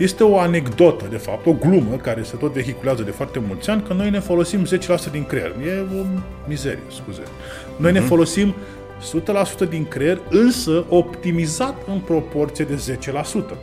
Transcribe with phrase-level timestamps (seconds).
[0.00, 3.82] Este o anecdotă, de fapt, o glumă care se tot vehiculează de foarte mulți ani,
[3.82, 5.54] că noi ne folosim 10% din creier.
[5.66, 6.04] E o
[6.48, 7.22] mizerie, scuze.
[7.76, 7.92] Noi uh-huh.
[7.92, 8.08] ne mhm.
[8.08, 8.54] folosim
[9.66, 12.98] 100% din creier, însă optimizat în proporție de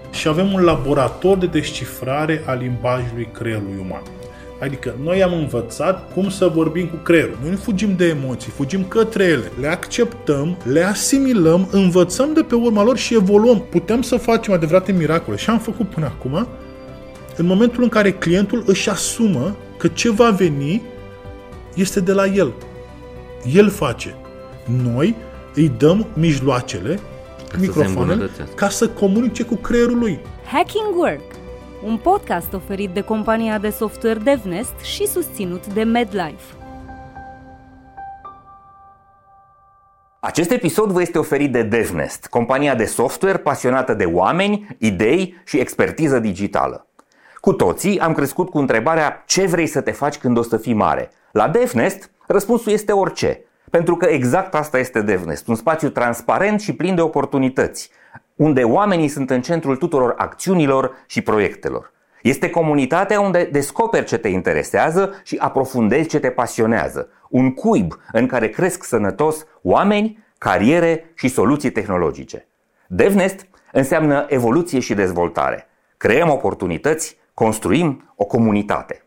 [0.10, 0.12] 10%.
[0.12, 4.02] Și avem un laborator de descifrare a limbajului creierului uman.
[4.62, 7.38] Adică noi am învățat cum să vorbim cu creierul.
[7.42, 9.52] Noi nu fugim de emoții, fugim către ele.
[9.60, 13.64] Le acceptăm, le asimilăm, învățăm de pe urma lor și evoluăm.
[13.70, 16.48] Putem să facem adevărate miracole și am făcut până acum
[17.38, 20.82] în momentul în care clientul își asumă că ce va veni
[21.74, 22.54] este de la el.
[23.54, 24.16] El face.
[24.84, 25.16] Noi
[25.54, 27.00] îi dăm mijloacele,
[27.60, 30.20] microfoanele, ca să comunice cu creierul lui.
[30.52, 31.37] Hacking Work
[31.84, 36.56] un podcast oferit de compania de software DevNest și susținut de MedLife.
[40.20, 45.60] Acest episod vă este oferit de DevNest, compania de software pasionată de oameni, idei și
[45.60, 46.88] expertiză digitală.
[47.42, 50.74] Cu toții am crescut cu întrebarea ce vrei să te faci când o să fii
[50.74, 51.12] mare.
[51.32, 53.42] La DevNest, răspunsul este orice.
[53.70, 57.90] Pentru că exact asta este DevNest, un spațiu transparent și plin de oportunități,
[58.38, 61.94] unde oamenii sunt în centrul tuturor acțiunilor și proiectelor.
[62.22, 67.10] Este comunitatea unde descoperi ce te interesează și aprofundezi ce te pasionează.
[67.30, 72.48] Un cuib în care cresc sănătos oameni, cariere și soluții tehnologice.
[72.88, 75.68] DevNest înseamnă evoluție și dezvoltare.
[75.98, 79.02] Creăm oportunități, construim o comunitate.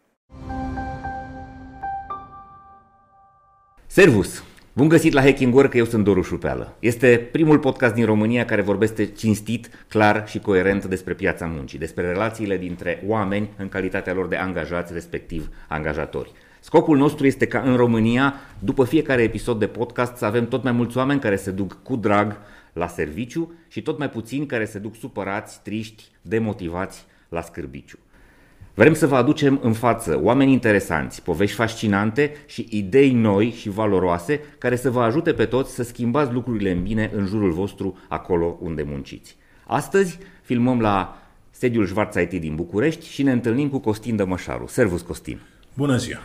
[3.86, 4.49] Servus!
[4.80, 6.76] Bun găsit la Hacking Work, eu sunt Doru Șupeală.
[6.78, 12.06] Este primul podcast din România care vorbește cinstit, clar și coerent despre piața muncii, despre
[12.06, 16.32] relațiile dintre oameni în calitatea lor de angajați, respectiv angajatori.
[16.60, 20.72] Scopul nostru este ca în România, după fiecare episod de podcast, să avem tot mai
[20.72, 22.36] mulți oameni care se duc cu drag
[22.72, 27.98] la serviciu și tot mai puțini care se duc supărați, triști, demotivați la scârbiciu.
[28.80, 34.40] Vrem să vă aducem în față oameni interesanți, povești fascinante și idei noi și valoroase
[34.58, 38.58] care să vă ajute pe toți să schimbați lucrurile în bine în jurul vostru, acolo
[38.60, 39.36] unde munciți.
[39.66, 44.66] Astăzi filmăm la sediul Schwarz IT din București și ne întâlnim cu Costin Dămășaru.
[44.66, 45.40] Servus, Costin!
[45.74, 46.18] Bună ziua!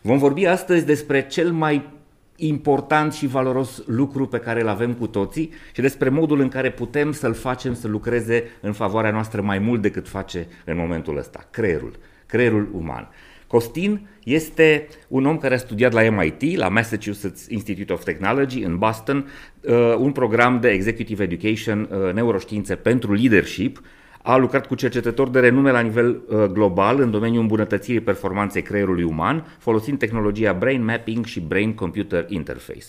[0.00, 1.99] Vom vorbi astăzi despre cel mai
[2.40, 6.70] important și valoros lucru pe care îl avem cu toții și despre modul în care
[6.70, 11.48] putem să-l facem să lucreze în favoarea noastră mai mult decât face în momentul ăsta,
[11.50, 11.92] creierul,
[12.26, 13.08] creierul uman.
[13.46, 18.78] Costin este un om care a studiat la MIT, la Massachusetts Institute of Technology în
[18.78, 19.28] Boston,
[19.60, 23.82] uh, un program de Executive Education, uh, neuroștiințe pentru leadership,
[24.22, 29.02] a lucrat cu cercetători de renume la nivel uh, global în domeniul îmbunătățirii performanței creierului
[29.02, 32.86] uman, folosind tehnologia Brain Mapping și Brain Computer Interface.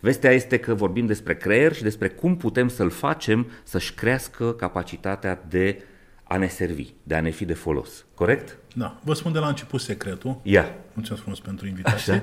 [0.00, 5.44] Vestea este că vorbim despre creier și despre cum putem să-l facem să-și crească capacitatea
[5.48, 5.82] de
[6.22, 8.04] a ne servi, de a ne fi de folos.
[8.14, 8.58] Corect?
[8.74, 8.98] Da.
[9.04, 10.30] Vă spun de la început secretul.
[10.42, 10.60] Ia.
[10.60, 10.72] Yeah.
[10.92, 12.12] Mulțumesc frumos pentru invitație.
[12.12, 12.22] Așa.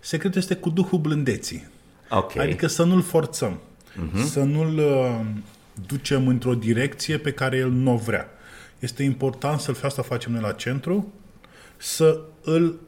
[0.00, 1.68] Secretul este cu duhul blândeții.
[2.10, 2.44] Okay.
[2.44, 3.58] Adică să nu-l forțăm.
[3.92, 4.24] Uh-huh.
[4.24, 5.20] Să nu-l uh,
[5.86, 8.28] ducem într-o direcție pe care el nu o vrea.
[8.78, 11.12] Este important să-l asta facem noi la centru,
[11.76, 12.80] să îl,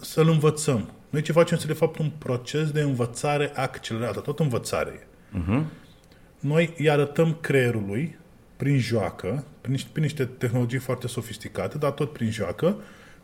[0.00, 0.90] să-l învățăm.
[1.10, 5.06] Noi ce facem este de fapt un proces de învățare accelerată, tot învățare.
[5.38, 5.64] Uh-huh.
[6.38, 8.18] Noi îi arătăm creierului
[8.56, 12.76] prin joacă, prin niște, prin niște tehnologii foarte sofisticate, dar tot prin joacă,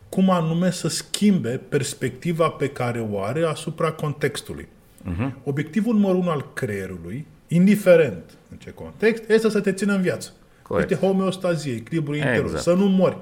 [0.09, 4.67] cum anume să schimbe perspectiva pe care o are asupra contextului.
[5.03, 5.33] Uh-huh.
[5.43, 10.31] Obiectivul numărul unu al creierului indiferent în ce context, este să te țină în viață.
[10.61, 10.91] Corect.
[10.91, 12.35] Este homeostazie, echilibru exact.
[12.35, 13.17] interior, să nu mori.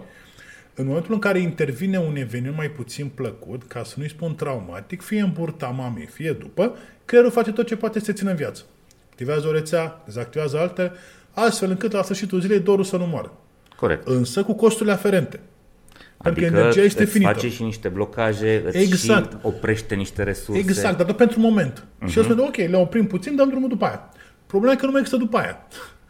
[0.76, 5.02] În momentul în care intervine un eveniment mai puțin plăcut, ca să nu-i spun traumatic,
[5.02, 8.36] fie în burta mamei, fie după, creierul face tot ce poate să te țină în
[8.36, 8.64] viață.
[9.10, 10.92] Activează o rețea, dezactivează alte,
[11.32, 13.34] astfel încât la sfârșitul zilei dorul să nu moară.
[13.76, 14.08] Corect.
[14.08, 15.40] Însă cu costurile aferente.
[16.18, 17.32] Adică Pentru că energia este îți finită.
[17.32, 19.32] face și niște blocaje, îți exact.
[19.32, 20.60] și oprește niște resurse.
[20.60, 21.84] Exact, dar doar pentru moment.
[21.84, 22.08] Uh-huh.
[22.08, 24.10] Și eu spun, ok, le oprim puțin, dăm drumul după aia.
[24.48, 25.68] Problema e că nu mai există după aia.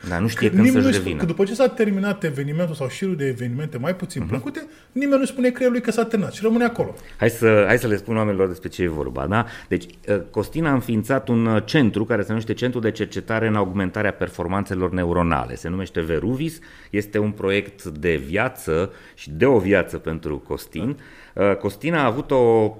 [0.10, 1.19] Dar nu știe că când să-și revină.
[1.19, 4.28] Că după ce s-a terminat evenimentul sau șirul de evenimente mai puțin uh-huh.
[4.28, 6.95] plăcute, nimeni nu spune creierului că s-a terminat și rămâne acolo.
[7.18, 9.28] Hai să, hai să le spun oamenilor despre ce e vorba.
[9.28, 9.45] Da?
[9.68, 13.56] Deci, uh, Costina a înființat un uh, centru care se numește Centru de Cercetare în
[13.56, 15.56] Augmentarea Performanțelor Neuronale.
[15.56, 16.60] Se numește Veruvis.
[16.90, 20.98] Este un proiect de viață și de o viață pentru Costin.
[21.33, 21.44] Da.
[21.44, 22.75] Uh, Costina a avut o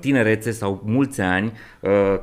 [0.00, 1.52] tinerețe sau mulți ani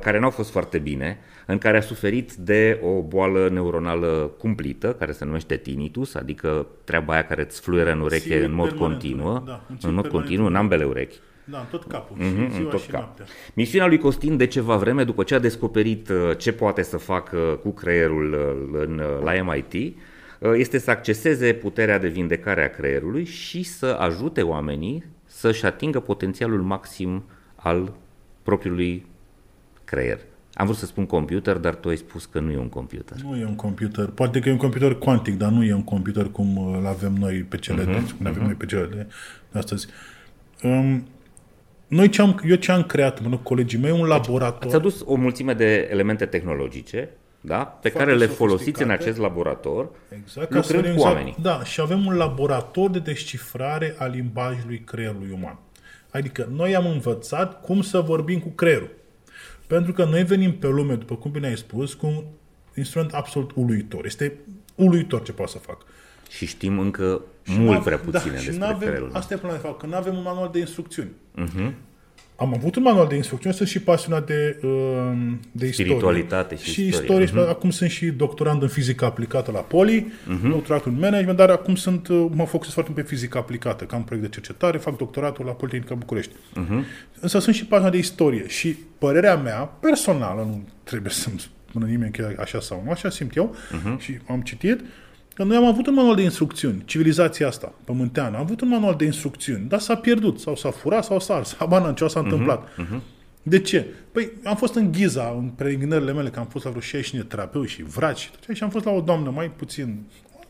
[0.00, 4.92] care nu au fost foarte bine în care a suferit de o boală neuronală cumplită,
[4.92, 8.70] care se numește tinnitus, adică treaba aia care îți fluieră în ureche Ție în mod
[8.70, 11.16] continuu, da, în mod continuu, în ambele urechi.
[11.44, 13.00] Da, în tot capul, mm-hmm, în tot și cap.
[13.00, 13.24] Noaptea.
[13.54, 17.38] Misiunea lui Costin de ceva vreme, după ce a descoperit uh, ce poate să facă
[17.62, 22.70] cu creierul uh, în, uh, la MIT, uh, este să acceseze puterea de vindecare a
[22.70, 27.24] creierului și să ajute oamenii să-și atingă potențialul maxim
[27.54, 27.92] al
[28.42, 29.06] propriului
[29.84, 30.18] creier.
[30.54, 33.16] Am vrut să spun computer, dar tu ai spus că nu e un computer.
[33.20, 34.06] Nu e un computer.
[34.06, 37.34] Poate că e un computer cuantic, dar nu e un computer cum îl avem noi
[37.34, 38.28] pe cele uh-huh, de, cum uh-huh.
[38.28, 39.06] avem noi pe cele de
[39.52, 39.86] astăzi.
[40.62, 41.06] Um,
[41.86, 44.64] noi ce am, eu ce am creat, mă, colegii mei, un laborator.
[44.64, 47.10] Ați adus o mulțime de elemente tehnologice
[47.46, 47.56] da?
[47.56, 51.36] pe Foarte care le folosiți în acest laborator, exact, lucrând cu exact, oamenii.
[51.42, 55.58] Da, și avem un laborator de descifrare a limbajului creierului uman.
[56.10, 58.90] Adică noi am învățat cum să vorbim cu creierul.
[59.66, 62.24] Pentru că noi venim pe lume, după cum bine ai spus, cu un
[62.74, 64.04] instrument absolut uluitor.
[64.04, 64.38] Este
[64.74, 65.82] uluitor ce poate să fac.
[66.30, 69.10] Și știm încă și mult prea puține da, despre și creierul.
[69.12, 71.10] Asta e problema de fapt, că nu avem un manual de instrucțiuni.
[71.10, 71.72] Uh-huh
[72.36, 76.74] am avut un manual de instrucțiuni, sunt și pasionat de, uh, de Spiritualitate istorie.
[76.74, 77.26] și, și istorie.
[77.26, 77.48] Uh-huh.
[77.48, 80.48] Acum sunt și doctorand în fizică aplicată la Poli, uh-huh.
[80.48, 83.94] doctoratul în management, dar acum sunt, uh, mă focusez foarte mult pe fizică aplicată, că
[83.94, 86.32] am proiect de cercetare, fac doctoratul la Politehnica București.
[86.34, 86.84] Uh-huh.
[87.20, 92.12] Însă sunt și pasionat de istorie și părerea mea personală, nu trebuie să-mi spună nimeni
[92.12, 93.98] că așa sau nu, așa simt eu uh-huh.
[93.98, 94.86] și am citit, uh,
[95.34, 98.94] Că noi am avut un manual de instrucțiuni, civilizația asta, pământeană, am avut un manual
[98.96, 102.22] de instrucțiuni, dar s-a pierdut, sau s-a furat, sau s-a ars, habar ce s-a uh-huh,
[102.22, 102.68] întâmplat.
[102.68, 103.00] Uh-huh.
[103.42, 103.86] De ce?
[104.12, 107.22] Păi am fost în Ghiza, în preghinările mele, că am fost la vreo 60 de
[107.22, 110.02] terapeuți și vraci, și am fost la o doamnă mai puțin,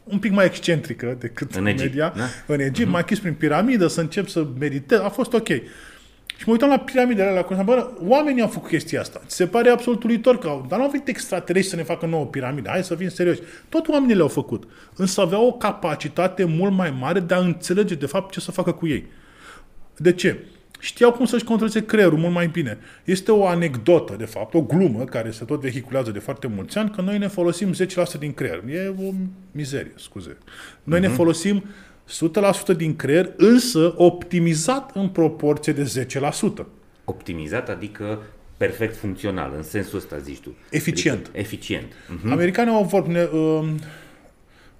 [0.04, 2.24] un pic mai excentrică decât în Egipt, media, da?
[2.46, 2.92] în Egipt, uh-huh.
[2.92, 5.48] m-a chis prin piramidă să încep să meditez, a fost ok.
[6.36, 9.20] Și mă uitam la piramidele alea, la bă, oamenii au făcut chestia asta.
[9.26, 12.06] Ți se pare absolut uluitor că au, dar nu au venit extraterestri să ne facă
[12.06, 12.70] nouă piramidă.
[12.70, 13.40] Hai să fim serioși.
[13.68, 14.68] Tot oamenii le-au făcut.
[14.96, 18.72] Însă aveau o capacitate mult mai mare de a înțelege, de fapt, ce să facă
[18.72, 19.04] cu ei.
[19.96, 20.44] De ce?
[20.84, 22.78] Știau cum să-și controleze creierul mult mai bine.
[23.04, 26.90] Este o anecdotă, de fapt, o glumă care se tot vehiculează de foarte mulți ani,
[26.90, 28.62] că noi ne folosim 10% din creier.
[28.68, 29.12] E o
[29.52, 30.36] mizerie, scuze.
[30.82, 31.02] Noi uh-huh.
[31.02, 31.16] ne mhm.
[31.16, 31.64] folosim
[32.74, 36.06] 100% din creier, însă optimizat în proporție de
[36.62, 36.64] 10%.
[37.04, 38.22] Optimizat, adică
[38.56, 40.54] perfect funcțional, în sensul ăsta zici tu.
[40.70, 41.18] Eficient.
[41.18, 41.92] Adică eficient.
[41.92, 42.30] Uh-huh.
[42.30, 43.68] Americanii au vorbit, ne, uh,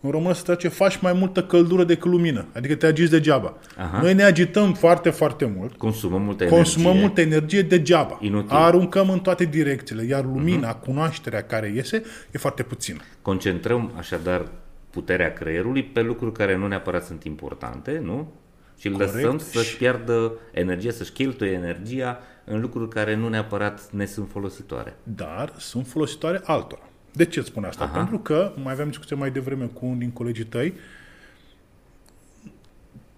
[0.01, 3.57] în română se trece, faci mai multă căldură decât lumină, adică te agiți degeaba.
[3.77, 4.01] Aha.
[4.01, 5.77] Noi ne agităm foarte, foarte mult.
[5.77, 7.07] Consumăm multă consumăm energie.
[7.07, 8.19] multă energie degeaba.
[8.21, 8.57] Inutil.
[8.57, 10.85] Aruncăm în toate direcțiile, iar lumina, uh-huh.
[10.85, 12.99] cunoașterea care iese, e foarte puțină.
[13.23, 14.47] Concentrăm așadar
[14.95, 18.33] puterea creierului pe lucruri care nu neapărat sunt importante, nu?
[18.79, 24.05] Și îl lăsăm să-și piardă energie, să-și cheltuie energia în lucruri care nu neapărat ne
[24.05, 24.97] sunt folositoare.
[25.03, 26.89] Dar sunt folositoare altora.
[27.13, 27.85] De ce spun asta?
[27.85, 27.97] Aha.
[27.97, 30.75] Pentru că, mai aveam discuție mai devreme cu unul din colegii tăi,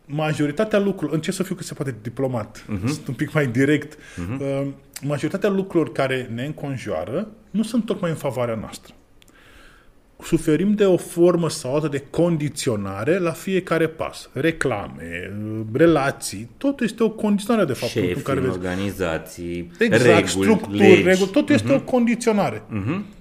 [0.06, 2.86] majoritatea lucrurilor, încerc să fiu cât se poate diplomat, uh-huh.
[2.86, 4.66] sunt un pic mai direct, uh-huh.
[5.02, 8.94] majoritatea lucrurilor care ne înconjoară nu sunt tocmai în favoarea noastră
[10.22, 14.30] suferim de o formă sau altă de condiționare la fiecare pas.
[14.32, 15.32] Reclame,
[15.72, 17.92] relații, tot este o condiționare de fapt.
[17.92, 18.52] Șefi, în care vezi.
[18.52, 21.02] organizații, exact, reguli, structuri, legi.
[21.02, 21.76] reguli, tot este uh-huh.
[21.76, 22.58] o condiționare.
[22.58, 23.14] Uh-huh.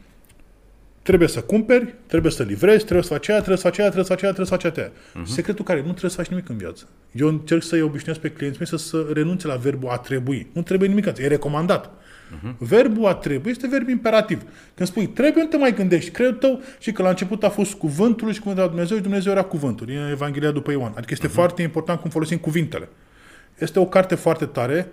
[1.01, 4.06] Trebuie să cumperi, trebuie să livrezi, trebuie să faci aia, trebuie să faci aia, trebuie
[4.06, 4.91] să faci aia, trebuie să faci aia.
[4.91, 5.33] Uh-huh.
[5.33, 6.88] Secretul care nu trebuie să faci nimic în viață.
[7.12, 10.48] Eu încerc să-i obișnuiesc pe clienții mei să, să renunțe la verbul a trebui.
[10.53, 11.91] Nu trebuie nimic, e recomandat.
[12.36, 12.58] Uh-huh.
[12.58, 14.42] Verbul a trebui este verb imperativ.
[14.76, 16.10] Când spui trebuie, nu te mai gândești.
[16.10, 19.32] Credul tău și că la început a fost cuvântul și cuvântul la Dumnezeu și Dumnezeu
[19.32, 19.89] era cuvântul.
[19.89, 20.92] E Evanghelia după Ioan.
[20.96, 21.32] Adică este uh-huh.
[21.32, 22.89] foarte important cum folosim cuvintele.
[23.58, 24.88] Este o carte foarte tare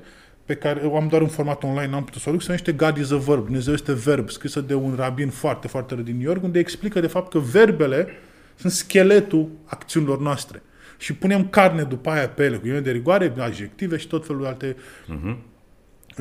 [0.45, 2.73] pe care o am doar în format online, n-am putut să o duc, se numește
[2.73, 3.45] God is a Verb.
[3.45, 7.07] Dumnezeu este verb, scrisă de un rabin foarte, foarte din New York, unde explică de
[7.07, 8.09] fapt că verbele
[8.55, 10.63] sunt scheletul acțiunilor noastre.
[10.99, 14.49] Și punem carne după aia pe ele, cu de rigoare, adjective și tot felul de
[14.49, 15.37] alte uh-huh.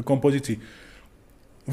[0.04, 0.62] compoziții.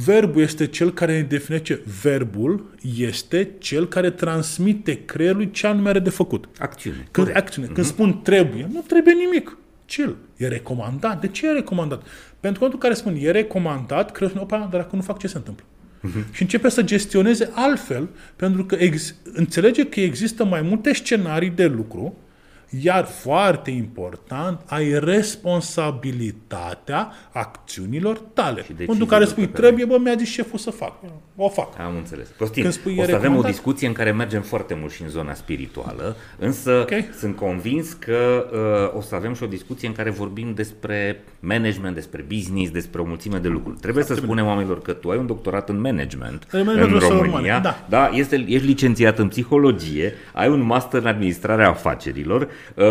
[0.05, 1.81] Verbul este cel care ne definește.
[2.03, 6.49] Verbul este cel care transmite creierului ce anume are de făcut.
[6.59, 7.09] Acțiune.
[7.11, 7.69] Când, acțiune.
[7.69, 7.75] Uh-huh.
[7.75, 9.57] Când spun trebuie, nu trebuie nimic.
[9.87, 10.17] Chill.
[10.37, 11.21] E recomandat.
[11.21, 12.07] De ce e recomandat?
[12.41, 15.65] Pentru că care spun e recomandat, creierul spune, dar dacă nu fac, ce se întâmplă?
[15.65, 16.33] Uh-huh.
[16.33, 21.67] Și începe să gestioneze altfel, pentru că ex- înțelege că există mai multe scenarii de
[21.67, 22.17] lucru
[22.71, 28.67] iar foarte important, ai responsabilitatea acțiunilor tale.
[28.77, 30.93] Pentru care spui, pe trebuie, bă, mi-a zis șeful să fac.
[31.37, 31.79] O fac.
[31.79, 32.29] Am înțeles.
[32.39, 35.09] Costin, Când spui, o să avem o discuție în care mergem foarte mult și în
[35.09, 37.09] zona spirituală, însă okay.
[37.19, 41.95] sunt convins că uh, o să avem și o discuție în care vorbim despre management,
[41.95, 43.79] despre business, despre o mulțime de lucruri.
[43.79, 47.31] Trebuie să spunem oamenilor că tu ai un doctorat în management În management în urmare,
[47.31, 47.85] România, da.
[47.89, 52.85] da, este, ești licențiat în psihologie, ai un master în administrarea afacerilor, uh,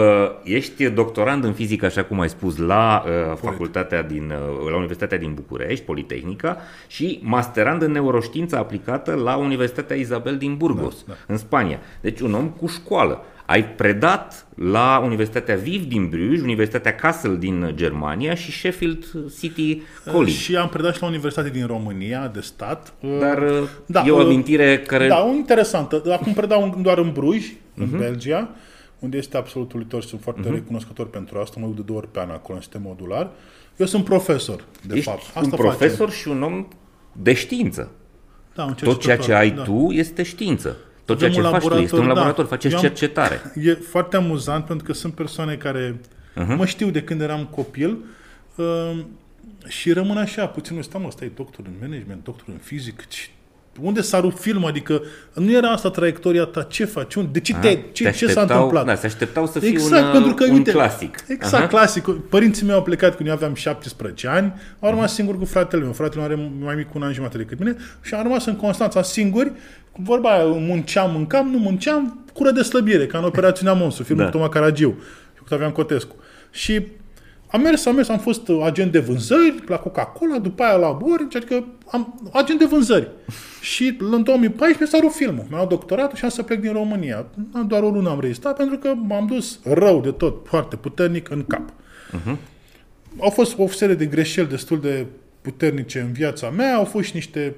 [0.44, 5.18] ești doctorand în fizică, așa cum ai spus, la uh, facultatea din, uh, la Universitatea
[5.18, 11.14] din București, Politehnica, și masterand în neuroștiință aplicată la Universitatea Isabel din Burgos, Da, da.
[11.28, 11.80] în Spania.
[12.02, 13.22] Deci un om cu școală.
[13.50, 19.06] Ai predat la Universitatea Viv din Bruges, Universitatea Kassel din Germania și Sheffield
[19.40, 20.32] City College.
[20.38, 22.94] Și am predat și la Universitate din România, de stat.
[23.20, 25.08] Dar uh, Da, e o uh, amintire care...
[25.08, 26.02] Da, o interesantă.
[26.12, 27.98] Acum predau în- doar în Bruj, în Mhm.
[27.98, 28.50] Belgia,
[29.00, 31.60] unde este absolut uluitor și sunt foarte recunoscător pentru asta.
[31.60, 33.30] Mă duc de două ori pe an acolo în sistem modular.
[33.78, 35.44] Eu sunt profesor, de Ești fapt.
[35.46, 36.68] un profesor și un om
[37.12, 37.92] de știință.
[38.56, 39.62] Da, un Tot ceea ce ai da.
[39.62, 40.78] tu este știință.
[41.08, 42.14] Tot ceea Avem ce un faci tu este un laborator, da.
[42.14, 43.42] laborator, faceți Eu am- cercetare.
[43.56, 46.00] E foarte amuzant pentru că sunt persoane care
[46.36, 46.56] Mhm.
[46.56, 47.98] mă știu de când eram copil
[48.56, 48.98] uh,
[49.68, 53.30] și rămân așa, puțin, nu stai mă, stai doctor în management, doctor în fizic, ce-
[53.82, 54.66] unde s-a rupt film?
[54.66, 55.02] Adică
[55.34, 57.16] nu era asta traiectoria ta, ce faci?
[57.16, 58.86] Unde- De ce, te, Te ce, ce s-a așteptau- întâmplat?
[58.86, 61.18] Da, se așteptau să fii Exact, un, pentru că, un uite, clasic.
[61.28, 61.64] Exact, Aha.
[61.64, 61.72] Mhm.
[61.72, 62.04] clasic.
[62.30, 65.92] Părinții mei au plecat când eu aveam 17 ani, au rămas singur cu fratele meu.
[65.92, 68.56] Fratele meu are mai mic cu un an jumătate decât mine și am rămas în
[68.56, 69.52] Constanța singuri,
[69.92, 74.24] cu vorba aia, munceam, mâncam, nu munceam, cură de slăbire, ca în operațiunea Monsu, filmul
[74.24, 74.30] Da.
[74.30, 74.38] da.
[74.38, 74.90] Toma Caragiu
[75.34, 76.16] și cu Octavian Cotescu.
[76.52, 76.88] Și
[77.48, 81.38] am mers, am mers, am fost agent de vânzări la Coca-Cola, după aia la Orange,
[81.38, 83.08] adică am agent de vânzări.
[83.74, 85.46] și în 2014 s-a rupt filmul.
[85.50, 87.26] Mi-am doctoratul și am să plec din România.
[87.54, 91.30] Am Doar o lună am rezistat pentru că m-am dus rău de tot, foarte puternic
[91.30, 91.74] în cap.
[93.20, 95.06] Au fost o serie de greșeli destul de
[95.42, 97.56] puternice în viața mea, au fost și niște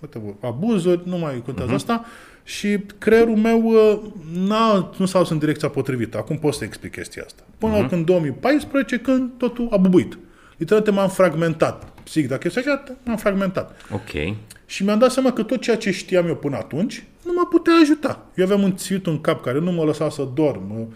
[0.00, 2.04] whatever, abuzuri, nu mai contează asta,
[2.44, 3.98] și creierul meu uh,
[4.34, 6.18] n-a, nu s-a dus în direcția potrivită.
[6.18, 7.42] Acum pot să explic chestia asta.
[7.62, 7.90] Până uh-huh.
[7.90, 10.18] în 2014, când totul a bubuit.
[10.56, 11.92] Literalmente m-am fragmentat.
[12.02, 13.80] Psihic, dacă este așa, m-am fragmentat.
[13.92, 14.36] Ok.
[14.66, 17.72] Și mi-am dat seama că tot ceea ce știam eu până atunci nu mă putea
[17.82, 18.26] ajuta.
[18.34, 20.94] Eu aveam un ținut în cap care nu mă lăsa să dorm.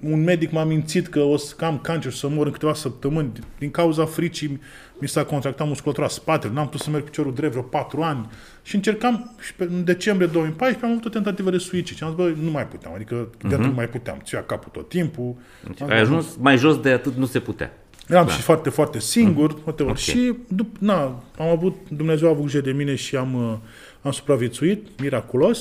[0.00, 3.32] Un medic m-a mințit că o să am cancer și să mor în câteva săptămâni.
[3.58, 4.60] Din cauza fricii
[5.00, 6.52] mi s-a contractat musculatura spatele.
[6.52, 8.28] N-am putut să merg cu piciorul drept vreo patru ani.
[8.62, 11.96] Și încercam, și pe, în decembrie 2014 am avut o tentativă de suicid.
[11.96, 12.94] Și am zis, bă, nu mai puteam.
[12.94, 13.48] Adică uh-huh.
[13.48, 14.20] de atât nu mai puteam.
[14.24, 15.34] Ți-a capul tot timpul.
[15.66, 17.72] Deci Am ai zis, ajuns mai jos de atât nu se putea.
[18.08, 19.88] Eram și foarte, foarte singur, mm.
[19.88, 19.96] Ok.
[19.96, 23.56] și dup, na, am avut, Dumnezeu a avut grijă de mine și am, uh,
[24.02, 25.58] am supraviețuit, miraculos.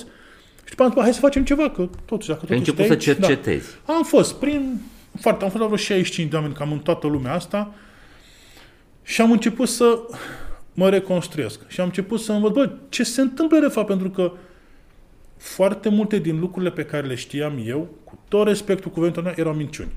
[0.63, 2.85] Și după am zis, bă, hai să facem ceva, că totuși, dacă Ai totuși început
[2.85, 3.67] să stai aici, cercetezi.
[3.85, 3.93] Da.
[3.93, 4.81] Am fost prin,
[5.19, 7.73] foarte, am fost la vreo 65 de oameni, cam în toată lumea asta,
[9.07, 9.99] și am început să
[10.73, 11.67] mă reconstruiesc.
[11.67, 14.31] Și am început să învăț, bă, ce se întâmplă de fapt, pentru că
[15.37, 19.53] foarte multe din lucrurile pe care le știam eu, cu tot respectul cuvântului meu, erau
[19.53, 19.91] minciuni.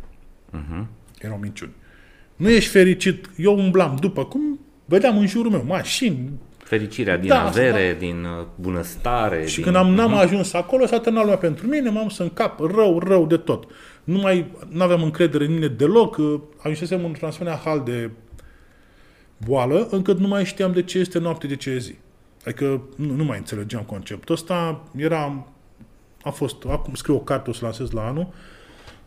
[0.50, 0.88] Mhm.
[1.21, 1.73] Erau minciuni.
[2.37, 3.31] Nu ești fericit.
[3.37, 6.31] Eu umblam după cum vedeam în jurul meu, mașini.
[6.59, 9.47] Fericirea din Da, avere, din uh, bunăstare.
[9.47, 9.64] Și din...
[9.64, 12.99] când am, n-am ajuns acolo, s-a terminat lumea pentru mine, m-am să în cap rău,
[12.99, 13.64] rău de tot.
[14.05, 16.17] Nu mai aveam încredere în mine deloc.
[16.17, 18.11] uh, Ajunsesem într-un asemenea hal de
[19.47, 21.94] boală, încât nu mai știam de ce este noapte, de ce e zi.
[22.44, 24.82] Adică nu, nu mai înțelegeam conceptul ăsta.
[24.97, 25.47] Era,
[26.23, 28.28] a fost, acum scriu o carte, o să lansez la anul,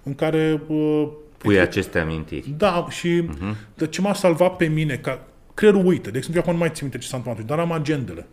[0.03, 2.53] în care uh, Pui aceste amintiri.
[2.57, 3.55] Da, și uh-huh.
[3.75, 6.11] de ce m-a salvat pe mine, ca creierul uită.
[6.11, 8.27] De exemplu, eu acum nu mai țin minte ce s-a întâmplat, dar am agendele.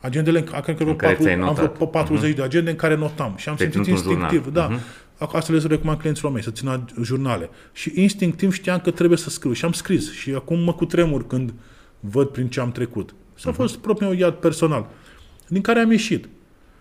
[0.00, 1.90] Agendele, în ca- cred că vreo În care patru, ți-ai am vreo notat.
[1.90, 3.34] 40 de agende în care notam.
[3.36, 4.42] Și am Ți-ai simțit ținut un instinctiv.
[4.42, 4.68] jurnal.
[4.68, 4.74] Da.
[4.74, 4.84] Acum
[5.18, 7.50] Asta le recomand clienților mei, să țină jurnale.
[7.72, 9.52] Și instinctiv știam că trebuie să scriu.
[9.52, 10.12] Și am scris.
[10.12, 11.52] Și acum mă cutremur când
[12.00, 13.14] văd prin ce am trecut.
[13.34, 14.88] S-a fost propriul meu iad personal,
[15.48, 16.28] din care am ieșit.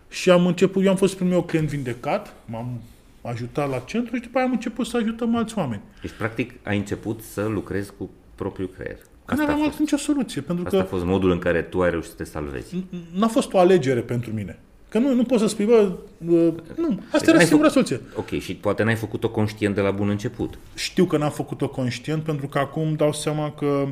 [0.10, 2.82] Și am început, eu am fost primul meu client vindecat, m-am
[3.22, 5.82] ajutat la centru și după aia am început să ajutăm alți oameni.
[6.02, 8.96] Deci, practic, ai început să lucrezi cu propriul creier.
[8.98, 9.70] Că nu Asta a aveam fost.
[9.70, 12.16] altă nicio soluție, pentru Asta a că fost modul în care tu ai reușit să
[12.16, 12.84] te salvezi.
[13.16, 14.60] n-a fost o alegere pentru mine.
[14.96, 15.92] Că nu, nu poți să spui, bă,
[16.28, 18.02] uh, nu, asta era N-ai singura făcut- soluție.
[18.16, 20.58] Ok, și poate n-ai făcut-o conștient de la bun început.
[20.76, 23.88] Știu că n-am făcut-o conștient, pentru că acum dau seama că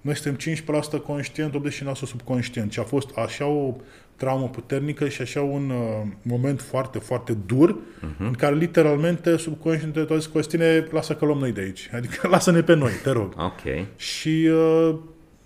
[0.00, 0.54] noi suntem
[0.98, 2.72] 15% conștient, 89% subconștient.
[2.72, 3.74] Și a fost așa o
[4.16, 8.18] traumă puternică și așa un uh, moment foarte, foarte dur, uh-huh.
[8.18, 11.90] în care literalmente subconștientul tot zis, Costine, lasă că luăm noi de aici.
[11.94, 13.34] Adică lasă-ne pe noi, te rog.
[13.38, 13.86] Ok.
[13.96, 14.94] Și uh,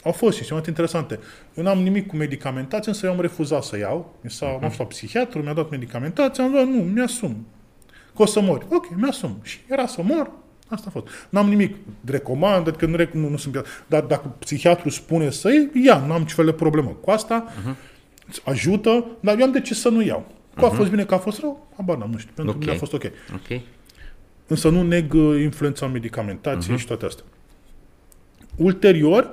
[0.04, 1.18] au fost și sunt interesante.
[1.54, 4.14] Eu n-am nimic cu medicamentație, însă eu am refuzat să iau.
[4.20, 4.60] Mi s-a, uh-huh.
[4.60, 7.46] M-am fost la psihiatru, mi-a dat medicamentație, am zis, nu, mi-asum.
[8.16, 8.66] Că o să mori.
[8.70, 9.38] Ok, mi-asum.
[9.42, 10.30] Și era să mor,
[10.68, 11.06] asta a fost.
[11.28, 13.64] N-am nimic de recomand, adică nu, rec- nu, nu sunt...
[13.86, 17.74] Dar dacă psihiatru spune să iei, ia, n-am niciun fel de problemă cu asta, uh-huh.
[18.44, 20.26] ajută, dar eu am de ce să nu iau.
[20.56, 22.32] Că a fost bine, că a fost rău, habar n-am, nu știu.
[22.34, 22.60] Pentru Ok.
[22.60, 23.04] mine a fost ok.
[23.34, 23.60] Ok.
[24.46, 26.74] Însă nu neg uh, influența medicamentației Mhm.
[26.76, 26.80] uh-huh.
[26.80, 27.24] și toate astea.
[28.56, 29.30] ulterior,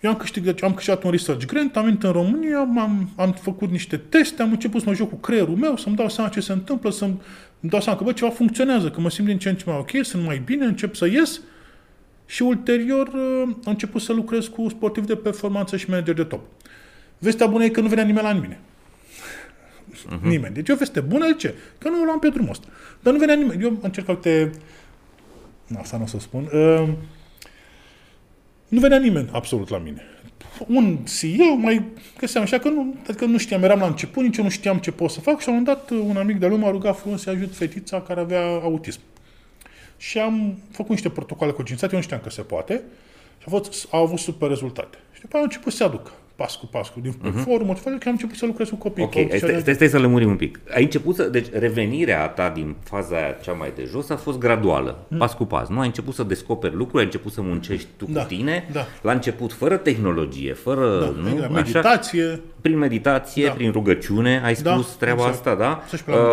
[0.00, 3.70] eu am câștigat, am câștigat un research grant, am venit în România, am, am făcut
[3.70, 6.52] niște teste, am început să mă joc cu creierul meu, să-mi dau seama ce se
[6.52, 7.20] întâmplă, să-mi
[7.60, 9.90] dau seama că bă, ceva funcționează, că mă simt din ce în ce mai ok,
[10.02, 11.40] sunt mai bine, încep să ies
[12.26, 16.40] și ulterior uh, am început să lucrez cu sportivi de performanță și manager de top.
[17.18, 18.60] Vestea bună e că nu venea nimeni la mine.
[19.94, 20.20] Uh-huh.
[20.22, 20.54] Nimeni.
[20.54, 21.54] Deci o veste bună de ce?
[21.78, 22.66] Că nu o luam pe drumul ăsta.
[23.00, 23.62] Dar nu venea nimeni.
[23.62, 24.50] Eu am încercat te...
[25.66, 26.48] Nu, asta nu o să spun.
[26.52, 26.88] Uh,
[28.68, 30.02] nu venea nimeni absolut la mine.
[30.66, 31.82] Un CEO mai
[32.18, 34.90] găseam așa că nu, adică nu știam, eram la început, nici eu nu știam ce
[34.90, 37.22] pot să fac și la un moment dat un amic de lume m-a rugat frumos
[37.22, 39.00] să ajut fetița care avea autism.
[39.96, 42.82] Și am făcut niște protocoale concințate, eu nu știam că se poate
[43.38, 44.98] și a, fost, au avut super rezultate.
[45.12, 47.42] Și după aia au început să se aducă pas cu pas, din uh-huh.
[47.44, 49.02] formă, că am început să lucrez cu copii.
[49.02, 50.60] Ok, stai, stai, stai să lămurim un pic.
[50.74, 54.38] Ai început să, deci revenirea ta din faza aia cea mai de jos a fost
[54.38, 55.18] graduală, mm.
[55.18, 55.68] pas cu pas.
[55.68, 58.86] Nu ai început să descoperi lucruri, ai început să muncești tu da, cu tine, da.
[59.02, 61.46] la început fără tehnologie, fără, da, nu?
[61.48, 62.24] meditație.
[62.24, 63.52] Așa, prin meditație, da.
[63.52, 65.36] prin rugăciune, ai da, spus treaba exact.
[65.36, 65.82] asta, da?
[65.86, 66.32] Să-și pe la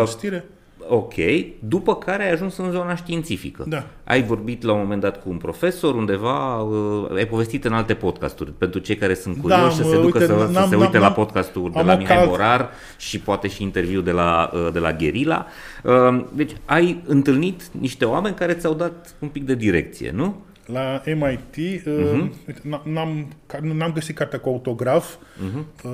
[0.88, 1.14] Ok,
[1.58, 3.64] după care ai ajuns în zona științifică.
[3.68, 3.86] Da.
[4.04, 7.94] Ai vorbit la un moment dat cu un profesor undeva, uh, ai povestit în alte
[7.94, 10.98] podcasturi, pentru cei care sunt curioși da, să se ducă uite, să, să se uite
[10.98, 12.26] la podcastul de la Mihai cal...
[12.26, 15.46] Morar și poate și interviu de la, uh, de la Gherila.
[15.82, 20.36] Uh, deci ai întâlnit niște oameni care ți-au dat un pic de direcție, nu?
[20.66, 22.30] La MIT uh-huh.
[22.62, 22.80] Mhm.
[22.82, 23.26] n-am,
[23.62, 25.14] n-am găsit cartea cu autograf.
[25.14, 25.84] Uh-huh.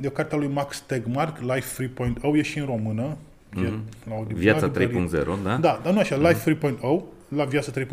[0.00, 3.16] E o carte a lui Max Tegmark, Life 3.0, e și în română.
[3.56, 4.26] Mm-hmm.
[4.26, 5.10] Viața 3.0,
[5.42, 5.56] da?
[5.56, 6.28] Da, dar nu așa, mm-hmm.
[6.28, 6.78] Life 3.0,
[7.28, 7.86] la Viața 3.0,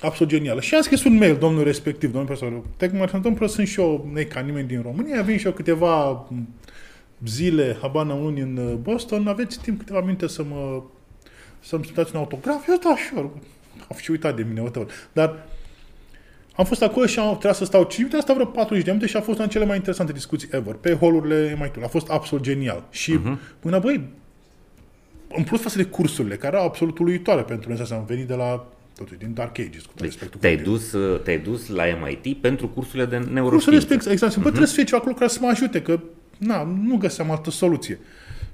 [0.00, 0.60] absolut genială.
[0.60, 4.10] Și am scris un mail domnul respectiv, domnul profesor, Tecmar, se întâmplă, sunt și eu,
[4.12, 6.26] ne ca nimeni din România, vin și eu câteva
[7.26, 10.82] zile, habana luni în uh, Boston, aveți timp câteva minute să mă
[11.64, 12.68] să-mi dați un autograf?
[12.68, 13.30] Eu da, sure.
[13.90, 14.92] Am și uitat de mine, whatever.
[15.12, 15.46] Dar
[16.56, 19.08] am fost acolo și am trebuit să stau 5 minute, asta vreo 40 de minute
[19.08, 21.84] și a fost una cele mai interesante discuții ever, pe holurile MIT.
[21.84, 22.84] A fost absolut genial.
[22.90, 23.58] Și uh-huh.
[23.60, 24.08] până, băi,
[25.36, 28.66] în plus față de cursurile, care erau absolut uluitoare pentru noi, am venit de la
[28.96, 33.04] totuși, din Dark Ages, cu deci, te-ai dus, uh, te-ai dus la MIT pentru cursurile
[33.04, 33.50] de neuroștiință.
[33.50, 34.32] Cursurile respect, exact.
[34.32, 34.42] Uh-huh.
[34.42, 36.00] Bă, trebuie să fie ceva acolo care să mă ajute, că
[36.38, 37.98] na, nu găseam altă soluție.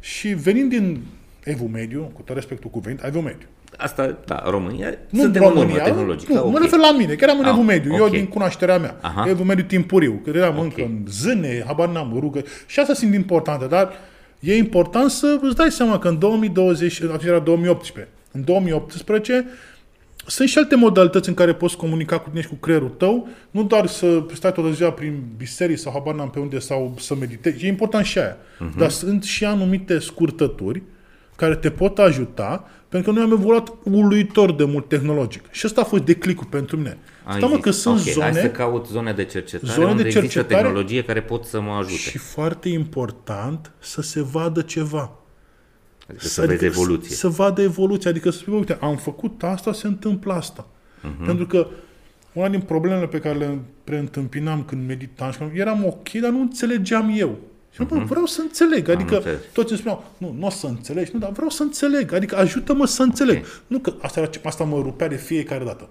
[0.00, 1.00] Și venind din
[1.44, 3.46] Evul Mediu, cu tot respectul cuvânt, Evul Mediu.
[3.76, 6.32] Asta, da, România, nu suntem România, în tehnologică.
[6.32, 6.50] Nu, okay.
[6.52, 8.04] mă refer la mine, că eram în ah, Evul Mediu, okay.
[8.04, 8.98] eu din cunoașterea mea.
[9.00, 9.28] Aha.
[9.28, 10.64] Evul Mediu timpuriu, că eram okay.
[10.64, 12.42] încă în zâne, habar n-am, rugă.
[12.66, 13.92] Și asta sunt importante, dar
[14.40, 19.46] e important să îți dai seama că în 2020, era 2018, în 2018
[20.26, 23.64] sunt și alte modalități în care poți comunica cu tine și cu creierul tău, nu
[23.64, 27.64] doar să stai toată ziua prin biserici sau habar n-am pe unde sau să meditezi,
[27.64, 28.36] e important și aia.
[28.36, 28.78] Uh-huh.
[28.78, 30.82] Dar sunt și anumite scurtături
[31.36, 35.50] care te pot ajuta, pentru că noi am evoluat uluitor de mult tehnologic.
[35.50, 36.98] Și asta a fost declicul pentru mine.
[37.22, 38.30] Stai mă că sunt okay, zone...
[38.30, 41.60] Hai să caut zone de cercetare zone unde de cercetare există tehnologie care pot să
[41.60, 42.00] mă ajute.
[42.00, 45.12] Și foarte important să se vadă ceva.
[46.08, 47.10] Adică să, să vezi adică evoluție.
[47.10, 48.10] Să, să vadă evoluție.
[48.10, 50.66] Adică să spui, uite, am făcut asta, se întâmplă asta.
[50.66, 51.24] Uh-huh.
[51.24, 51.66] Pentru că
[52.32, 57.14] una din problemele pe care le preîntâmpinam când meditam și eram ok, dar nu înțelegeam
[57.16, 57.38] eu.
[57.70, 58.06] Și uh-huh.
[58.06, 58.88] vreau să înțeleg.
[58.88, 62.12] Adică toți îmi spuneau, nu, nu o să înțelegi, nu, dar vreau să înțeleg.
[62.12, 63.36] Adică ajută-mă să înțeleg.
[63.36, 63.50] Okay.
[63.66, 65.88] Nu că asta, era, asta mă rupea de fiecare dată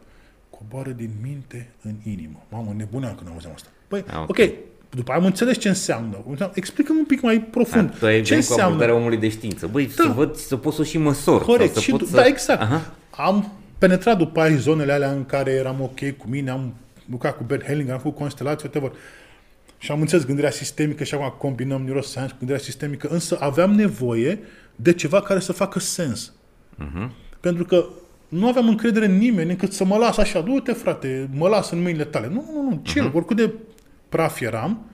[0.49, 2.45] coboară din minte în inimă.
[2.49, 3.69] Mamă, nebuneam când auzeam asta.
[3.87, 4.55] Păi, ah, ok, okay.
[4.89, 6.17] după aia am înțeles ce înseamnă.
[6.53, 7.89] Explică-mi un pic mai profund.
[7.93, 8.85] A, tu ai ce înseamnă?
[8.85, 9.67] cu omului de știință.
[9.67, 10.03] Băi, da.
[10.03, 11.43] să văd, să pot să și măsor.
[11.43, 11.73] Corect.
[11.73, 12.15] Sau să pot să...
[12.15, 12.61] Da, exact.
[12.61, 12.93] Aha.
[13.09, 16.73] Am penetrat după aia zonele alea în care eram ok cu mine, am
[17.11, 18.99] lucrat cu Bert Hellinger, am făcut constelații, whatever.
[19.77, 24.39] Și am înțeles gândirea sistemică și acum combinăm neuroscience cu gândirea sistemică, însă aveam nevoie
[24.75, 26.33] de ceva care să facă sens.
[26.83, 27.09] Uh-huh.
[27.39, 27.85] Pentru că
[28.27, 31.81] nu aveam încredere în nimeni încât să mă las așa, du-te frate, mă las în
[31.81, 32.27] mâinile tale.
[32.27, 33.13] Nu, nu, nu, ce, uh-huh.
[33.13, 33.53] oricât de
[34.09, 34.85] praf eram,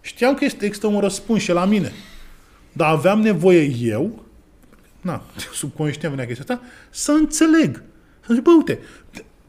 [0.00, 1.92] știam că este, există un răspuns și la mine.
[2.72, 4.24] Dar aveam nevoie eu,
[5.00, 7.82] na, subconștient venea chestia asta, să înțeleg.
[8.26, 8.78] Să zic, bă, uite,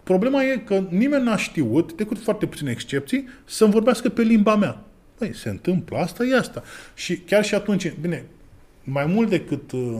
[0.04, 4.82] problema e că nimeni n-a știut, decât foarte puține excepții, să-mi vorbească pe limba mea.
[5.18, 6.64] Păi, se întâmplă asta, e asta.
[6.96, 8.26] Și chiar și atunci, bine,
[8.84, 10.00] mai mult decât uh,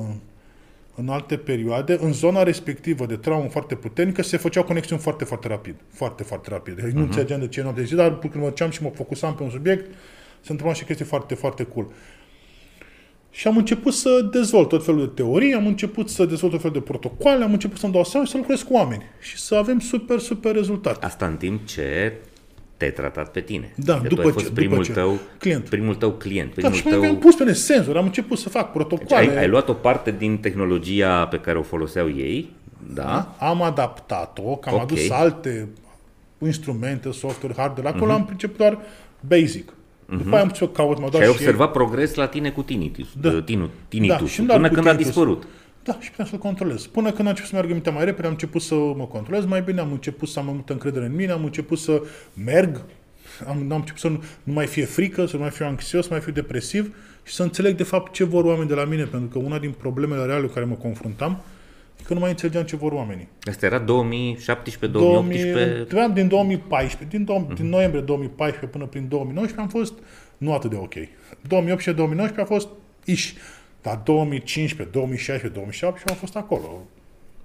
[0.96, 5.48] în alte perioade, în zona respectivă de traumă foarte puternică, se făceau conexiuni foarte, foarte
[5.48, 5.76] rapid.
[5.90, 6.76] Foarte, foarte rapid.
[6.76, 6.94] Deci uh-huh.
[6.94, 7.10] nu mhm.
[7.10, 9.50] înțelegeam de ce noapte de zi, dar când mă duceam și mă focusam pe un
[9.50, 9.86] subiect,
[10.42, 11.88] se întâmplau și chestii foarte, foarte cool.
[13.36, 16.78] Și am început să dezvolt tot felul de teorii, am început să dezvolt tot felul
[16.78, 19.80] de protocoale, am început să-mi dau seama și să lucrez cu oameni și să avem
[19.80, 21.06] super, super rezultate.
[21.06, 22.14] Asta în timp ce
[22.78, 23.74] te-ai tratat pe tine.
[23.76, 24.92] Da, că după tu ai fost ce, primul, după ce.
[24.92, 25.70] Tău, client.
[25.70, 26.48] primul tău client.
[26.48, 27.10] Da, primul da, și tău...
[27.10, 29.26] am pus pe senzori, am început să fac protocoale.
[29.26, 32.50] Deci ai, ai luat o parte din tehnologia pe care o foloseau ei,
[32.94, 33.04] da?
[33.04, 34.86] da am adaptat-o, că am okay.
[34.86, 35.68] adus alte
[36.38, 37.88] cu instrumente, software, hardware.
[37.88, 38.16] Acolo uh-huh.
[38.16, 38.78] am priceput doar
[39.28, 39.74] basic.
[40.06, 40.18] Uh-huh.
[40.18, 42.62] După aia am putut să caut, mă și ai observat și progres la tine cu
[42.62, 43.42] tinnitus, da.
[43.42, 45.44] tinu, tinnitus da, și până când a dispărut.
[45.84, 46.86] Da, și puteam să-l controlez.
[46.86, 49.62] Până când a început să meargă mintea mai repede, am început să mă controlez mai
[49.62, 52.02] bine, am început să am mai multă încredere în mine, am început să
[52.44, 52.82] merg,
[53.48, 56.10] am, am început să nu, nu mai fie frică, să nu mai fiu anxios, să
[56.10, 59.04] nu mai fiu depresiv și să înțeleg de fapt ce vor oamenii de la mine,
[59.04, 61.38] pentru că una din problemele reale cu care mă confruntam e
[62.06, 63.28] că nu mai înțelegeam ce vor oamenii.
[63.42, 63.86] Asta era 2017-2018?
[63.86, 64.38] 2000,
[66.14, 67.56] din 2014, din, uh-huh.
[67.56, 69.94] din noiembrie 2014 până prin 2019 am fost
[70.38, 70.94] nu atât de ok.
[72.34, 72.68] 2018-2019 a fost
[73.06, 73.36] iși.
[73.82, 76.86] Dar 2015, 2016, 2017 am fost acolo.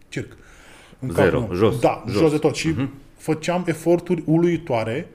[0.09, 0.37] Circ.
[0.99, 1.79] În Zero, jos.
[1.79, 2.21] Da, jos.
[2.21, 2.55] jos de tot.
[2.55, 2.89] Și uh-huh.
[3.17, 5.07] făceam eforturi uluitoare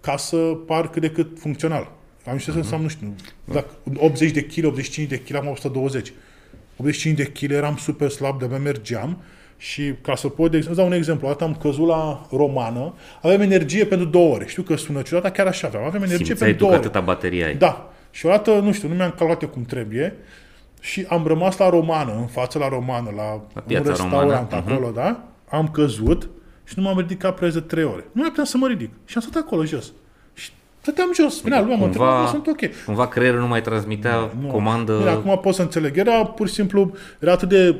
[0.00, 1.92] ca să par cât de cât funcțional.
[2.26, 2.58] Am știut uh-huh.
[2.58, 6.12] să înseamnă, nu știu, dacă 80 de kg, 85 de kg, am 120.
[6.82, 9.18] 85 de kg eram super slab, de mergeam
[9.56, 13.40] și ca să pot, de exemplu, dau un exemplu, dată am căzut la romană, aveam
[13.40, 14.46] energie pentru două ore.
[14.46, 15.84] Știu că sună ciudat, dar chiar așa aveam.
[15.84, 16.86] Aveam energie Simțeai pentru două ore.
[16.86, 17.54] atâta baterie ai.
[17.54, 17.92] Da.
[18.10, 20.16] Și odată, nu știu, nu mi-am calculat cum trebuie
[20.80, 23.22] și am rămas la romană, în față la romană, la,
[23.54, 24.48] la un restaurant romană.
[24.50, 24.54] Mhm.
[24.54, 24.94] acolo, uh-huh.
[24.94, 25.24] da?
[25.48, 26.28] Am căzut
[26.64, 28.04] și nu m-am ridicat preț de trei ore.
[28.12, 28.90] Nu mai puteam să mă ridic.
[29.04, 29.92] Și am stat acolo jos.
[30.82, 31.40] Și stăteam jos.
[31.40, 32.60] Bine, luam cumva, sunt ok.
[32.84, 34.96] Cumva creierul nu mai transmitea nu, comandă...
[34.96, 35.96] Bine, acum pot să înțeleg.
[35.96, 37.76] Era pur și simplu, era atât de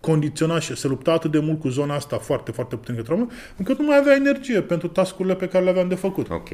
[0.00, 3.78] condiționat și se lupta atât de mult cu zona asta foarte, foarte puternică traumă, încât
[3.78, 6.30] nu mai avea energie pentru tascurile pe care le aveam de făcut.
[6.30, 6.48] Ok.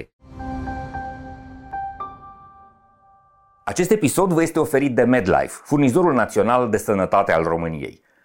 [3.65, 8.01] Acest episod vă este oferit de MedLife, furnizorul național de sănătate al României.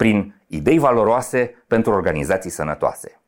[0.00, 3.20] prin idei valoroase pentru organizații sănătoase.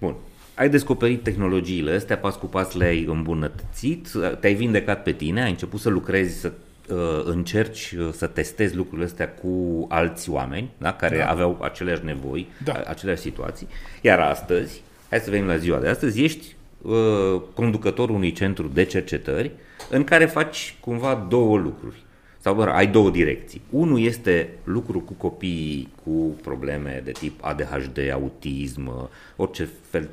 [0.00, 0.14] Bun.
[0.54, 4.08] Ai descoperit tehnologiile astea, pas cu pas le-ai îmbunătățit,
[4.40, 6.52] te-ai vindecat pe tine, ai început să lucrezi, să
[6.88, 10.92] uh, încerci uh, să testezi lucrurile astea cu alți oameni da?
[10.92, 11.28] care da.
[11.28, 12.82] aveau aceleași nevoi, da.
[12.86, 13.68] aceleași situații.
[14.00, 18.84] Iar astăzi, hai să venim la ziua de astăzi, ești uh, conducătorul unui centru de
[18.84, 19.50] cercetări
[19.90, 22.08] în care faci cumva două lucruri.
[22.42, 23.60] Sau doar ai două direcții.
[23.70, 26.10] Unul este lucru cu copiii cu
[26.42, 30.08] probleme de tip ADHD, autism, orice fel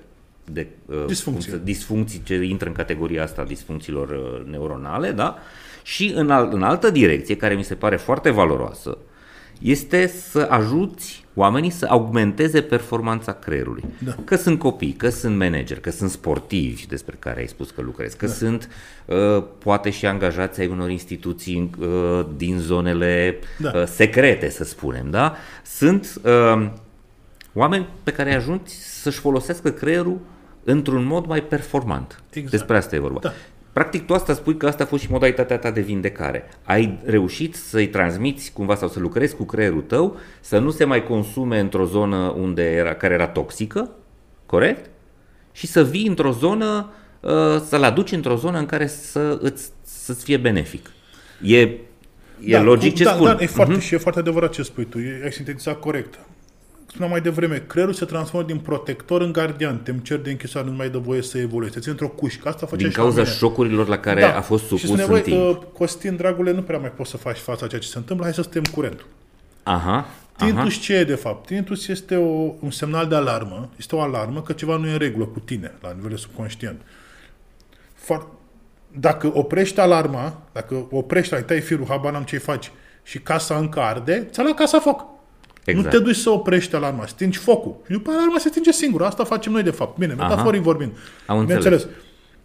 [0.51, 1.59] de uh, disfuncții.
[1.63, 5.37] disfuncții ce intră în categoria asta disfuncțiilor uh, neuronale, da?
[5.83, 8.97] Și în, al, în altă direcție, care mi se pare foarte valoroasă,
[9.61, 13.83] este să ajuți oamenii să augmenteze performanța creierului.
[14.05, 14.15] Da.
[14.23, 18.17] Că sunt copii, că sunt manageri, că sunt sportivi despre care ai spus că lucrezi,
[18.17, 18.31] că da.
[18.31, 18.69] sunt
[19.05, 23.71] uh, poate și angajați ai unor instituții uh, din zonele da.
[23.75, 25.35] uh, secrete, să spunem, da?
[25.65, 26.69] Sunt uh,
[27.53, 30.19] oameni pe care ajungi să-și folosească creierul
[30.63, 32.21] într-un mod mai performant.
[32.29, 32.51] Exact.
[32.51, 33.19] Despre asta e vorba.
[33.19, 33.33] Da.
[33.77, 36.49] Practic tu asta spui că asta a fost și modalitatea ta de vindecare.
[36.63, 41.03] Ai reușit să-i transmiți cumva sau să lucrezi cu creierul tău, să nu se mai
[41.03, 43.89] consume într-o zonă unde era, care era toxică,
[44.45, 44.89] corect?
[45.51, 47.31] Și să vii într-o zonă, uh,
[47.67, 50.91] să-l aduci într-o zonă în care să îți, să-ți fie benefic.
[51.41, 51.79] E, e
[52.51, 53.25] da, logic ce da, spun.
[53.25, 53.81] Da, e foarte, uh-huh.
[53.81, 54.97] și e foarte adevărat ce spui tu.
[55.23, 56.19] Ai sintetizat corect
[56.87, 59.77] spuneam mai devreme, creierul se transformă din protector în gardian.
[59.77, 61.73] Te cer de închisoare, nu mai dă voie să evoluezi.
[61.73, 62.47] Te ții într-o cușcă.
[62.47, 64.37] Asta face din cauza șocurilor la care da.
[64.37, 65.37] a fost supus și nevoie, în timp.
[65.37, 68.25] Uh, Costin, dragule, nu prea mai poți să faci fața ceea ce se întâmplă.
[68.25, 69.05] Hai să suntem curent.
[69.63, 70.05] Aha.
[70.37, 71.45] Tintus ce e de fapt?
[71.45, 74.97] Tintus este o, un semnal de alarmă, este o alarmă că ceva nu e în
[74.97, 76.81] regulă cu tine, la nivel subconștient.
[77.93, 78.27] Foarte,
[78.91, 82.71] dacă oprești alarma, dacă oprești, ai tai firul, habar n-am ce faci,
[83.03, 85.05] și casa încă arde, ți-a luat casa foc.
[85.71, 85.93] Exact.
[85.93, 87.75] Nu te duci să oprești alarma, stingi focul.
[87.85, 89.05] Și după alarma se stinge singură.
[89.05, 89.97] Asta facem noi, de fapt.
[89.97, 90.27] Bine, Aha.
[90.27, 90.91] metaforic vorbind.
[91.25, 91.63] Am înțeles.
[91.63, 91.87] înțeles.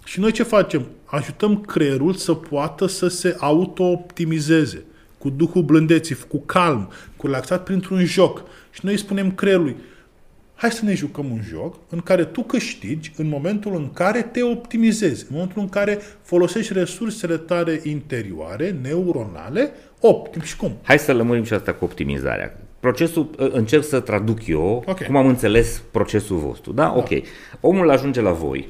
[0.04, 0.86] Și noi ce facem?
[1.04, 4.84] Ajutăm creierul să poată să se auto-optimizeze
[5.18, 8.42] cu duhul blândeții, cu calm, cu relaxat printr-un joc.
[8.70, 9.76] Și noi spunem creierului,
[10.54, 14.42] hai să ne jucăm un joc în care tu câștigi în momentul în care te
[14.42, 20.40] optimizezi, în momentul în care folosești resursele tale interioare, neuronale, optim.
[20.40, 20.76] Și cum?
[20.82, 25.06] Hai să lămurim și asta cu optimizarea procesul, ă, încerc să traduc eu okay.
[25.06, 26.72] cum am înțeles procesul vostru.
[26.72, 26.82] Da?
[26.82, 26.94] da?
[26.96, 27.08] Ok.
[27.60, 28.68] Omul ajunge la voi,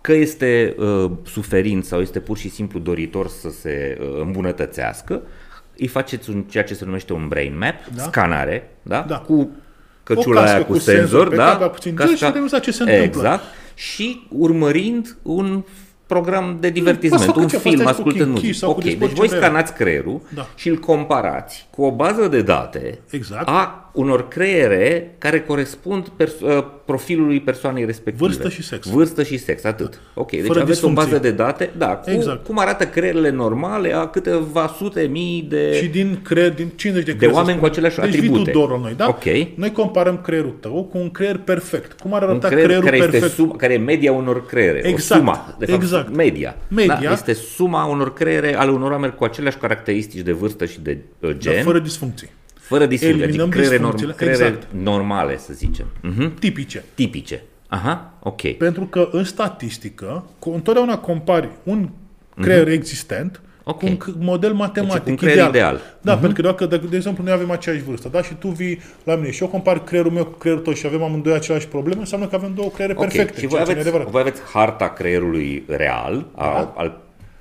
[0.00, 5.22] că este uh, suferind sau este pur și simplu doritor să se uh, îmbunătățească,
[5.78, 8.02] îi faceți un, ceea ce se numește un brain map, da?
[8.02, 9.04] scanare, da?
[9.08, 9.18] da.
[9.18, 9.50] cu
[10.02, 11.42] căciula O cască aia cu, cu senzor, senzor pe da?
[11.42, 13.20] care avea puțin gel și vedem exact ce se întâmplă.
[13.20, 13.42] Exact.
[13.74, 15.64] Și urmărind un
[16.08, 18.56] program de divertisment, făcut un ce, film, poți să ai cu ascultând Kinky muzică.
[18.66, 19.44] sau cu Ok, Discord deci voi ce vrei.
[19.48, 20.48] scanați creierul Da.
[20.54, 23.48] și îl comparați cu o bază de date Exact.
[23.48, 28.24] a unor creiere care corespund pers- uh, profilului persoanei respective.
[28.26, 28.86] Vârstă și sex.
[28.88, 30.00] Vârstă și sex, atât.
[30.14, 31.04] Ok, deci Fără aveți o disfuncții.
[31.10, 32.44] bază de date, da, cu, Exact.
[32.46, 35.72] cum arată creierele normale a câteva sute mii de...
[35.82, 37.32] Și din creier, din 50 de creier.
[37.32, 37.86] să oameni cu spunem.
[37.88, 38.42] aceleași deci atribute.
[38.44, 39.08] Deci Doro noi, da?
[39.08, 39.24] Ok.
[39.54, 42.00] Noi comparăm creierul tău cu un creier perfect.
[42.00, 43.22] Cum ar un arăta creier creierul care perfect?
[43.24, 45.97] este suma, care e media unor creiere, Exact, o suma, de fapt, exact.
[46.12, 46.56] Media.
[46.68, 46.98] Media.
[47.02, 47.12] Da?
[47.12, 51.30] Este suma unor creiere ale unor oameni cu aceleași caracteristici de vârstă și de uh,
[51.36, 52.28] gen, Dar fără disfuncții.
[52.54, 54.82] fără disfuncții, adică eliminăm creiere, norm, disfuncțiile, creiere exact.
[54.82, 56.34] normale, să zicem, Mhm.
[56.34, 56.84] Tipice.
[56.94, 57.42] tipice.
[57.68, 58.50] Aha, ok.
[58.52, 61.88] Pentru că în statistică, cu- întotdeauna compari un
[62.40, 63.40] creier existent
[63.72, 63.76] Mhm.
[63.76, 63.78] Ok.
[63.80, 65.80] cu un c- model matematic Deci, un creier ideal.
[66.00, 68.80] Da, pentru că dacă, dacă, de exemplu, noi avem aceeași vârstă, da, și tu vii
[69.04, 72.00] la mine și eu compar creierul meu cu creierul tău și avem amândoi aceleași probleme,
[72.00, 73.40] înseamnă că avem două creiere Ok, perfecte.
[73.40, 74.10] Și voi ceea ce nu e aveți, adevărat.
[74.12, 77.00] voi aveți harta creierului real, a, al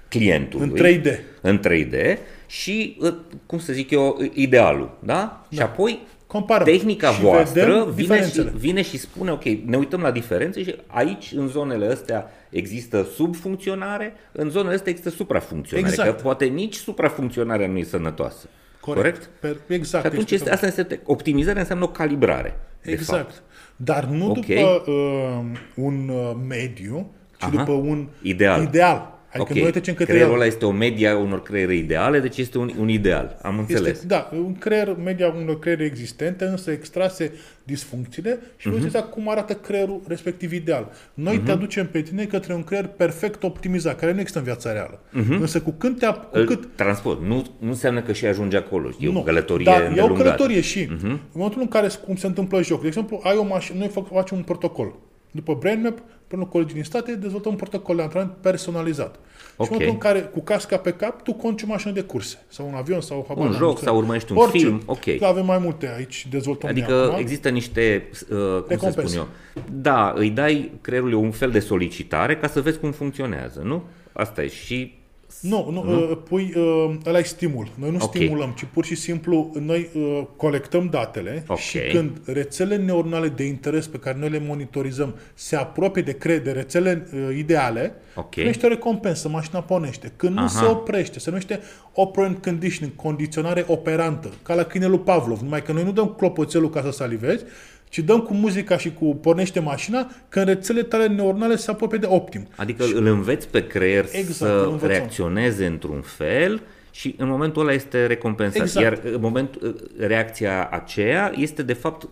[0.10, 0.68] clientului.
[0.68, 1.20] În 3D.
[1.42, 3.14] În 3D și, uh,
[3.46, 5.46] cum să zic eu, idealul, da?
[5.52, 6.66] Și apoi Comparăm.
[6.66, 8.54] tehnica Și voastră vedem vine și, diferențele.
[8.58, 14.14] vine și spune, ok, ne uităm la diferențe și aici, în zonele astea, există subfuncționare,
[14.32, 16.10] în zonele astea există suprafuncționare, Exact.
[16.16, 18.48] că poate nici suprafuncționarea nu e sănătoasă.
[18.80, 19.30] Corect?
[19.40, 20.04] Per, exact.
[20.04, 22.60] Și atunci Deci, este, asta este, optimizarea înseamnă o calibrare.
[22.84, 23.22] de Exact.
[23.32, 23.44] fapt.
[23.76, 24.46] Dar nu Ok.
[24.46, 25.40] după uh,
[25.76, 27.50] un uh, mediu, ci Aha.
[27.58, 28.62] după un Ideal.
[28.62, 29.17] ideal.
[29.34, 32.38] Adică ok, noi trecem către creierul ăla este o media a unor creiere ideale, deci
[32.38, 33.38] este un, un ideal.
[33.42, 33.92] Am înțeles.
[33.92, 37.32] Este, da, un creier, media unor creiere existente, însă extrase
[37.64, 38.80] disfuncțiile și Mhm.
[38.80, 38.84] uh-huh.
[38.84, 40.92] exact cum arată creierul respectiv ideal.
[41.14, 41.46] Noi uh-huh.
[41.46, 45.00] te aducem pe tine către un creier perfect optimizat, care nu există în viața reală.
[45.00, 45.40] Uh-huh.
[45.40, 47.22] Însă cu când te ap- cu Îl cât transport.
[47.22, 48.90] Nu, nu înseamnă că și ajunge acolo.
[49.00, 50.14] E nu, o călătorie dar e o îndelungată.
[50.24, 50.24] Mhm.
[50.24, 51.02] călătorie și uh-huh.
[51.02, 54.08] în momentul în care, cum se întâmplă joc, de exemplu, ai o mașină, noi fac,
[54.12, 54.96] facem un protocol.
[55.32, 59.16] După BrainMap, până cu colegii din state, dezvoltăm un protocol de antrenament personalizat.
[59.16, 59.68] Și Ok.
[59.70, 62.68] în momentul în care, cu casca pe cap, tu conduci o mașină de curse, sau
[62.68, 63.88] un avion, sau habar Un n-am, joc nu știu.
[63.88, 64.58] sau urmărești un Orice.
[64.58, 65.06] film, ok.
[65.20, 67.20] Da, avem mai multe aici, dezvoltăm noi Adică acum.
[67.20, 69.08] există niște, uh, cum să Recompense.
[69.16, 73.62] spun eu, da, îi dai creierului un fel de solicitare ca să vezi cum funcționează,
[73.64, 73.84] nu?
[74.14, 74.97] Asta e și...
[75.42, 77.68] Nu, nu, uh, pui, uh, ăla e stimul.
[77.76, 78.16] Noi nu Ok.
[78.16, 81.58] stimulăm, ci pur și simplu noi uh, colectăm datele Ok.
[81.58, 86.38] și când rețelele neuronale de interes pe care noi le monitorizăm se apropie de, cre-
[86.38, 88.30] de rețele uh, ideale, Ok.
[88.30, 90.12] primește o recompensă, mașina pornește.
[90.16, 90.48] Când nu Aha.
[90.48, 91.60] se oprește, se numește
[91.94, 96.70] operant conditioning, condiționare operantă, ca la câinele lui Pavlov, numai că noi nu dăm clopoțelul
[96.70, 97.44] ca să salivezi,
[97.90, 102.08] ci dăm cu muzica și cu pornește mașina când rețelele tale neuronale se apropie de
[102.10, 102.48] optim.
[102.56, 104.88] Adică îl înveți pe creier Exact, îl să învățăm.
[104.88, 108.62] reacționeze într-un fel și în momentul ăla este recompensat.
[108.62, 108.86] Exact.
[108.86, 112.08] Iar în momentul, reacția aceea este de fapt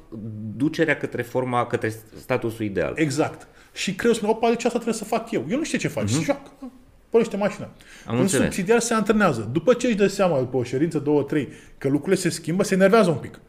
[0.56, 2.94] ducerea către forma, către statusul ideal.
[2.96, 3.48] Exact.
[3.74, 5.46] Și creierul spune, opa, deci asta trebuie să fac eu.
[5.50, 6.24] Eu nu știu ce faci, uh-huh.
[6.24, 6.52] joacă.
[7.10, 7.66] Pornește mașina.
[7.66, 8.10] Mhm.
[8.10, 8.44] Am în înțeles.
[8.44, 9.50] subsidiar se antrenează.
[9.52, 12.74] După ce își dă seama, după o ședință, două, trei, că lucrurile se schimbă, se
[12.74, 13.40] enervează un pic.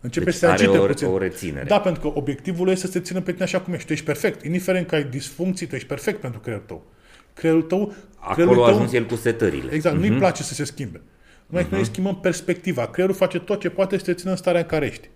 [0.00, 1.06] Începe Deci să se are agite o- puțin.
[1.08, 1.64] o reținere.
[1.64, 3.86] Da, pentru că obiectivul lui este să te țină pe tine așa cum ești.
[3.86, 4.44] Tu ești perfect.
[4.44, 6.86] Indiferent că ai disfuncții, tu ești perfect pentru creierul tău.
[7.34, 7.94] Creierul tău...
[8.32, 9.72] creierul Acolo a tău, ajuns el cu setările.
[9.72, 11.00] Exact, nu-i place să se schimbe.
[11.46, 12.86] Numai că noi schimbăm perspectiva.
[12.86, 15.08] Creierul face tot ce poate să te țină în starea în care ești.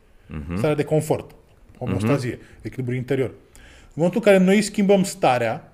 [0.57, 1.31] Starea de confort,
[1.79, 3.29] homostazie, echilibru interior.
[3.29, 5.73] În momentul în care noi îi schimbăm starea,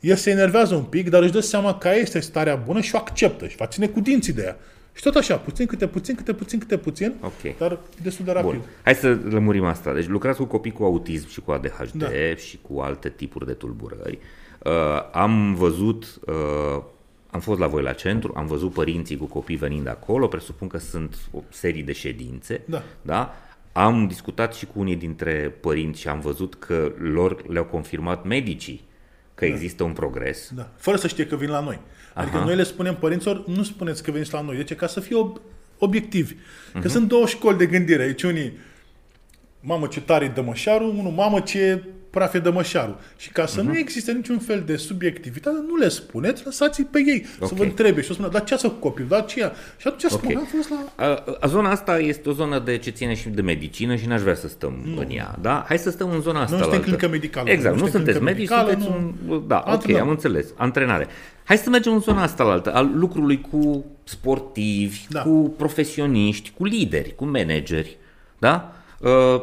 [0.00, 2.94] el se enervează un pic, dar își dă seama că aia este starea bună și
[2.94, 4.56] o acceptă și va ține cu dinții de ea.
[4.94, 7.56] Și tot așa, puțin câte puțin, câte puțin, câte puțin, Ok.
[7.58, 8.50] dar destul de rapid.
[8.50, 8.60] Bun.
[8.84, 9.92] Hai să lămurim asta.
[9.92, 12.08] Deci lucrați cu copii cu autism și cu ADHD Da.
[12.36, 14.18] și cu alte tipuri de tulburări.
[14.64, 14.72] Uh,
[15.12, 16.82] am văzut, uh,
[17.30, 20.78] am fost la voi la centru, am văzut părinții cu copii venind acolo, presupun că
[20.78, 22.60] sunt o serie de ședințe.
[22.64, 22.82] Da.
[23.02, 23.34] Da?
[23.72, 28.84] Am discutat și cu unii dintre părinți și am văzut că lor le-au confirmat medicii
[29.48, 30.50] că există un progres.
[30.54, 30.70] Da.
[30.76, 31.80] Fără să știe că vin la noi.
[32.14, 32.44] Adică Aha.
[32.44, 34.56] noi le spunem părinților, nu spuneți că veniți la noi.
[34.56, 34.74] De ce?
[34.74, 35.40] Ca să fie ob-
[35.78, 36.32] obiectivi.
[36.72, 36.88] Că Mhm.
[36.88, 38.02] sunt două școli de gândire.
[38.02, 38.52] Aici unii,
[39.60, 42.96] mamă ce tare e dămășarul, unul, mamă ce praf e dămășarul.
[43.16, 43.70] Și ca să Mhm.
[43.70, 47.48] nu existe niciun fel de subiectivitate, nu le spuneți, lăsați-i pe ei Ok.
[47.48, 49.52] să vă întrebe și o spună, dar ce ați făcut copil, dar ce ia?
[49.76, 51.04] Și atunci spun, am fost la...
[51.06, 54.20] A, a, zona asta este o zonă de ce ține și de medicină și n-aș
[54.20, 54.98] vrea să stăm nu.
[55.00, 55.38] în ea.
[55.40, 55.64] Da?
[55.68, 56.48] Hai să stăm în zona asta.
[56.48, 56.84] suntem la altă.
[56.84, 59.34] clinică medicală, Exact, nu nu, suntem sunteți clinică medici, medicală, sunteți nu.
[59.36, 59.46] un...
[59.46, 60.02] Da, ok, Antrenăm.
[60.02, 60.46] am înțeles.
[60.56, 61.06] Antrenare.
[61.44, 65.22] Hai să mergem în zona asta la altă, al lucrului cu sportivi, Da.
[65.22, 67.96] cu profesioniști, cu lideri, cu manageri.
[68.38, 68.72] Da?
[69.00, 69.42] Uh,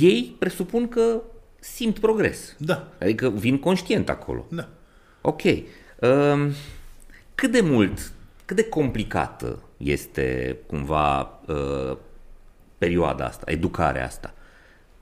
[0.00, 1.20] ei presupun că
[1.60, 2.54] simt progres.
[2.58, 4.46] Da, Adică vin conștient acolo.
[4.50, 4.68] da.
[5.20, 5.42] Ok.
[5.44, 6.52] Um,
[7.34, 8.12] cât de mult,
[8.44, 11.96] cât de complicată este cumva uh,
[12.78, 14.34] perioada asta, educarea asta?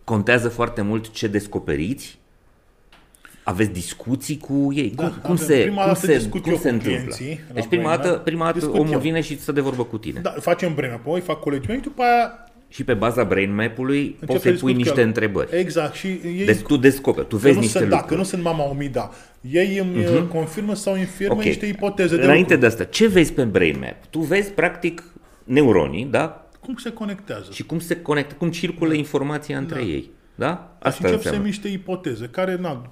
[0.04, 2.18] Contează foarte mult ce descoperiți?
[3.44, 4.90] Aveți discuții cu ei?
[4.90, 7.14] Da, cum, cum avem- se, prima cum dată se, discut cum eu se cu întâmplă?
[7.14, 8.98] clienții la Deci prima Brainlab, dată, prima dată discut omul eu.
[8.98, 10.20] vine și stă de vorbă cu tine.
[10.20, 14.26] Da, facem brain apoi, fac colegii mei, după aia Și pe baza brain map-ului încep
[14.26, 15.06] poți să să-i discut pui cu niște el.
[15.06, 15.58] întrebări.
[15.58, 18.14] Exact, și ei Deci tu descoperi, tu că vezi nu niște sunt, da, lucruri.
[18.14, 19.10] că nu sunt mama omida.
[19.40, 21.42] Ei îmi uh confirmă sau infirmă Ok.
[21.42, 22.60] niște ipoteze de Înainte lucruri.
[22.60, 24.04] de asta, ce vezi pe brain map?
[24.10, 25.04] Tu vezi practic
[25.44, 26.48] neuronii, da?
[26.60, 27.50] Cum se conectează?
[27.52, 29.84] Și cum se conectă, cum circulă informația între Da.
[29.86, 30.10] ei.
[30.34, 30.76] Da?
[30.80, 31.46] și Asta încep să înseamnă.
[31.46, 32.90] niște ipoteze, care na,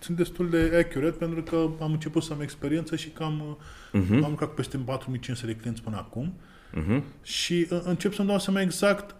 [0.00, 3.56] sunt destul de accurate pentru că am început să am experiență și că am,
[3.88, 4.22] uh-huh.
[4.24, 6.32] am lucrat cu peste 4500 de clienți până acum
[6.76, 7.04] Mhm.
[7.22, 9.14] și uh, încep să-mi dau seama exact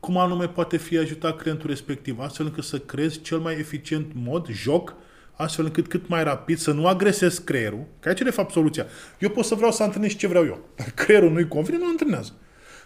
[0.00, 4.48] cum anume poate fi ajutat clientul respectiv, astfel încât să creezi cel mai eficient mod,
[4.50, 4.94] joc,
[5.32, 8.86] astfel încât cât mai rapid să nu agresez creierul, că aici e de fapt soluția.
[9.18, 10.68] Eu pot să vreau să antrenez ce vreau eu.
[10.76, 12.32] Dar creierul nu-i convine, nu antrenează.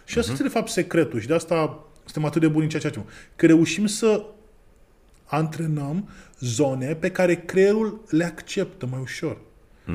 [0.05, 2.81] Și asta este de fapt secretul și de asta suntem atât de buni în ceea
[2.81, 3.05] ce facem.
[3.35, 4.25] Că reușim să
[5.25, 6.09] antrenăm
[6.39, 9.37] zone pe care creierul le acceptă mai ușor.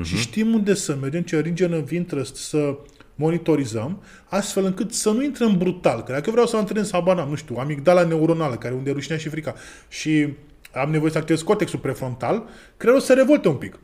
[0.01, 2.77] Și știm unde să mergem, ce region of interest să
[3.15, 6.03] monitorizăm, astfel încât să nu intrăm brutal.
[6.03, 8.93] Că dacă eu vreau să antrenez, habar n-am, nu știu, amigdala neuronală, care unde e
[8.93, 9.55] rușinea și frica,
[9.87, 10.27] și
[10.73, 12.43] am nevoie să activez cortexul prefrontal,
[12.77, 13.79] creierul se revolte un pic.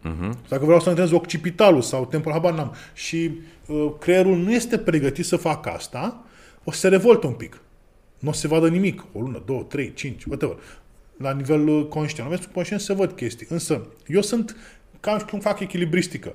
[0.00, 0.48] Uh-huh.
[0.48, 3.30] Dacă vreau să antrenez occipitalul sau temporal, habar n-am, și
[3.66, 6.24] uh, creierul nu este pregătit să facă asta,
[6.64, 7.60] o să se revolte un pic.
[8.18, 9.04] Nu o să se vadă nimic.
[9.12, 10.56] O lună, două, trei, cinci, whatever.
[11.16, 12.28] La nivel uh, conștient.
[12.28, 13.46] La nivel conștient se văd chestii.
[13.50, 14.56] Însă, eu sunt
[15.00, 16.34] ca și cum fac echilibristică.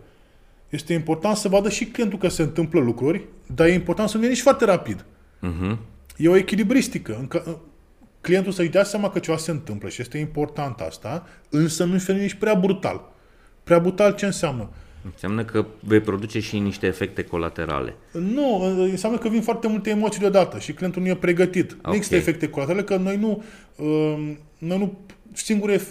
[0.71, 4.21] Este important să vadă și clientul că se întâmplă lucruri, dar e important să nu
[4.21, 5.05] vină nici foarte rapid.
[5.39, 5.79] Mhm.
[6.17, 7.17] E o echilibristică.
[7.19, 7.53] Încă, uh,
[8.21, 12.11] clientul să-și dea seama că ceva se întâmplă și este important asta, însă nu fi
[12.11, 13.11] nici prea brutal.
[13.63, 14.69] Prea brutal ce înseamnă?
[15.11, 17.95] Înseamnă că vei produce și niște efecte colaterale.
[18.11, 21.77] Nu, înseamnă că vin foarte multe emoții deodată și clientul nu e pregătit.
[21.85, 22.21] Nu există Ok.
[22.21, 23.43] efecte colaterale, că noi nu,
[23.75, 24.97] uh, noi nu
[25.31, 25.81] singure,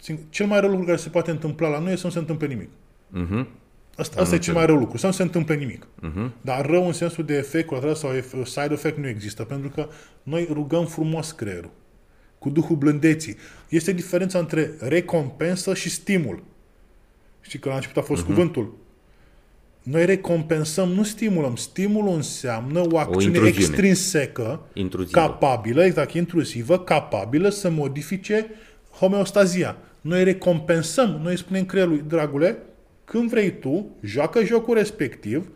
[0.00, 2.18] singur, cel mai rău lucru care se poate întâmpla la noi e să nu se
[2.18, 2.68] întâmple nimic.
[3.08, 3.48] Mhm.
[4.00, 5.84] Asta, asta e cel mai rău lucru, să nu se întâmple nimic.
[5.84, 6.30] Uh-huh.
[6.40, 9.88] Dar rău în sensul de efect colateral sau ef- side effect nu există, pentru că
[10.22, 11.70] noi rugăm frumos creierul,
[12.38, 13.36] cu duhul blândeții.
[13.68, 16.42] Este diferența între recompensă și stimul.
[17.40, 18.26] Știi că la început a fost uh-huh.
[18.26, 18.76] cuvântul.
[19.82, 21.56] Noi recompensăm, nu stimulăm.
[21.56, 23.48] Stimulul înseamnă o acțiune intruziune.
[23.48, 25.20] extrinsecă, Intruzivă.
[25.20, 28.46] capabilă, exact, intrusivă, capabilă să modifice
[28.98, 29.76] homeostazia.
[30.00, 32.58] Noi recompensăm, noi spunem creierului, dragule,
[33.10, 35.50] când vrei tu, joacă jocul respectiv,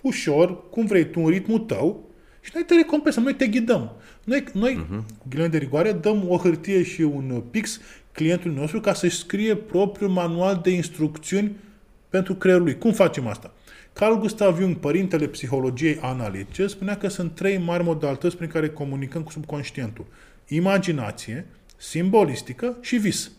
[0.00, 3.92] ușor, cum vrei tu, în ritmul tău, și noi te recompensăm, noi te ghidăm.
[4.24, 5.18] Noi, noi uh-huh.
[5.18, 7.80] cu ghilimele de rigoare, dăm o hârtie și un pix
[8.12, 11.56] clientului nostru ca să-și scrie propriul manual de instrucțiuni
[12.08, 12.78] pentru creierul lui.
[12.78, 13.54] Cum facem asta?
[13.92, 19.22] Carl Gustav Jung, părintele psihologiei analitice, spunea că sunt trei mari modalități prin care comunicăm
[19.22, 20.06] cu subconștientul.
[20.48, 23.30] Imaginație, simbolistică și vis.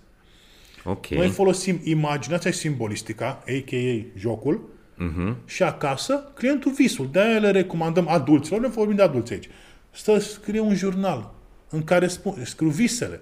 [0.83, 1.07] Ok.
[1.07, 4.05] Noi folosim imaginația și simbolistica, a.k.a.
[4.17, 5.35] jocul, Mhm.
[5.45, 7.09] și acasă clientul visul.
[7.11, 9.49] De-aia le recomandăm adulților, ne vorbim de adulți aici,
[9.91, 11.33] să scrie un jurnal
[11.69, 13.21] în care spun, scriu visele,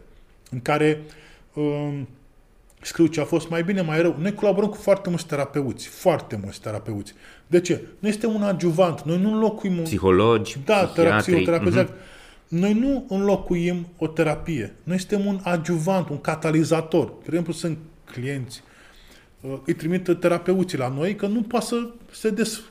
[0.51, 1.01] în care
[1.53, 2.07] um,
[2.81, 4.15] scriu ce a fost mai bine, mai rău.
[4.19, 7.13] Noi colaborăm cu foarte mulți terapeuți, foarte mulți terapeuți.
[7.47, 7.81] De ce?
[7.99, 9.83] Nu este un adjuvant, noi nu înlocuim un...
[9.83, 11.21] Psihologi, Da, psihiatri.
[11.21, 11.77] psihoterapie, mhm.
[11.79, 11.93] exact.
[12.51, 14.75] Noi nu înlocuim o terapie.
[14.83, 17.05] Noi suntem un adjuvant, un catalizator.
[17.07, 18.61] De exemplu, sunt clienți,
[19.41, 22.61] uh, îi trimit terapeuții la noi că nu poate să se des,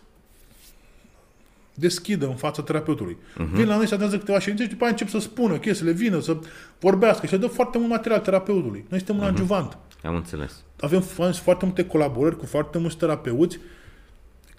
[1.74, 3.16] deschidă în fața terapeutului.
[3.16, 3.50] Uh-huh.
[3.52, 6.20] Vin la noi, se atează câteva ședințe și după aia încep să spună chestiile, vină,
[6.20, 6.36] să
[6.80, 8.84] vorbească și le dă foarte mult material terapeutului.
[8.88, 9.30] Noi suntem un Mhm.
[9.30, 10.62] adjuvant Am înțeles.
[10.80, 13.58] avem fa- foarte multe colaborări cu foarte mulți terapeuți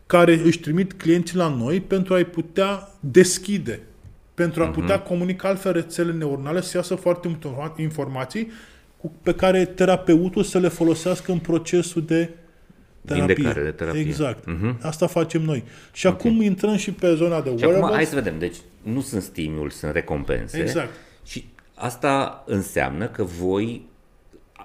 [0.05, 3.81] care își trimit clienții la noi pentru a-i putea deschide,
[4.41, 8.51] pentru a putea comunica altfel rețele neuronale, să iasă foarte multe informa- informații
[8.97, 12.29] cu, pe care terapeutul să le folosească în procesul de
[13.05, 13.33] terapie.
[13.33, 14.01] Vindecare, de terapie.
[14.01, 14.45] Exact.
[14.45, 14.77] Mhm.
[14.81, 15.63] Asta facem noi.
[15.93, 17.95] Și acum intrăm și pe zona de Și acum wearables.
[17.95, 18.39] hai să vedem.
[18.39, 20.59] Deci nu sunt stimul, sunt recompense.
[20.59, 20.89] Exact.
[21.25, 23.89] Și asta înseamnă că voi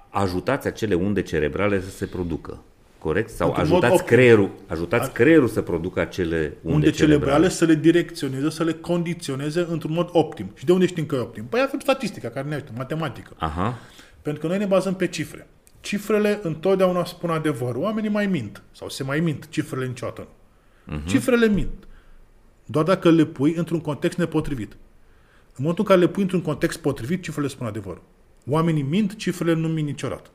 [0.08, 2.62] ajutați acele unde cerebrale să se producă.
[3.06, 3.30] Corect?
[3.30, 4.16] Sau Într-un mod ajutați optim.
[4.16, 7.48] creierul, ajutați creierul să producă acele unde, unde cerebrale cerebrale.
[7.48, 10.50] să le direcționeze, să le condiționeze într-un mod optim.
[10.54, 11.44] Și de unde știm că e optim?
[11.44, 13.32] Păi avem statistica care ne ajută, matematică.
[13.38, 13.78] Aha.
[14.22, 15.46] Pentru că noi ne bazăm pe cifre.
[15.80, 17.82] Cifrele întotdeauna spun adevărul.
[17.82, 18.62] Oamenii mai mint.
[18.72, 19.48] Sau se mai mint.
[19.48, 20.28] Cifrele niciodată
[20.84, 20.98] nu.
[20.98, 21.06] Uh-huh.
[21.06, 21.86] Cifrele mint.
[22.64, 24.72] Doar dacă le pui într-un context nepotrivit.
[24.72, 28.02] În momentul în care le pui într-un context potrivit, cifrele spun adevărul.
[28.48, 30.30] Oamenii mint, cifrele nu mint niciodată.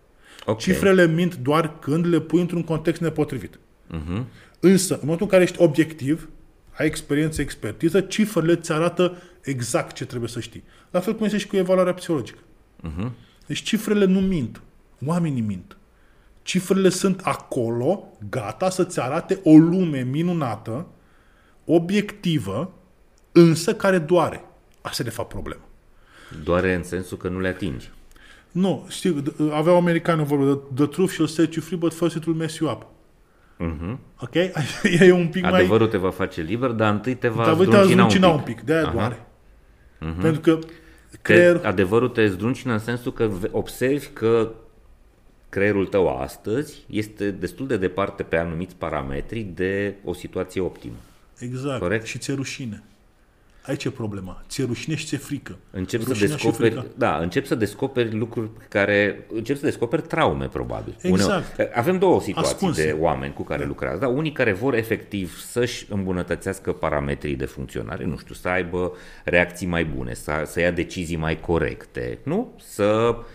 [0.45, 0.59] Ok.
[0.59, 3.59] Cifrele mint doar când le pui într-un context nepotrivit.
[3.93, 4.23] Uh-huh.
[4.59, 6.29] Însă, în momentul în care ești obiectiv,
[6.71, 10.63] ai experiență, expertiză, cifrele ți arată exact ce trebuie să știi.
[10.91, 12.39] La fel cum este și cu evaluarea psihologică.
[12.87, 13.11] Uh-huh.
[13.47, 14.61] Deci cifrele nu mint.
[15.05, 15.77] Oamenii mint.
[16.41, 20.87] Cifrele sunt acolo, gata să-ți arate o lume minunată,
[21.65, 22.73] obiectivă,
[23.31, 24.43] însă care doare.
[24.81, 25.61] Asta e de fapt problema.
[26.43, 27.91] Doare în sensul că nu le atingi.
[28.51, 32.15] Nu, știu, d- aveau americanul vorbă, the, the truth shall set you free, but first
[32.15, 32.85] it will mess you up.
[33.59, 33.97] Uh-huh.
[34.19, 34.33] Ok?
[35.07, 35.51] e un pic mai...
[35.53, 38.27] Adevărul te va face liber, dar întâi te va Dar voi te-a zdruncina un zdruncina
[38.37, 38.47] pic.
[38.47, 38.91] un pic, de-aia Aha.
[38.91, 39.25] doare.
[40.21, 40.55] Pentru că
[41.11, 41.59] Te, creier...
[41.63, 44.51] adevărul te zdruncina în sensul că ve- observi că
[45.49, 50.95] creierul tău astăzi este destul de departe pe anumiți parametri de o situație optimă.
[51.39, 51.79] Exact.
[51.79, 52.05] Corect.
[52.05, 52.83] Și ți-e rușine.
[53.66, 54.43] Aici e problema.
[54.49, 55.57] Ți-e rușine și ți-e frică.
[55.72, 56.88] Încep să Rușinea și descoperi, frica.
[56.95, 60.95] da, încep să descoperi lucruri pe care, încep să descoperi traume probabil.
[61.01, 61.24] Exact.
[61.57, 62.86] Uneori, avem două situații Ascunse.
[62.86, 63.99] de oameni cu care lucrează.
[63.99, 68.91] Da, unii care vor efectiv să-și îmbunătățească parametrii de funcționare, nu știu, să aibă
[69.24, 72.55] reacții mai bune, să, să ia decizii mai corecte, nu?
[72.59, 73.26] Să uh, re-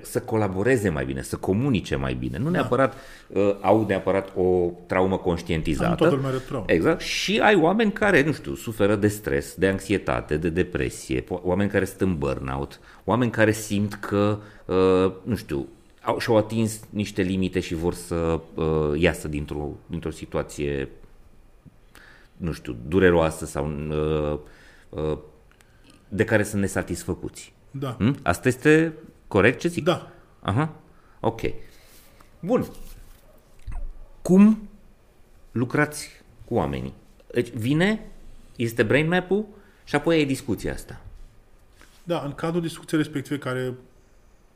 [0.00, 2.38] să colaboreze mai bine, să comunice mai bine.
[2.38, 2.94] Nu neapărat
[3.28, 5.88] uh, au neapărat o traumă conștientizată.
[5.90, 6.64] Nu toată lumea are traumă.
[6.68, 7.00] Exact.
[7.00, 11.70] Și ai oameni care, nu știu, suferă de stres, de anxietate, de depresie, po- oameni
[11.70, 15.66] care sunt în burnout, oameni care simt că, uh, nu știu,
[16.02, 18.64] au, și-au atins niște limite și vor să uh,
[18.94, 20.88] iasă dintr-o, dintr-o situație,
[22.36, 24.38] nu știu, dureroasă sau uh,
[24.88, 25.18] uh,
[26.08, 27.52] de care sunt nesatisfăcuți.
[27.70, 27.96] Da.
[27.98, 28.16] Hm?
[28.22, 28.92] Asta este
[29.28, 29.84] corect ce zic?
[29.84, 30.10] Da.
[30.40, 30.74] Aha,
[31.20, 31.40] ok.
[32.40, 32.66] Bun.
[34.22, 34.68] Cum
[35.52, 36.08] lucrați
[36.44, 36.94] cu oamenii?
[37.32, 38.06] Deci vine,
[38.56, 39.46] este brain map-ul
[39.84, 41.00] și apoi e discuția asta.
[42.04, 43.74] Da, în cadrul discuției respective, care,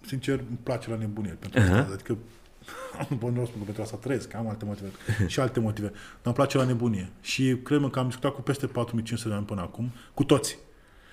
[0.07, 1.79] sincer, îmi place la nebunie pentru Aha.
[1.79, 1.93] asta.
[1.93, 2.17] Adică,
[3.09, 4.91] nu pot nu spun că pentru asta trăiesc, că am alte motive
[5.27, 5.87] și alte motive.
[5.89, 7.11] Dar îmi place la nebunie.
[7.21, 10.59] Și cred că am discutat cu peste 4500 de ani până acum, cu toți.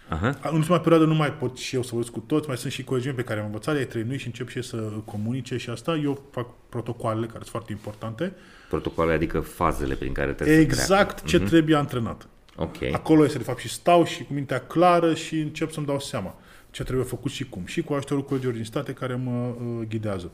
[0.09, 0.39] Aha.
[0.43, 2.83] În ultima perioadă nu mai pot și eu să vorbesc cu toți, mai sunt și
[2.83, 5.69] colegii mei pe care am învățat, ei trăinui și încep și ei să comunice și
[5.69, 5.95] asta.
[5.95, 8.33] Eu fac protocoalele care sunt foarte importante.
[8.69, 12.27] Protocoale, adică fazele prin care trebuie să Exact ce trebuie antrenat.
[12.55, 12.71] treacă.
[12.85, 12.93] Ok.
[12.93, 16.35] Acolo este, de fapt, și stau și cu mintea clară și încep să-mi dau seama
[16.71, 17.65] ce trebuie făcut și cum.
[17.65, 20.31] Și cu ajutorul colegilor din state care mă uh, ghidează.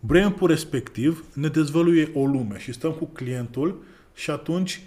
[0.00, 3.82] brain respectiv ne dezvăluie o lume și stăm cu clientul
[4.14, 4.82] și atunci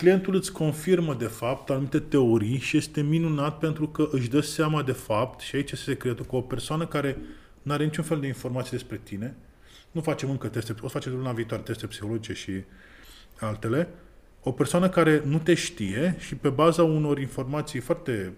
[0.00, 4.82] clientul îți confirmă de fapt anumite teorii și este minunat pentru că își dă seama
[4.82, 7.18] de fapt, și aici este secretul, că o persoană care
[7.62, 9.36] nu are niciun fel de informații despre tine,
[9.90, 12.62] nu facem încă teste, o să facem luna viitoare teste psihologice și
[13.40, 13.88] altele,
[14.42, 18.32] o persoană care nu te știe și pe baza unor informații foarte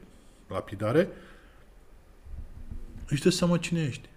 [0.48, 1.08] lapidare
[3.08, 4.08] își dă seama cine ești.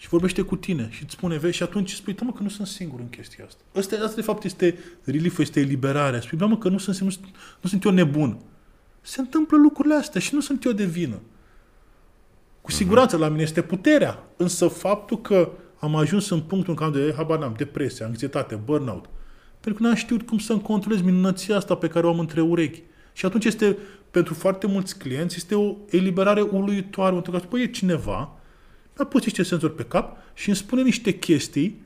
[0.00, 2.48] Și vorbește cu tine și îți spune, vezi, și atunci spui, da mă, că nu
[2.48, 3.62] sunt singur în chestia asta.
[3.74, 6.20] Asta, asta de fapt este relief, este eliberarea.
[6.20, 7.28] Spui, da mă, că nu sunt, singur, nu,
[7.60, 8.38] nu sunt eu nebun.
[9.00, 11.20] Se întâmplă lucrurile astea și nu sunt eu de vină.
[12.60, 14.22] Cu siguranță la mine este puterea.
[14.36, 19.04] Însă faptul că am ajuns în punctul în care de habar n-am, depresie, anxietate, burnout,
[19.60, 22.82] pentru că n-am știut cum să-mi controlez minunăția asta pe care o am între urechi.
[23.12, 23.76] Și atunci este,
[24.10, 27.12] pentru foarte mulți clienți, este o eliberare uluitoare.
[27.12, 28.37] Pentru că, băi, e cineva,
[28.98, 31.82] mi-a pus niște senzori pe cap și îmi spune niște chestii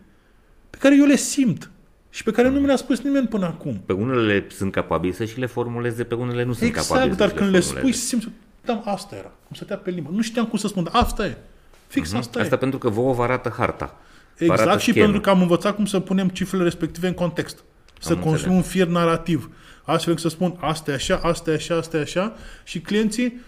[0.71, 1.71] pe care eu le simt
[2.11, 3.83] și pe care nu mi le-a spus nimeni până acum.
[3.87, 7.29] Pe unele sunt capabili să și le formuleze, pe unele nu sunt capabili Exact, dar
[7.29, 7.97] să când și le formuleze.
[7.97, 8.29] spui, simți,
[8.65, 10.11] da, asta era, cum stătea pe limbă.
[10.13, 11.37] Nu știam cum să spun, dar asta e.
[11.87, 12.59] Fix asta, Asta e.
[12.59, 14.01] pentru că vouă vă arată harta.
[14.39, 15.05] Vă arată Exact și schemă.
[15.05, 17.57] pentru că am învățat cum să punem cifrele respective în context.
[18.01, 18.25] Să înțeles.
[18.31, 19.51] construim un fir narrativ.
[19.85, 22.35] Astfel încât să spun asta e așa, asta e așa, asta e așa
[22.65, 23.41] și clienții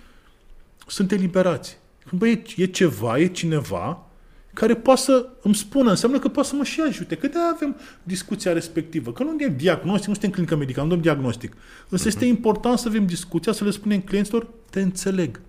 [0.87, 1.79] sunt eliberați.
[2.11, 4.09] Băi, e, e ceva, e cineva
[4.55, 7.15] care poate să îmi spună, înseamnă că poate să mă și ajute.
[7.15, 9.13] Că de avem discuția respectivă.
[9.13, 11.57] Că nu e diagnostic, nu suntem clinică medicală, nu dăm diagnostic.
[11.89, 15.41] Însă este important să avem discuția, să le spunem clienților, te înțeleg.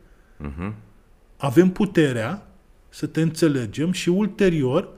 [1.37, 2.47] Avem puterea
[2.89, 4.93] să te înțelegem și ulterior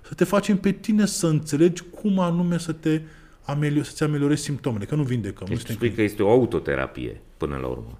[0.00, 3.00] să te facem pe tine să înțelegi cum anume să te
[3.44, 5.46] amelior, să-ți ameliorezi simptomele, că nu vindecăm.
[5.48, 7.98] nu Deci suntem spui că este o autoterapie până la urmă.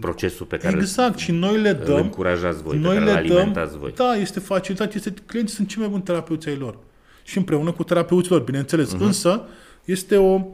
[0.00, 1.96] Procesul pe care Exact, și noi le îl dăm.
[1.96, 3.92] încurajați voi, pe noi care le îl alimentați voi.
[3.96, 6.78] Da, este facilitate, este, clienții sunt cei mai buni terapeuți ai lor.
[7.24, 8.92] Și împreună cu terapeuții lor, bineînțeles.
[8.92, 9.02] Mhm.
[9.02, 9.06] Uh-huh.
[9.06, 9.42] Însă,
[9.84, 10.46] este o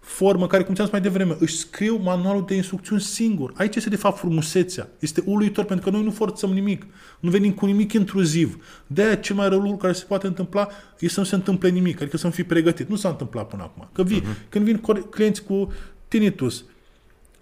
[0.00, 3.52] formă care, cum ți-am spus mai devreme, își scriu manualul de instrucțiuni singur.
[3.56, 4.88] Aici este, de fapt, frumusețea.
[4.98, 6.86] Este uluitor, pentru că noi nu forțăm nimic.
[7.20, 8.64] Nu venim cu nimic intruziv.
[8.86, 10.68] De aia, cel mai rău lucru care se poate întâmpla
[10.98, 12.88] e să nu se întâmple nimic, adică să nu fii pregătit.
[12.88, 13.88] Nu s-a întâmplat până acum.
[13.92, 14.48] Că vii, uh-huh.
[14.48, 15.72] Când vin core- clienți cu
[16.08, 16.64] tinnitus,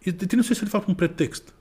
[0.07, 1.55] este- tinnitus este, de fapt, un pretext.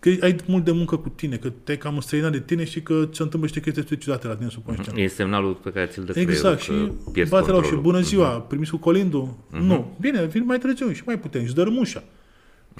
[0.00, 2.94] Că ai mult de muncă cu tine, că te-ai cam străinat de tine și că
[3.12, 4.98] se întâmplă niște chestii ciudate la tine subconștient.
[4.98, 7.92] E semnalul pe care ți-l dă Exact, creierul, și că pierzi bate la ușă, controlul.
[7.92, 9.34] bună ziua, primiți cu colindul?
[9.50, 9.96] Nu.
[10.00, 12.02] Bine, vin mai târziu și mai putem, și dărâm ușa.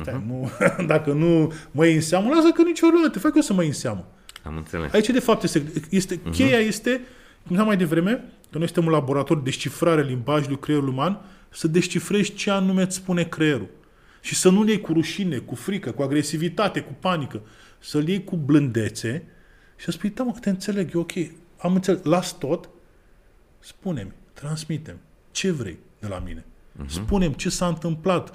[0.01, 0.51] Stai, nu,
[0.93, 3.61] dacă nu mă iei în seamă, lasă că nicio problemă, te fac eu să mă
[3.61, 4.07] iei în seamă.
[4.43, 4.93] Am înțeles.
[4.93, 7.01] Aici, de fapt, este, este cheia este, cum
[7.45, 12.35] spuneam mai devreme, că noi suntem un laborator de descifrare limbajului creierului uman, să descifrezi
[12.35, 13.67] ce anume îți spune creierul.
[14.21, 17.41] Și să nu-l iei cu rușine, cu frică, cu agresivitate, cu panică.
[17.79, 19.23] Să-l iei cu blândețe
[19.77, 21.13] și să spui, da mă, că te înțeleg, e ok,
[21.59, 22.69] am înțeles, las tot,
[23.59, 24.97] spune-mi, transmite
[25.31, 26.45] ce vrei de la mine.
[26.87, 28.35] Spune-mi ce s-a întâmplat,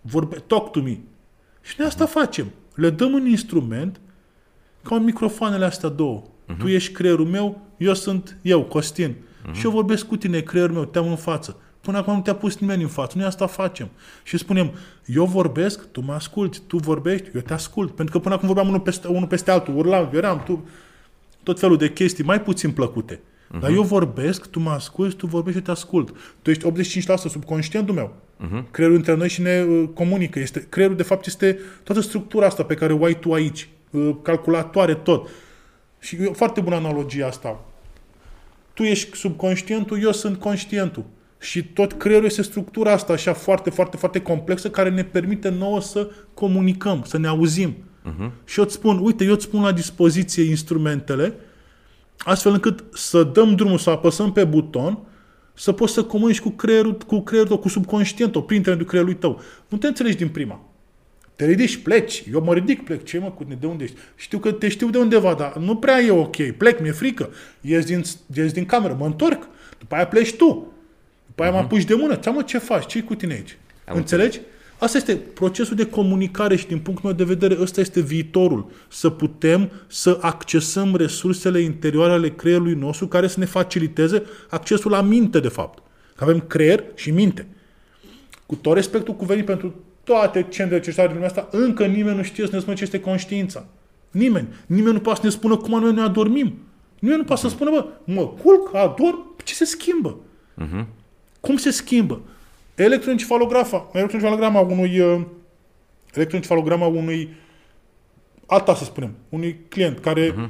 [0.00, 0.98] vorbe, talk to me.
[1.62, 2.50] Și noi asta facem.
[2.74, 4.00] Le dăm un instrument
[4.82, 6.22] ca un microfoanele astea două.
[6.22, 6.58] Uh-huh.
[6.58, 9.14] Tu ești creierul meu, eu sunt eu, Costin.
[9.14, 9.52] Uh-huh.
[9.52, 11.60] Și eu vorbesc cu tine, creierul meu, te-am în față.
[11.86, 13.18] Până acum nu te-a pus nimeni în față.
[13.18, 13.88] Noi asta facem.
[14.22, 14.72] Și spunem,
[15.04, 17.94] eu vorbesc, tu mă asculti, tu vorbești, eu te ascult.
[17.94, 20.68] Pentru că până acum vorbeam unul peste, unul peste altul, urlam, eram, tu,
[21.42, 23.14] tot felul de chestii mai puțin plăcute.
[23.16, 23.60] Uh-huh.
[23.60, 26.16] Dar eu vorbesc, tu mă asculti, tu vorbești, eu te ascult.
[26.42, 26.66] Tu ești
[27.02, 28.14] 85% subconștientul meu.
[28.14, 28.70] Uh-huh.
[28.70, 30.38] Creierul între noi și ne uh, comunică.
[30.38, 33.68] Este, creierul, de fapt, este toată structura asta pe care o ai tu aici.
[33.90, 35.28] Uh, calculatoare, tot.
[35.98, 37.64] Și e o foarte bună analogie asta.
[38.74, 41.04] Tu ești subconștientul, eu sunt conștientul.
[41.38, 45.80] Și tot creierul este structura asta așa foarte, foarte, foarte complexă care ne permite nouă
[45.80, 47.74] să comunicăm, să ne auzim.
[47.74, 48.30] Uh-huh.
[48.44, 51.34] Și eu îți spun, uite, eu îți pun la dispoziție instrumentele
[52.18, 54.98] astfel încât să dăm drumul, să apăsăm pe buton,
[55.54, 59.40] să poți să comunici cu creierul, cu creierul tău, cu subconștientul, prin intermediul creierului tău.
[59.68, 60.60] Nu te înțelegi din prima.
[61.36, 62.24] Te ridici, pleci.
[62.32, 63.04] Eu mă ridic, plec.
[63.04, 63.96] Ce mă, cu de unde ești?
[64.16, 66.50] Știu că te știu de undeva, dar nu prea e ok.
[66.50, 67.30] Plec, mi-e frică.
[67.60, 68.02] Ies din,
[68.34, 69.48] ies din cameră, mă întorc.
[69.78, 70.72] După aia pleci tu.
[71.36, 71.62] După aia uh-huh.
[71.62, 72.14] mă apuci de mână.
[72.14, 72.86] Ce mă, ce faci?
[72.86, 73.58] ce cu tine aici?
[73.84, 74.40] Am Înțelegi?
[74.78, 78.70] Asta este procesul de comunicare și din punctul meu de vedere ăsta este viitorul.
[78.88, 85.02] Să putem să accesăm resursele interioare ale creierului nostru care să ne faciliteze accesul la
[85.02, 85.82] minte, de fapt.
[86.14, 87.46] Că avem creier și minte.
[88.46, 89.74] Cu tot respectul cuvenit pentru
[90.04, 93.00] toate centrele cercetare din lumea asta, încă nimeni nu știe să ne spună ce este
[93.00, 93.66] conștiința.
[94.10, 94.48] Nimeni.
[94.66, 96.58] Nimeni nu poate să ne spună cum anume noi adormim.
[96.98, 100.16] Nimeni nu poate să spună, bă, mă culc, adorm, ce se schimbă?
[100.62, 100.84] Uh-huh.
[101.46, 102.20] Cum se schimbă?
[102.74, 105.20] Electroencefalografa, electroencefalograma unui uh,
[106.14, 107.34] electroencefalograma unui
[108.46, 110.48] alta să spunem, unui client care uh-huh.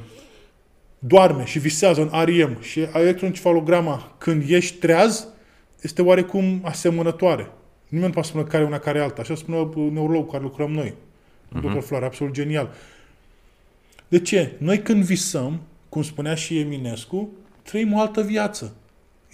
[0.99, 5.27] doarme și visează în REM și electroencefalograma când ești treaz
[5.81, 7.51] este oarecum asemănătoare.
[7.89, 9.21] Nimeni nu poate spune care e una care e alta.
[9.21, 10.95] Așa spune neurologul cu care lucrăm noi.
[10.95, 11.61] Uh-huh.
[11.61, 11.79] Dr.
[11.79, 12.75] Floare, absolut genial.
[14.09, 14.53] De ce?
[14.59, 17.29] Noi când visăm, cum spunea și Eminescu,
[17.63, 18.75] trăim o altă viață.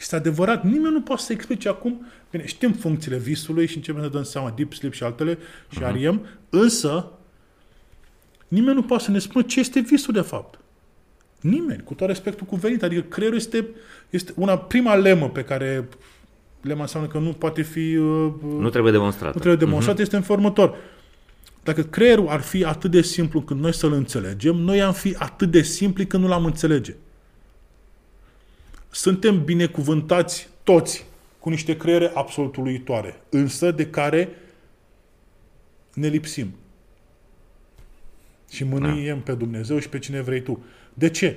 [0.02, 0.64] Este adevărat.
[0.64, 2.06] Nimeni nu poate să explice acum.
[2.30, 5.38] Bine, știm funcțiile visului și începem să dăm seama deep sleep și altele
[5.70, 5.92] și uh-huh.
[5.92, 7.12] REM, însă
[8.48, 10.58] nimeni nu poate să ne spună ce este visul de fapt.
[11.40, 12.82] Nimeni, cu tot respectul cuvenit.
[12.82, 13.66] Adică creierul este,
[14.10, 15.88] este una prima lemă pe care
[16.60, 17.96] lema înseamnă că nu poate fi...
[17.96, 19.34] Uh, Nu trebuie demonstrat.
[19.34, 20.00] nu trebuie demonstrat, uh-huh.
[20.00, 20.76] este în formă următor.
[21.62, 25.50] Dacă creierul ar fi atât de simplu când noi să-l înțelegem, noi am fi atât
[25.50, 26.94] de simpli când nu l-am înțelege.
[28.94, 31.06] Suntem binecuvântați toți
[31.38, 34.28] cu niște creiere absolut uluitoare, însă de care
[35.94, 36.54] ne lipsim.
[38.50, 39.22] Și mânuiem da.
[39.24, 40.64] pe Dumnezeu și pe cine vrei tu.
[40.94, 41.36] De ce?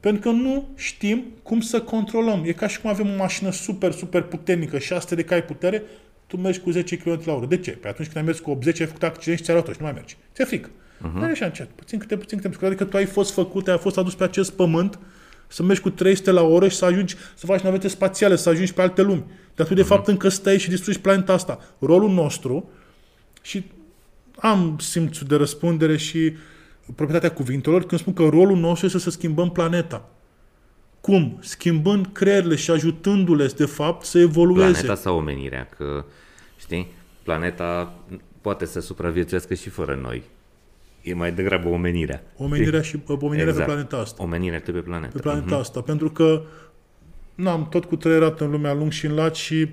[0.00, 2.42] Pentru că nu știm cum să controlăm.
[2.46, 5.82] E ca și cum avem o mașină super, super puternică, 600 de cai putere,
[6.26, 7.46] tu mergi cu 10 km la oră.
[7.46, 7.70] De ce?
[7.70, 9.84] Păi atunci când ai mers cu 80, ai făcut accident și ți-a luat și nu
[9.84, 10.16] mai mergi.
[10.34, 10.68] Ți-e frică.
[10.70, 11.12] Uh-huh.
[11.12, 11.68] Nu așa încet.
[11.68, 12.66] Puțin câte, puțin câte.
[12.66, 14.98] Adică tu ai fost făcut, ai fost adus pe acest pământ
[15.48, 18.74] să mergi cu 300 la oră și să ajungi să faci navete spațiale, să ajungi
[18.74, 19.24] pe alte lumi.
[19.54, 19.86] Dar tu, de uh-huh.
[19.86, 21.58] fapt, încă stai și distrugi planeta asta.
[21.78, 22.70] Rolul nostru,
[23.42, 23.64] și
[24.36, 26.32] am simțul de răspundere și
[26.94, 30.08] proprietatea cuvintelor când spun că rolul nostru este să schimbăm planeta.
[31.00, 31.38] Cum?
[31.40, 34.70] Schimbând creierile și ajutându-le, de fapt, să evolueze.
[34.70, 36.04] Planeta sau omenirea, că,
[36.58, 36.92] știi,
[37.22, 37.94] planeta
[38.40, 40.22] poate să supraviețuiască și fără noi.
[41.08, 42.22] E mai degrabă omenirea.
[42.36, 43.66] Omenirea, și, omenirea exact.
[43.66, 44.22] pe planeta asta.
[44.22, 45.12] Omenirea pe planeta.
[45.12, 45.60] Pe planeta uh-huh.
[45.60, 45.80] asta.
[45.80, 46.42] Pentru că
[47.34, 49.68] n-am tot cu trăierat în lumea lung și în lat și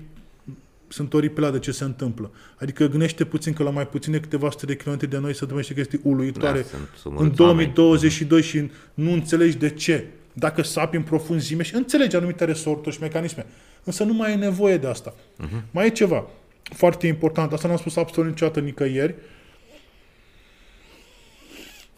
[0.88, 2.30] sunt oripilat de ce se întâmplă.
[2.58, 5.56] Adică gândește puțin că la mai puține câteva sute de kilometri de noi se întâmplă
[5.56, 10.06] niște chestii uluitoare Da, sunt- sunt în mulți 2022 și nu înțelegi de ce.
[10.32, 13.46] Dacă sapi în profunzime și înțelegi anumite resorturi și mecanisme.
[13.84, 15.14] Însă nu mai e nevoie de asta.
[15.14, 15.70] Uh-huh.
[15.70, 16.26] Mai e ceva
[16.62, 17.52] foarte important.
[17.52, 19.14] Asta n-am spus absolut niciodată nicăieri.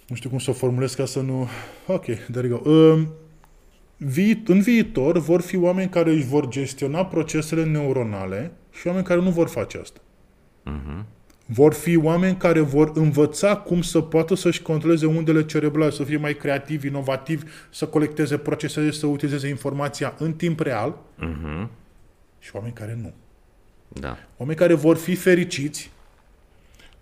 [0.09, 1.49] Nu știu cum să o formulez ca să nu...
[1.87, 2.71] Ok, there you go.
[2.71, 3.09] Um,
[3.97, 9.21] vi- în viitor vor fi oameni care își vor gestiona procesele neuronale și oameni care
[9.21, 10.01] nu vor face asta.
[10.67, 11.05] Uh-huh.
[11.47, 16.17] Vor fi oameni care vor învăța cum să poată să-și controleze undele cerebrale, să fie
[16.17, 21.71] mai creativi, inovativi, să colecteze, proceseze, să utilizeze informația în timp real Mhm.
[22.39, 23.13] și oameni care nu.
[23.89, 24.17] Da.
[24.37, 25.91] Oameni care vor fi fericiți,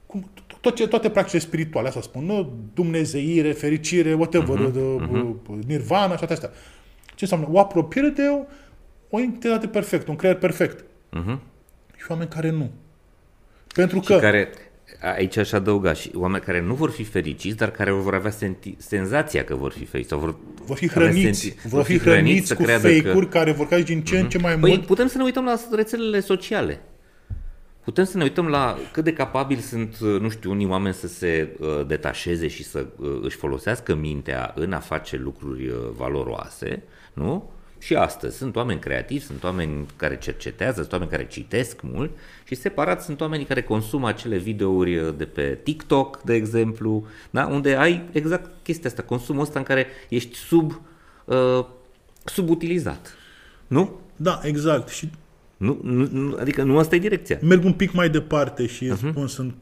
[0.06, 0.30] cum,
[0.66, 2.52] tot ce, toate practicile spirituale, asta spun, nu?
[2.74, 6.50] Dumnezeire, fericire, whatever, uh-huh, nirvana și toate astea.
[7.06, 7.46] Ce înseamnă?
[7.50, 8.44] O apropiere de o,
[9.10, 10.84] o entitate perfectă, un creier perfect.
[11.10, 11.40] Mhm.
[11.96, 12.70] Și oameni care nu.
[13.74, 14.18] Pentru Și că...
[14.18, 14.48] care,
[15.16, 18.74] aici aș adăuga și oameni care nu vor fi fericiți, dar care vor avea senti,
[18.78, 20.08] senzația că vor fi fericiți.
[20.08, 23.52] Sau vor, vor fi avea hrăniți, senti- vor fi hrăniți să cu creadă fake-uri care
[23.52, 24.86] vor crește din ce în ce mai Păi mult.
[24.86, 26.80] putem să ne uităm la rețelele sociale.
[27.86, 31.06] Putem să ne uităm la cât de capabili sunt, uh, nu știu, unii oameni să
[31.06, 36.82] se uh, detașeze și să uh, își folosească mintea în a face lucruri uh, valoroase,
[37.12, 37.50] nu?
[37.78, 42.10] Și astăzi sunt oameni creativi, sunt oameni care cercetează, sunt oameni care citesc mult
[42.44, 47.46] și separat sunt oamenii care consumă acele videouri uh, de pe TikTok, de exemplu, da?
[47.46, 50.80] unde ai exact chestia asta, consumul ăsta în care ești sub,
[51.24, 51.64] uh,
[52.24, 53.14] subutilizat.
[53.66, 54.00] Nu?
[54.16, 54.88] Da, exact.
[54.88, 55.10] Și
[55.56, 57.38] Nu, nu, nu, adică nu asta e direcția.
[57.42, 58.96] merg un pic mai departe și uh-huh.
[59.10, 59.54] spun, sunt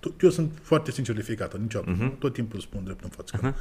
[0.00, 1.96] tot- eu sunt foarte sincer de fiecare dată, niciodată.
[2.14, 2.18] Uh-huh.
[2.18, 3.38] Tot timpul spun drept în față.
[3.38, 3.54] Uh-huh.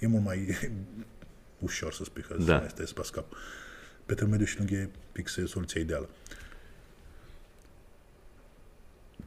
[0.00, 0.46] E mult mai
[1.58, 2.44] ușor să spui că Da.
[2.58, 2.64] da.
[2.64, 3.32] este pe scap.
[4.06, 6.08] Pe termen mediu și lung e fix e soluția ideală.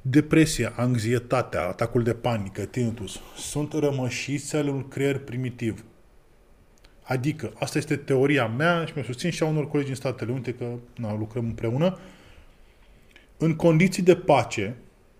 [0.01, 5.83] Depresia, anxietatea, atacul de panică, tinnitus, sunt rămășiți ale unui creier primitiv.
[7.07, 10.53] Adică, asta este teoria mea și mi-o susțin și a unor colegi din Statele Unite,
[10.53, 11.97] că na, lucrăm împreună.
[13.37, 14.75] În condiții de pace,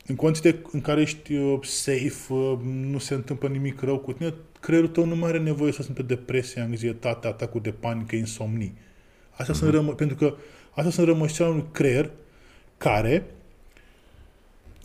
[0.06, 4.12] în condiții de, în care ești uh, safe, uh, nu se întâmplă nimic rău cu
[4.12, 8.74] tine, creierul tău nu mai are nevoie să simtă depresie, anxietate, atacul de panică, insomnii.
[9.32, 10.36] Astea sunt rămă, pentru că
[10.70, 12.12] astea sunt rămășițele unui creier
[12.78, 13.26] care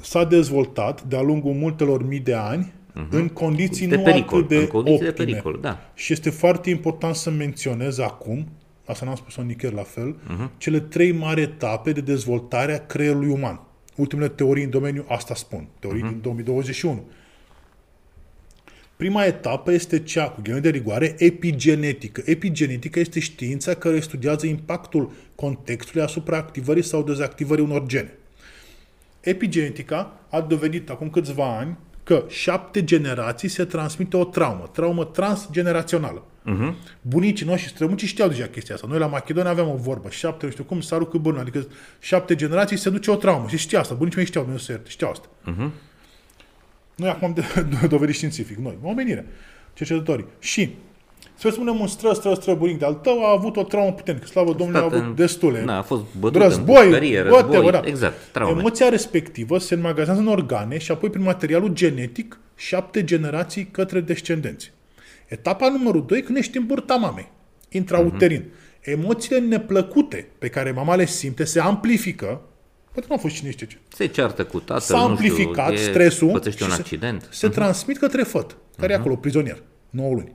[0.01, 2.73] s-a dezvoltat de-a lungul multelor mii de ani
[3.11, 5.27] în condiții De nu pericol, atât de în condiții de optime.
[5.27, 5.91] pericol, da.
[5.95, 8.49] Și este foarte important să menționez acum,
[8.85, 10.59] asta n-am spus-o nicăieri la fel, uh-huh.
[10.59, 13.61] cele trei mari etape de dezvoltare a creierului uman.
[13.97, 16.09] Ultimele teorii în domeniu asta spun, teorii uh-huh.
[16.09, 17.05] din 2021.
[18.97, 22.23] Prima etapă este cea cu ghilimele de rigoare epigenetică.
[22.25, 28.15] Epigenetică este știința care studiază impactul contextului asupra activării sau dezactivării unor gene.
[29.21, 36.23] Epigenetica a dovedit acum câțiva ani că șapte generații se transmite o traumă, traumă transgenerațională.
[36.23, 36.75] Uh-huh.
[37.01, 38.87] Bunicii noștri și străbunicii știau deja chestia asta.
[38.87, 41.67] Noi la Macedonia aveam o vorbă, șapte, nu știu cum, sarul cu bârnă, adică
[41.99, 43.49] șapte generații se duce o traumă.
[43.49, 45.27] Și știa asta, bunicii mei știau, nu se ierte, știau asta.
[45.27, 45.71] Uh-huh.
[46.97, 49.27] Noi acum am de- dovedit științific, noi, omenire,
[49.75, 50.27] cercetătorii.
[50.39, 50.75] Și
[51.49, 54.27] să spunem un stră, stră, stră bunic de-al tău a avut o traumă puternică.
[54.27, 55.61] Slavă Domnului, a Stat avut în- destule.
[55.67, 57.81] Da, a fost bătut în război, pușcărie, whatever, război, da.
[57.85, 58.59] exact, traume.
[58.59, 64.73] Emoția respectivă se înmagazează în organe și apoi prin materialul genetic șapte generații către descendenți.
[65.29, 67.29] Etapa numărul 2, când ești în burta mamei,
[67.69, 68.45] intrauterin.
[68.47, 68.91] Mhm.
[68.91, 72.41] Emoțiile neplăcute pe care mama le simte se amplifică,
[72.93, 75.89] poate nu a fost cine știe ce, Se ceartă cu tatăl, s-a nu amplificat știu,
[75.89, 77.23] e, stresul pățește un și accident.
[77.23, 80.33] se, se transmit către făt, care e acolo, prizonier, 9 luni.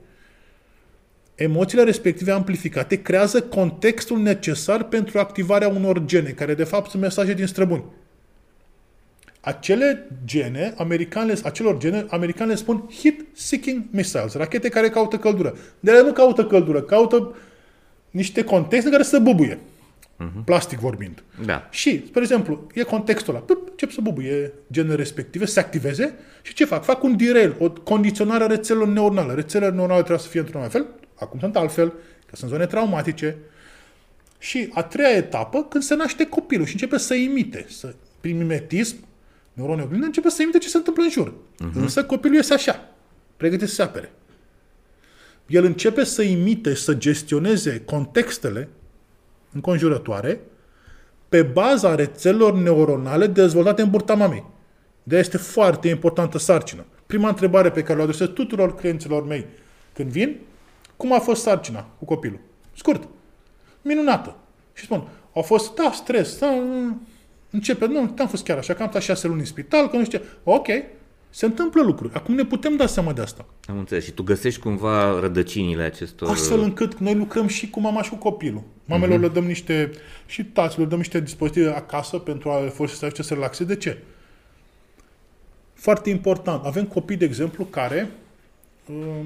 [1.38, 7.34] Emoțiile respective amplificate creează contextul necesar pentru activarea unor gene, care de fapt sunt mesaje
[7.34, 7.84] din străbuni.
[9.40, 15.58] Acele gene, americanele, acelor gene, americanele spun heat-seeking missiles, rachete care caută căldură.
[15.80, 17.36] De ele nu caută căldură, caută
[18.12, 19.60] niște contexte care să bubuie.
[20.46, 21.24] Plastic vorbind.
[21.46, 21.68] Da.
[21.72, 23.44] Și, spre exemplu, e contextul ăla.
[23.44, 26.84] Pip, încep să bubuie genele respective, să se activeze și ce fac?
[26.84, 29.34] Fac un derail, o condiționare a rețelelor neuronale.
[29.34, 30.88] Rețelele neuronale trebuie să fie într-un anumit fel,
[31.20, 31.94] acum sunt altfel,
[32.26, 33.38] că sunt zone traumatice.
[34.40, 38.96] Și a treia etapă, când se naște copilul și începe să imite, să, prin mimetism,
[39.54, 41.34] neuronul oglindă începe să imite ce se întâmplă în jur.
[41.34, 41.74] Uh-huh.
[41.74, 42.90] Însă copilul este așa,
[43.38, 44.12] pregătit să se apere.
[45.48, 48.70] El începe să imite, să gestioneze contextele
[49.52, 50.40] înconjurătoare
[51.30, 54.46] pe baza rețelelor neuronale dezvoltate în burta mamei.
[55.04, 56.86] de este foarte importantă sarcină.
[57.06, 59.46] Prima întrebare pe care o adresez tuturor clienților mei
[59.94, 60.40] când vin,
[60.98, 62.40] cum a fost sarcina cu copilul?
[62.74, 63.08] Scurt.
[63.82, 64.36] Minunată.
[64.74, 66.54] Și spun, au fost, da, stres, da,
[67.50, 70.04] începe, nu, n-am fost chiar așa, că am stat șase luni în spital, că nu
[70.04, 70.26] știu ce.
[70.44, 70.68] Ok,
[71.30, 72.14] se întâmplă lucruri.
[72.14, 73.46] Acum ne putem da seama de asta.
[73.66, 74.04] Am înțeles.
[74.04, 76.30] Și tu găsești cumva rădăcinile acestor...
[76.30, 78.64] Astfel încât noi lucrăm și cu mama și cu copilul.
[78.86, 79.22] Mamelor uh-huh.
[79.22, 79.92] le dăm niște,
[80.26, 83.74] și taților le dăm niște dispozitive acasă pentru a le folosi să ajute să relaxeze.
[83.74, 83.98] De ce?
[85.74, 86.66] Foarte important.
[86.66, 88.12] Avem copii, de exemplu, care
[88.90, 89.26] um,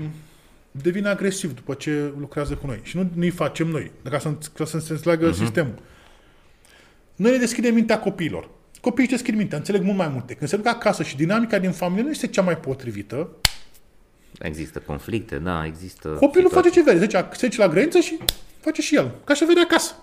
[0.71, 2.79] devin agresivi după ce lucrează cu noi.
[2.83, 5.37] Și nu îi facem noi, ca să, ca să se înțeleagă uh-huh.
[5.37, 5.75] sistemul.
[7.15, 8.49] Noi ne deschidem mintea copiilor.
[8.81, 10.33] Copiii își deschid mintea, înțeleg mult mai multe.
[10.33, 13.29] Când se duc acasă și dinamica din familie nu este cea mai potrivită,
[14.39, 16.09] Există conflicte, da, există...
[16.09, 16.69] copilul situații.
[16.69, 17.05] face ce vede.
[17.05, 18.17] Zice, se duce la grădiniță și
[18.59, 19.11] face și el.
[19.23, 19.95] Ca și vede acasă.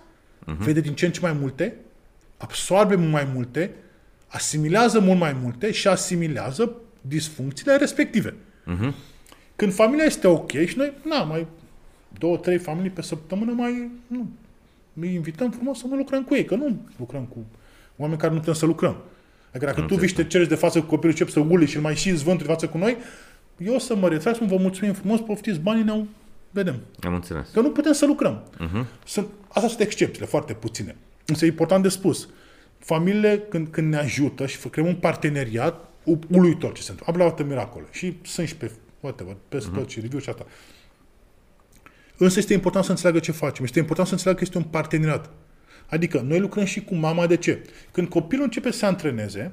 [0.59, 1.75] Vede din ce în ce mai multe,
[2.37, 3.75] absorbe mult mai multe,
[4.27, 8.35] asimilează mult mai multe și asimilează disfuncțiile respective.
[9.59, 11.47] Când familia este ok și noi, na, mai
[12.19, 14.27] două, trei familii pe săptămână mai, nu,
[15.01, 17.37] îi invităm frumos să nu lucrăm cu ei, că nu lucrăm cu
[17.97, 18.97] oameni care nu putem să lucrăm.
[19.51, 21.77] Adică dacă tu vii și te ceri de față cu copilul, începi să uli și
[21.77, 22.97] îl mai și zvânturi de față cu noi,
[23.57, 26.05] eu o să mă retrag, să vă mulțumim frumos, poftiți banii, ne
[26.51, 26.81] vedem.
[27.01, 27.49] Am înțeles.
[27.53, 28.43] Că nu putem să lucrăm.
[28.55, 28.85] Uh-huh.
[29.07, 30.97] Sunt, astea sunt excepțiile, foarte puține.
[31.27, 32.29] Însă e important de spus.
[32.79, 37.15] Familiile, când, când ne ajută și fă- creăm un parteneriat, u- uluitor ce se întâmplă.
[37.15, 37.87] Am luat miracole.
[37.91, 38.71] Și sunt și pe,
[39.01, 39.75] whatever, pe uh-huh.
[39.75, 40.47] tot și review și asta.
[42.17, 43.65] Însă este important să înțeleagă ce facem.
[43.65, 45.31] Este important să înțeleagă că este un parteneriat.
[45.87, 47.27] Adică noi lucrăm și cu mama.
[47.27, 47.63] De ce?
[47.93, 49.53] Când copilul începe să se antreneze,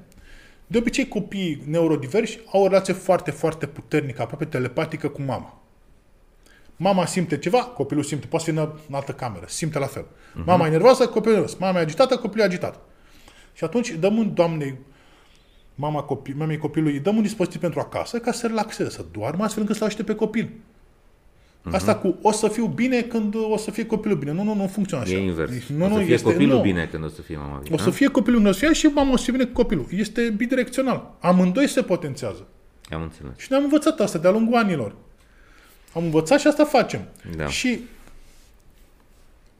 [0.68, 5.62] de obicei copiii neurodiversi au o relație foarte, foarte puternică, aproape telepatică cu mama.
[6.76, 8.28] Mama simte ceva, copilul simte.
[8.28, 10.04] Poate fi în în altă cameră, simte la fel.
[10.04, 10.46] Uh-huh.
[10.46, 11.58] Mama e nervoasă, copilul e nervos.
[11.58, 12.80] Mama e agitată, copilul e agitat.
[13.54, 14.78] Și atunci dăm un doamnei,
[15.76, 19.06] mama copil, mamei copilului, îi dăm un dispozitiv pentru acasă ca să se relaxeze, să
[19.12, 20.50] doarmă astfel încât să-l ajute pe copil.
[20.50, 21.72] Uh-huh.
[21.72, 24.32] Asta cu o să fiu bine când o să fie copilul bine.
[24.32, 25.26] Nu, nu, nu funcționează E așa.
[25.26, 25.52] invers.
[25.68, 26.62] Nu, o să nu, fie este, copilul nu.
[26.62, 27.76] bine când o să fie mama bine.
[27.76, 29.54] O să fie copilul bine, o să fie și mama o să fie bine cu
[29.54, 29.86] copilul.
[29.90, 31.16] Este bidirecțional.
[31.20, 32.48] Amândoi se potențează.
[32.90, 33.32] Am înțeles.
[33.38, 34.96] Și ne-am învățat asta de-a lungul anilor.
[35.94, 37.08] Am învățat și asta facem.
[37.36, 37.48] Da.
[37.48, 37.80] Și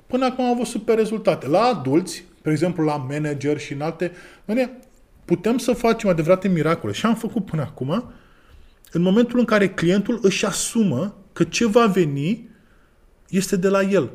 [0.08, 1.48] până acum am avut super rezultate.
[1.48, 4.12] La adulți, de exemplu la manager și în alte,
[4.46, 4.72] bine,
[5.26, 6.94] putem să facem adevărate miracole.
[6.94, 8.12] Și am făcut până acum,
[8.92, 12.50] în momentul în care clientul își asumă că ce va veni
[13.30, 14.12] este de la el.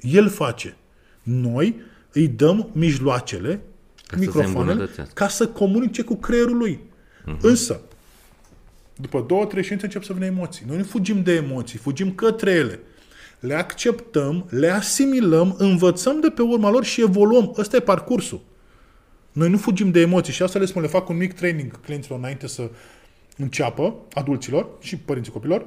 [0.00, 0.76] El face.
[1.22, 1.80] Noi
[2.12, 3.60] îi dăm mijloacele,
[4.06, 5.12] Ca să se microfoanele, îmbunătățească.
[5.14, 6.80] ca să comunice cu creierul lui.
[7.40, 7.80] Însă,
[8.96, 10.64] după două, trei ședințe încep să vină emoții.
[10.68, 12.80] Noi nu fugim de emoții, fugim către ele.
[13.40, 17.54] Le acceptăm, le asimilăm, învățăm de pe urma lor și evoluăm.
[17.58, 18.40] Ăsta e parcursul.
[19.38, 22.18] Noi nu fugim de emoții și asta le spun, le fac un mic training clienților
[22.18, 22.70] înainte să
[23.36, 25.66] înceapă, adulților și părinții copilor.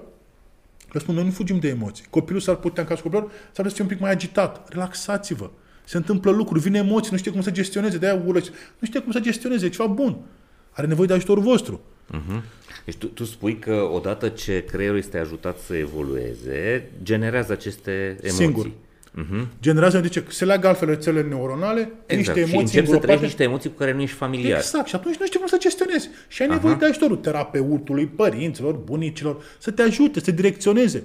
[0.92, 2.06] Le spun, noi nu fugim de emoții.
[2.10, 4.70] Copilul s-ar putea, în cazul copilor, s-ar putea să fie un pic mai agitat.
[4.70, 5.50] Relaxați-vă.
[5.84, 8.52] Se întâmplă lucruri, vine emoții, nu știe cum să gestioneze, de-aia urăți.
[8.80, 10.18] Nu știe cum să gestioneze, e ceva bun.
[10.72, 11.82] Are nevoie de ajutorul vostru.
[12.86, 18.46] Deci tu, tu spui că odată ce creierul este ajutat să evolueze, generează aceste emoții.
[18.46, 18.72] Singur.
[19.62, 22.18] Generează, zice, se leagă altfel rețelele neuronale, Exact.
[22.18, 23.00] niște și emoții începi să îngropate.
[23.06, 24.58] trăiești niște emoții cu care nu ești familiar.
[24.58, 24.88] Exact.
[24.88, 26.10] Și atunci nu știi cum să gestionezi.
[26.28, 31.04] Și ai nevoie de ajutorul terapeutului, părinților, bunicilor, să te ajute, să te direcționeze.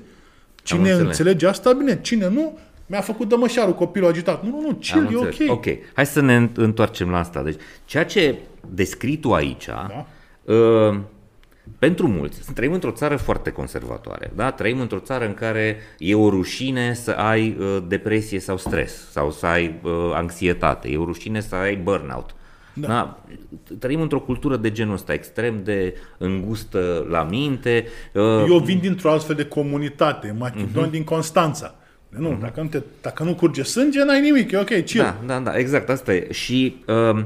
[0.63, 1.01] Cine înțeles.
[1.07, 2.01] înțelege asta, bine.
[2.01, 4.43] Cine nu, mi-a făcut dămășarul copilul agitat.
[4.45, 5.49] Nu, nu, nu, Am chill, e înțeles.
[5.49, 5.57] ok.
[5.57, 5.67] ok.
[5.95, 7.43] Hai să ne întoarcem la asta.
[7.43, 8.35] Deci, ceea ce
[8.71, 10.07] descrii tu aici, Da.
[10.55, 10.99] uh,
[11.79, 14.51] pentru mulți, trăim într-o țară foarte conservatoare, da?
[14.51, 19.31] Trăim într-o țară în care e o rușine să ai uh, depresie sau stres, sau
[19.31, 22.35] să ai uh, anxietate, e o rușine să ai burnout.
[22.73, 22.87] Da.
[22.87, 23.19] Da?
[23.79, 27.87] Trăim într-o cultură de genul ăsta, extrem de îngustă la minte.
[28.13, 31.75] Uh, Eu vin dintr-o astfel de comunitate, Macedon din Constanța.
[32.09, 35.03] Nu, dacă, nu te, dacă nu curge sânge, n-ai nimic, e ok, chill.
[35.03, 36.33] Da, da, da, exact, asta e.
[36.33, 37.25] Și uh,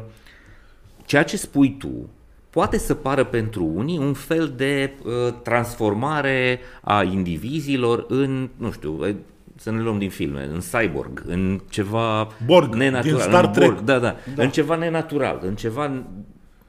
[1.06, 2.10] ceea ce spui tu
[2.50, 9.06] poate să pară pentru unii un fel de uh, transformare a indivizilor în, nu știu,
[9.06, 9.14] eh,
[9.56, 13.68] să ne luăm din filme, în cyborg, în ceva Borg, nenatural, din Star în Trek.
[13.68, 14.42] Borg, da, da, Da.
[14.42, 16.02] în ceva nenatural, în ceva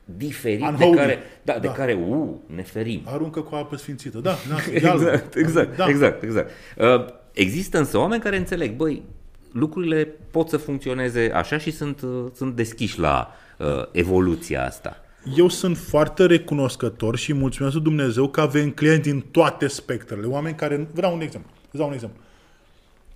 [0.05, 0.95] diferit de Unholy.
[0.95, 1.73] care, da, de Da.
[1.73, 3.01] care, uh, ne ferim.
[3.05, 4.19] Aruncă cu apă sfințită.
[4.19, 5.03] Da, na, ialbă.
[5.03, 5.87] Exact, exact, da.
[5.87, 6.49] exact, exact.
[6.77, 9.01] Uh, există însă oameni care înțeleg, băi,
[9.51, 14.97] lucrurile pot să funcționeze așa și sunt, uh, sunt deschiși la uh, evoluția asta.
[15.35, 20.25] Eu sunt foarte recunoscător și mulțumesc lui Dumnezeu că avem clienți din toate spectrele.
[20.25, 20.87] Oameni care...
[20.93, 21.51] Vreau un exemplu.
[21.65, 22.19] Îți dau un exemplu.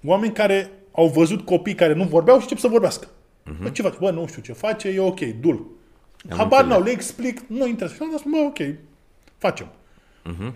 [0.04, 3.08] Oameni care au văzut copii care nu vorbeau și încep să vorbească.
[3.08, 3.62] Uh-huh.
[3.62, 3.98] Bă, ce faci?
[3.98, 5.72] Bă, nu știu ce face, e ok, dul.
[6.30, 6.68] Habar înțeles.
[6.68, 7.94] n-au, le explic, nu interesează.
[7.96, 8.76] Și am zis, bă, ok,
[9.38, 9.68] facem.
[9.68, 10.54] Uh-huh.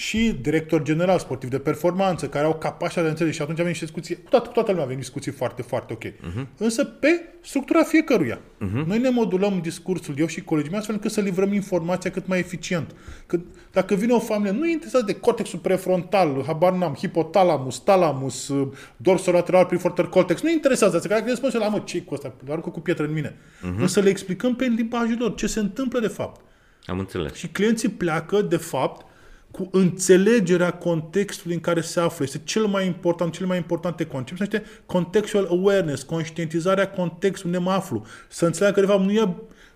[0.00, 3.84] Și director general sportiv de performanță, care au capacitatea de înțeles și atunci avem niște
[3.84, 6.04] discuții, cu toată, cu toată lumea avem discuții foarte, foarte ok.
[6.04, 6.46] Uh-huh.
[6.56, 7.08] Însă pe
[7.42, 8.38] structura fiecăruia.
[8.38, 8.84] Uh-huh.
[8.86, 12.38] Noi ne modulăm discursul, eu și colegii mei, astfel încât să livrăm informația cât mai
[12.38, 12.94] eficient.
[13.26, 13.40] Că,
[13.72, 18.52] dacă vine o familie, nu e interesat de cortexul prefrontal, habar n-am, hipotalamus, talamus,
[18.96, 21.08] dorsolateral prefrontal cortex, nu interesează asta.
[21.08, 22.34] Că dacă le spun la mă, ce cu asta?
[22.48, 23.34] Aruncă cu pietre în mine.
[23.34, 23.78] Uh-huh.
[23.78, 26.40] Însă le explicăm pe limbajul lor ce se întâmplă de fapt.
[26.86, 27.34] Am înțeles.
[27.34, 29.08] Și clienții pleacă, de fapt,
[29.50, 32.24] cu înțelegerea contextului în care se află.
[32.24, 34.38] Este cel mai important, cel mai importante concept.
[34.38, 38.04] Se numește contextual awareness, conștientizarea contextului unde mă aflu.
[38.28, 39.28] Să înțeleagă că, de fapt, nu e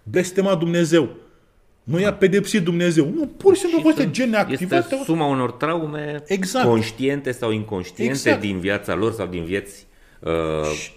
[0.02, 1.08] blestema Dumnezeu.
[1.84, 3.10] Nu i-a pedepsit Dumnezeu.
[3.14, 4.82] Nu, pur și simplu a fost sunt- gen neactivat.
[4.92, 6.66] Este suma unor traume Exact.
[6.66, 8.40] conștiente sau inconștiente Exact.
[8.40, 9.93] din viața lor sau din vieți uh,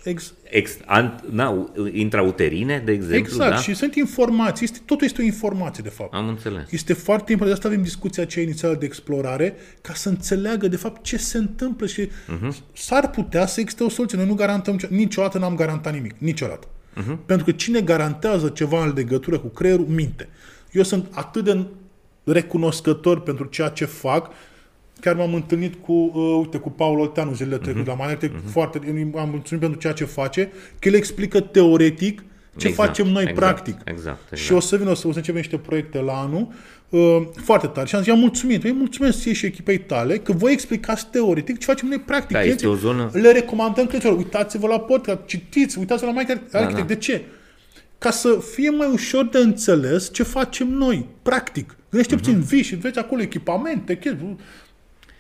[0.04, 3.18] Ex- ex, an, na, intrauterine, de exemplu.
[3.18, 3.50] exact.
[3.50, 3.58] Da?
[3.58, 4.66] Și sunt informații.
[4.66, 6.14] Este, totul este o informație, de fapt.
[6.14, 6.72] Am înțeles.
[6.72, 10.76] Este foarte important, de asta avem discuția aceea inițială de explorare, ca să înțeleagă de
[10.76, 12.56] fapt ce se întâmplă și uh-huh.
[12.74, 14.18] s-ar putea să existe o soluție.
[14.18, 16.68] Noi nu garantăm, ce- niciodată n-am garantat nimic, niciodată.
[16.68, 17.18] Uh-huh.
[17.26, 20.30] Pentru că cine garantează ceva în legătură cu creierul, minte.
[20.72, 21.66] Eu sunt atât de
[22.24, 24.30] recunoscător pentru ceea ce fac,
[25.02, 28.78] chiar m-am întâlnit cu, uh, uite, cu Paul Olteanu zilele trecute, la Manete, foarte,
[29.18, 32.22] am mulțumit pentru ceea ce face, că el explică teoretic
[32.58, 33.76] ce Exact, facem noi exact, practic.
[33.86, 34.58] exact, Și exact.
[34.58, 36.48] o să vină, o să, o să începem niște proiecte la anul,
[36.90, 37.88] uh, foarte tare.
[37.88, 38.64] Și am zis, i-am mulțumit.
[38.64, 42.32] Îi mulțumesc ție și echipei tale că voi explicați teoretic ce facem noi practic.
[42.36, 46.24] Da, Clienții- este o zonă- Le recomandăm clienților, uitați-vă la podcast, citiți, uitați-vă la mai
[46.52, 46.76] Architect.
[46.78, 46.82] da.
[46.84, 47.22] De ce?
[47.98, 51.76] Ca să fie mai ușor de înțeles ce facem noi, practic.
[51.90, 52.24] Gândește Mhm.
[52.24, 54.38] puțin, vii și vezi acolo echipamente, chestii.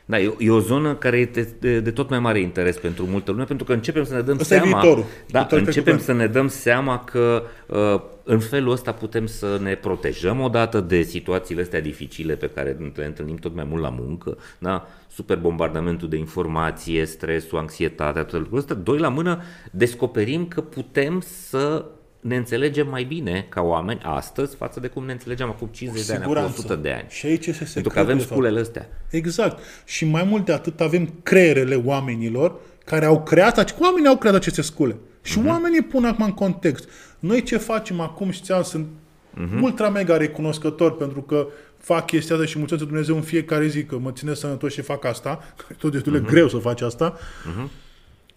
[0.09, 3.05] Da, e, o- e o zonă care este de, de tot mai mare interes pentru
[3.05, 5.03] multă lume, pentru că începem să ne dăm Ăsta e seama, viitorul.
[5.27, 6.01] da, Viitorul începem trecut.
[6.03, 11.01] să ne dăm seama că uh, în felul ăsta putem să ne protejăm odată de
[11.01, 14.87] situațiile astea dificile pe care le întâlnim tot mai mult la muncă, da?
[15.07, 18.75] super bombardamentul de informație, stresul, anxietatea, toate lucrurile astea.
[18.75, 19.41] Doi la mână,
[19.71, 21.85] descoperim că putem să
[22.27, 26.13] ne înțelegem mai bine ca oameni astăzi față de cum ne înțelegeam acum 50 de
[26.13, 27.05] ani, acum 100 de ani.
[27.09, 28.33] Și aici este Pentru că secretul, avem de fapt.
[28.33, 28.89] sculele astea.
[29.09, 29.63] Exact.
[29.85, 32.55] Și mai mult de atât avem creierele oamenilor
[32.85, 34.95] care au creat, ace- oamenii au creat aceste scule.
[35.21, 35.47] Și Mhm.
[35.47, 36.89] oamenii pun acum în context.
[37.19, 38.85] Noi ce facem acum, știam, sunt
[39.33, 39.61] Mhm.
[39.63, 41.47] ultra mega recunoscător pentru că
[41.77, 44.81] fac chestia asta și mulțumesc lui Dumnezeu în fiecare zi că mă ține sănătos și
[44.81, 45.53] fac asta.
[45.79, 46.23] Tot destul Mhm.
[46.23, 47.17] de greu să faci asta.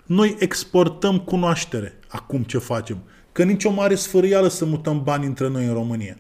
[0.06, 2.98] Noi exportăm cunoaștere acum ce facem.
[3.32, 6.16] Că nicio mare sfârâială să mutăm bani între noi în România.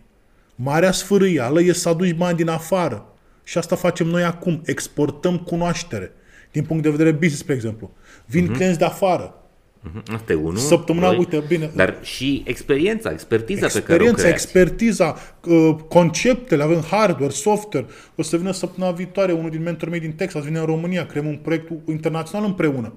[0.54, 3.06] Marea sfârâială e să aduci bani din afară.
[3.44, 4.62] Și asta facem noi acum.
[4.64, 6.12] Exportăm cunoaștere.
[6.52, 7.90] Din punct de vedere business, spre exemplu.
[8.26, 8.54] Vin uh-huh.
[8.54, 9.34] clienți de afară.
[9.80, 10.56] Mhm, Asta e unul.
[10.56, 11.70] Săptămâna, doi, uite, bine.
[11.74, 14.42] Dar și experiența, expertiza pe care o Experiența, creați.
[14.42, 17.86] expertiza, uh, conceptele, avem hardware, software.
[18.16, 21.26] O să vină săptămâna viitoare unul din mentorii mei din Texas, vine în România, creăm
[21.26, 22.92] un proiect internațional împreună.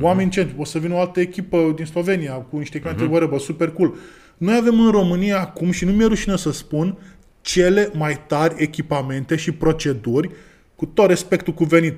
[0.00, 0.48] Oameni Mhm.
[0.48, 0.56] uh-huh.
[0.56, 3.10] o să vină o altă echipă din Slovenia cu niște cliente, uh-huh.
[3.10, 3.94] whatever, super cool.
[4.36, 6.98] Noi avem în România acum, și nu mi-e rușine să spun,
[7.40, 10.30] cele mai tari echipamente și proceduri,
[10.76, 11.94] cu tot respectul cuvenit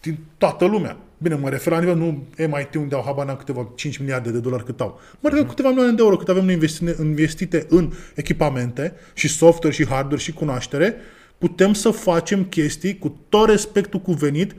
[0.00, 0.96] din toată lumea.
[1.18, 4.38] Bine, mă refer la nivel, nu MIT unde au habar n-am câteva 5 miliarde de
[4.38, 5.00] dolari cât au.
[5.20, 9.74] Mă refer câteva milioane de euro cât avem noi investite, investite în echipamente și software
[9.74, 10.94] și hardware și cunoaștere,
[11.38, 14.54] putem să facem chestii cu tot respectul cuvenit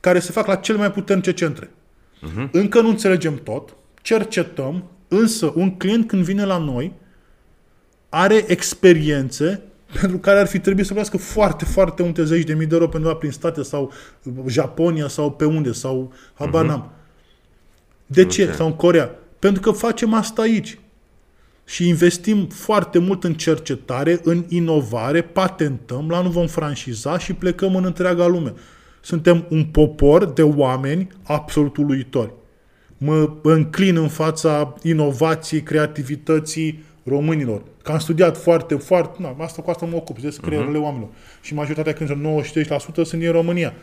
[0.00, 1.70] care se fac la cele mai puternice centre.
[2.28, 2.50] Uh-huh.
[2.50, 6.92] Încă nu înțelegem tot, cercetăm, însă un client când vine la noi
[8.08, 9.62] are experiențe
[10.00, 12.88] pentru care ar fi trebuit să plătească foarte, foarte multe zeci de mii de euro
[12.88, 13.92] pentru a prin state sau
[14.46, 16.90] Japonia sau pe unde sau habar n-am.
[18.06, 18.44] De ce?
[18.44, 18.54] Ok.
[18.54, 19.10] Sau în Corea.
[19.38, 20.78] Pentru că facem asta aici.
[21.64, 27.76] Și investim foarte mult în cercetare, în inovare, patentăm, la nu vom franșiza și plecăm
[27.76, 28.54] în întreaga lume.
[29.00, 32.32] Suntem un popor de oameni absolut uluitori.
[32.98, 37.62] Mă înclin în fața inovației, creativității românilor.
[37.82, 40.82] Că am studiat foarte, foarte, na, asta cu asta mă ocup, de creierile uh-huh.
[40.82, 41.10] oamenilor.
[41.40, 42.10] Și majoritatea când
[42.44, 42.66] 93%
[43.04, 43.74] sunt din România.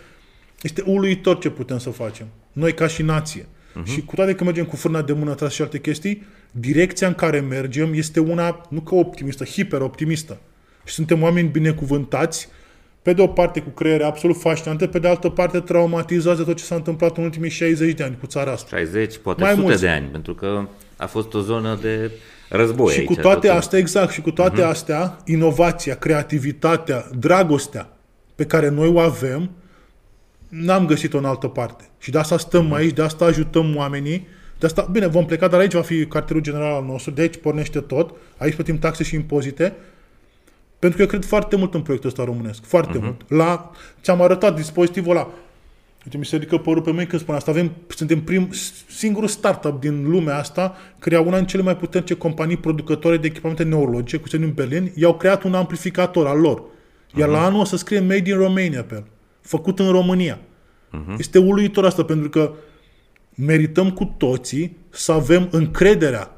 [0.61, 2.27] Este uluitor ce putem să facem.
[2.51, 3.41] Noi ca și nație.
[3.41, 3.85] Uh-huh.
[3.85, 7.13] Și cu toate că mergem cu frâna de mână tras și alte chestii, direcția în
[7.13, 10.37] care mergem este una, nu că optimistă, hiper-optimistă.
[10.85, 12.49] Și suntem oameni binecuvântați,
[13.07, 16.57] pe de o parte cu creiere absolut fascinante, pe de altă parte traumatizați de tot
[16.57, 18.77] ce s-a întâmplat în ultimii 60 de ani cu țara asta.
[18.77, 19.81] 60, poate Mai sute mulți.
[19.81, 22.11] de ani, pentru că a fost o zonă de
[22.49, 24.69] război Și aici, cu toate tot- astea, exact, și cu toate uh-huh.
[24.69, 27.89] astea, inovația, creativitatea, dragostea
[28.35, 29.51] pe care noi o avem,
[30.49, 31.83] n-am găsit-o în altă parte.
[31.99, 34.27] Și de asta stăm aici, de asta ajutăm oamenii,
[34.59, 37.37] de asta, bine, vom pleca, dar aici va fi cartierul general al nostru, de aici
[37.37, 39.73] pornește tot, aici plătim taxe și impozite,
[40.79, 43.01] pentru că eu cred foarte mult în proiectul ăsta românesc, foarte uh-huh.
[43.01, 43.29] mult.
[43.29, 43.71] La,
[44.01, 45.27] ți-am arătat dispozitivul ăla,
[46.07, 47.51] Uite, mi se ridică părul pe mâini când spun asta.
[47.51, 48.49] Avem, suntem prim,
[48.89, 53.27] singurul startup din lumea asta care au una din cele mai puternice companii producătoare de
[53.27, 54.91] echipamente neurologice, cu sediu în Berlin.
[54.95, 56.63] I-au creat un amplificator al lor.
[57.15, 57.31] Iar uh-huh.
[57.31, 59.05] la anul o să scrie Made in Romania pe el.
[59.41, 60.39] Făcut în România.
[60.39, 61.17] Uh-huh.
[61.17, 62.53] Este uluitor asta pentru că
[63.35, 66.37] merităm cu toții să avem încrederea.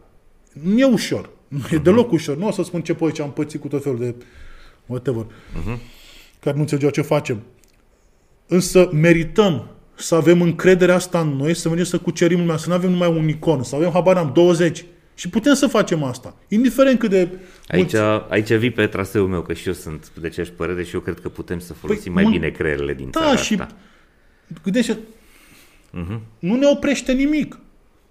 [0.64, 1.30] Nu e ușor.
[1.50, 2.38] Nu e deloc ușor.
[2.38, 4.16] Nu o să spun ce păi ce am pățit cu tot felul de
[4.86, 5.24] whatever.
[5.26, 5.78] Uh-huh.
[6.40, 7.42] Care nu înțelegeau ce facem.
[8.48, 12.76] Însă merităm să avem încrederea asta în noi, să mergem să cucerim lumea, să nu
[12.76, 14.86] avem numai un icon, să avem, habar am 20
[15.16, 17.30] Și putem să facem asta, indiferent cât de
[17.68, 17.96] Aici, mulți...
[18.30, 21.20] aici vii pe traseul meu, că și eu sunt de aceeași părere și eu cred
[21.20, 23.76] că putem să folosim mai mă- bine creierele din Da, țara și asta.
[24.64, 24.98] gândește,
[26.40, 27.60] nu ne oprește nimic.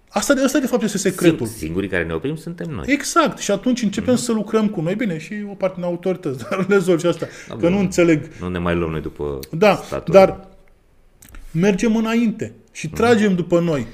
[0.09, 1.47] Asta, de, asta de fapt este secretul.
[1.47, 2.85] Sing- Singurii care ne oprim suntem noi.
[2.89, 3.39] Exact.
[3.39, 4.95] Și atunci începem să lucrăm cu noi.
[4.95, 7.27] Bine, și o parte din autorități, dar rezolv și asta.
[7.49, 7.73] Că bun.
[7.73, 8.23] nu înțeleg.
[8.41, 10.15] Nu ne mai luăm noi după Da, statul.
[10.15, 10.49] dar
[11.51, 13.87] mergem înainte și tragem după noi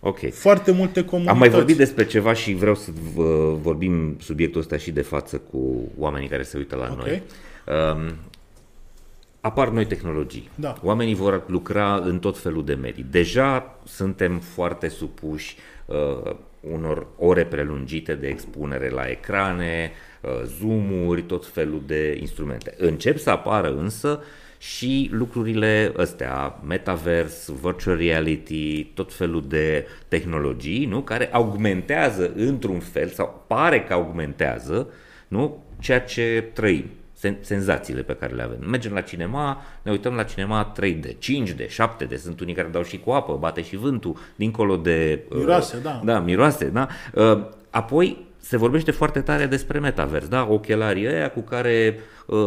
[0.00, 0.18] Ok.
[0.32, 1.34] foarte multe comunități.
[1.34, 5.36] Am mai vorbit despre ceva și vreau să vă vorbim subiectul ăsta și de față
[5.50, 6.98] cu oamenii care se uită la Ok.
[7.06, 7.22] noi.
[7.92, 8.14] Um,
[9.40, 10.50] apar noi tehnologii.
[10.54, 10.74] Da.
[10.82, 13.06] Oamenii vor lucra în tot felul de medii.
[13.10, 21.46] Deja suntem foarte supuși uh, unor ore prelungite de expunere la ecrane, uh, zoom-uri, tot
[21.46, 22.74] felul de instrumente.
[22.78, 24.22] Încep să apară însă
[24.58, 31.00] și lucrurile astea, metavers, virtual reality, tot felul de tehnologii, nu?
[31.00, 34.88] care augmentează într-un fel sau pare că augmentează,
[35.28, 35.64] nu?
[35.78, 36.84] ceea ce trăim
[37.26, 38.58] sen- senzațiile pe care le avem.
[38.68, 42.98] Mergem la cinema, ne uităm la cinema 3D, 5D, 7D, sunt unii care dau și
[42.98, 45.24] cu apă, bate și vântul, dincolo de...
[45.30, 46.00] uh, Miroase, da.
[46.04, 46.88] Da, miroase, da.
[47.14, 47.40] Uh,
[47.70, 50.46] Apoi se vorbește foarte tare despre metavers, da?
[50.50, 51.98] Ochelarii ăia cu care...
[52.26, 52.38] Uh,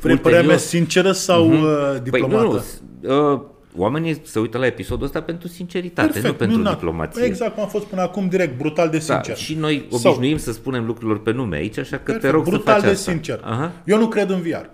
[0.00, 2.44] Vrei părerea mea sinceră sau uh Păi diplomată?
[2.44, 3.40] nu, s- uh,
[3.76, 6.72] oamenii se uită la episodul ăsta pentru sinceritate, nu pentru minunat.
[6.74, 7.24] diplomație.
[7.24, 9.36] Exact cum a fost până acum, direct, brutal de Da, sincer.
[9.36, 12.44] și noi Sau- obișnuim să spunem lucrurilor pe nume aici, așa că te Perfect, rog
[12.44, 13.10] brutal să faci de asta.
[13.10, 13.40] sincer.
[13.44, 13.72] Aha.
[13.84, 14.64] Eu nu cred în VR.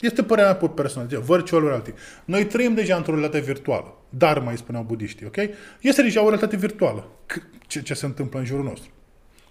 [0.00, 1.92] Este părerea mea pe personal, zice, virtual reality.
[2.24, 5.36] Noi trăim deja într-o realitate virtuală, dar mai spuneau budiștii, ok?
[5.80, 7.04] Este deja o realitate virtuală.
[7.32, 8.90] C- Ce, ce se întâmplă în jurul nostru?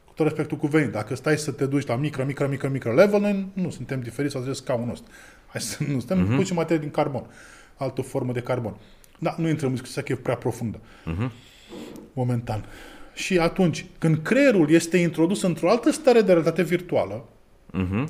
[0.05, 3.19] Cu tot respectul cuvenit, dacă stai să te duci la micro, micro, micro, micro level,
[3.19, 5.11] noi nu suntem diferiți sau de scaunul nostru.
[5.47, 6.35] Hai să nu suntem uh-huh.
[6.35, 7.25] puțin materie din carbon,
[7.83, 8.75] altă formă de carbon.
[9.19, 10.79] Da, nu intrăm în discuția că e prea profundă.
[12.13, 12.65] Momentan.
[13.13, 17.23] Și atunci, când creierul este introdus într-o altă stare de realitate virtuală,
[17.71, 18.09] Mhm.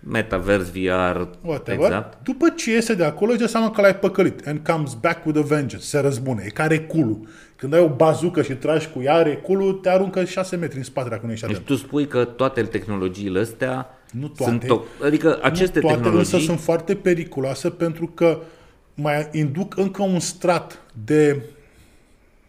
[0.00, 2.18] Metavers, VR, whatever, exact.
[2.22, 4.46] după ce iese de acolo, își dă seama că l-ai păcălit.
[4.46, 5.84] And comes back with a vengeance.
[5.84, 6.42] Se răzbune.
[6.46, 7.20] E ca reculul.
[7.56, 11.08] Când ai o bazucă și tragi cu ea, reculul te aruncă 6 metri în spate
[11.08, 11.68] dacă nu ești Deci atent.
[11.68, 14.50] tu spui că toate tehnologiile astea Nu toate.
[14.50, 18.38] sunt to- adică aceste nu toate tehnologii însă sunt foarte periculoase pentru că
[19.00, 21.42] mai induc încă un strat de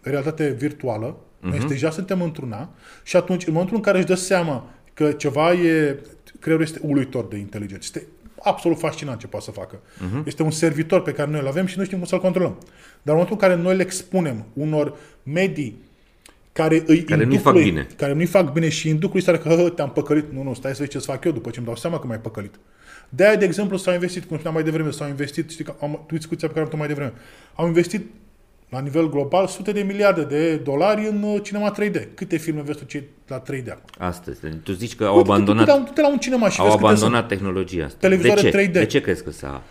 [0.01, 1.15] realitate virtuală.
[1.15, 1.41] Uh-huh.
[1.49, 2.69] Noi deja suntem într-una
[3.03, 5.99] și atunci, în momentul în care își dă seama că ceva e...
[6.39, 7.81] Creierul este uluitor de inteligent.
[7.83, 8.05] Este
[8.43, 9.79] absolut fascinant ce poate să facă.
[9.79, 10.25] Uh-huh.
[10.25, 12.57] Este un servitor pe care noi îl avem și nu știm cum să-l controlăm.
[13.01, 15.81] Dar în momentul în care noi le expunem unor medii
[16.51, 17.87] care îi Care nu-i induc fac lui- bine.
[17.95, 20.31] care nu-i fac bine și induc lui starea că "Hă, te-am păcălit.
[20.31, 22.19] Nu, nu, stai să vezi ce-ți fac eu după ce îmi dau seama că m-ai
[22.19, 22.55] păcălit.
[23.09, 26.05] De aia, de exemplu, s-au investit, cum spuneam mai devreme, s-au investit, știi că am
[26.11, 27.13] discuția pe care am avut mai devreme,
[27.55, 28.05] au investit
[28.69, 32.01] la nivel global sute de miliarde de dolari în uh, cinema 3D.
[32.13, 33.83] Câte filme vezi tu ce la 3D acum?
[33.97, 34.41] astăzi.
[34.41, 36.65] Deci Tu zici că au Uite, abandonat, Du-te la, du-te la un cinema și au
[36.65, 37.97] vezi câte abandonat tehnologia asta.
[38.01, 38.67] Televizoare de ce?
[38.69, 38.71] 3D.
[38.71, 39.63] De ce crezi că s-a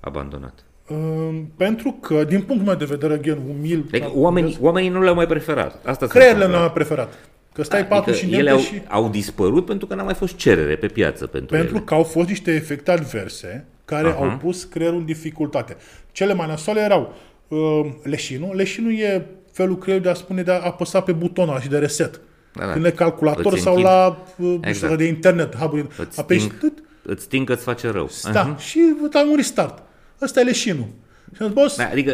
[0.00, 0.64] abandonat?
[0.86, 0.98] sunt.
[0.98, 5.14] Uh, pentru că, din punctul meu de vedere, again, umil, Adică oamenii, oamenii nu le-au
[5.14, 5.86] mai preferat.
[5.86, 6.56] Asta se creierile întâmplă.
[6.58, 7.14] nu au preferat.
[7.56, 8.82] Că stai patru și Adică ele îndemne au, și...
[8.88, 11.84] au dispărut pentru că n-a mai fost cerere pe piață pentru, Pentru ele.
[11.84, 14.16] că au fost niște efecte adverse care Aha.
[14.24, 15.76] au pus creierul în dificultate.
[16.12, 17.14] Cele mai nasoale erau
[17.48, 18.54] uh, leșinul.
[18.54, 21.78] Leșinul e felul creierului de a spune de a apăsa pe butonul ăla și de
[21.78, 22.20] reset.
[22.52, 22.72] Da, da.
[22.72, 23.88] Când e calculator Îți sau închid.
[23.88, 24.66] la uh, exact.
[24.66, 24.96] Exact.
[24.96, 28.10] de internet, hub Îți apeși sting, tât, îți sting că îți face rău.
[28.32, 28.56] da, Aha.
[28.56, 28.80] și
[29.10, 29.82] dai un restart.
[30.22, 30.86] Ăsta e leșinul.
[31.34, 32.12] Și am zis, boss, Da, Adică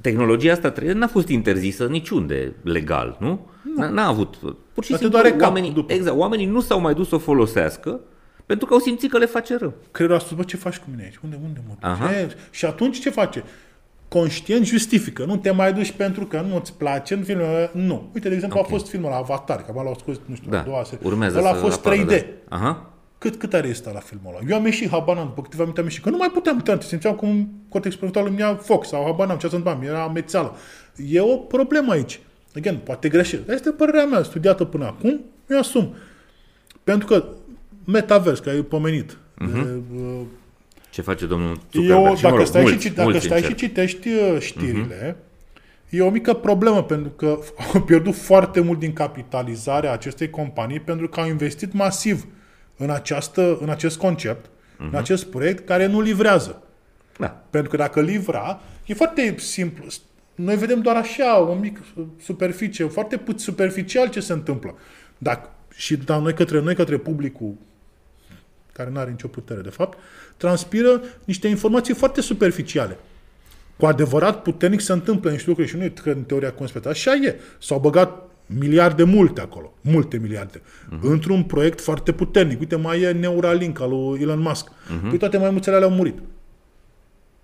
[0.00, 3.48] tehnologia asta trebuie, n-a fost interzisă niciunde legal, nu?
[3.76, 4.34] N-a, n-a avut.
[4.80, 5.92] Pur și Dar te simplu doare capul oamenii, după.
[5.92, 8.00] exact, oamenii nu s-au mai dus să o folosească
[8.46, 9.72] pentru că au simțit că le face rău.
[9.90, 11.18] creierul a spus, bă, ce faci cu mine aici?
[11.24, 11.90] Unde, unde mă duci?
[11.90, 12.12] Aha.
[12.18, 13.44] E, și atunci ce face?
[14.08, 15.24] Conștient justifică.
[15.24, 18.10] Nu te mai duci pentru că nu-ți place în filmul Nu.
[18.14, 18.64] Uite, de exemplu, Ok.
[18.66, 21.06] a fost filmul la Avatar, că l-au scos, nu știu, Da, a doua serie.
[21.08, 22.06] urmează Ăla a să fost apară, 3D.
[22.08, 22.56] Da.
[22.56, 22.90] Aha.
[23.18, 24.44] Cât, cât are ăsta la filmul ăla?
[24.50, 26.78] Eu am ieșit, habar n-am, după câteva minute am ieșit, că nu mai puteam uita,
[26.80, 30.56] simțeam cum cortex prefrontal îmi ia foc sau habar n-am ce să întâmpla, era amețeală.
[31.06, 32.20] E o problemă aici.
[32.56, 33.44] Again, poate greșesc.
[33.44, 35.94] Dar este părerea mea, studiată până acum, mi asum.
[36.84, 37.24] Pentru că
[37.84, 39.52] metavers, care e pomenit, uh-huh.
[39.52, 40.20] de, uh,
[40.90, 42.06] Ce face domnul Zuckerberg?
[42.06, 43.70] eu, Și, dacă mă rog, stai, mulți, și, dacă mulți stai și încerc.
[43.70, 45.16] citești uh, știrile,
[45.88, 47.38] e o mică problemă pentru că
[47.74, 52.26] au pierdut foarte mult din capitalizarea acestei companii pentru că au investit masiv
[52.76, 56.62] în, această, în acest concept, în acest proiect care nu livrează.
[57.18, 57.44] Da.
[57.50, 59.84] Pentru că dacă livra, e foarte simplu.
[60.44, 61.80] Noi vedem doar așa, o mică
[62.22, 64.74] superficie, foarte puțin superficial ce se întâmplă.
[65.18, 67.54] Dacă, și da, noi către noi, către publicul
[68.72, 69.98] care nu are nicio putere, de fapt,
[70.36, 72.98] transpiră niște informații foarte superficiale.
[73.76, 76.92] Cu adevărat puternic se întâmplă niște lucruri și nu e că în teoria conspirației.
[76.92, 77.40] Așa e.
[77.58, 81.00] S-au băgat miliarde multe acolo, multe miliarde, uh-huh.
[81.00, 82.60] într-un proiect foarte puternic.
[82.60, 84.68] Uite, mai e Neuralink al lui Elon Musk.
[84.68, 85.08] Uh-huh.
[85.08, 86.18] Păi toate maimuțele alea au murit.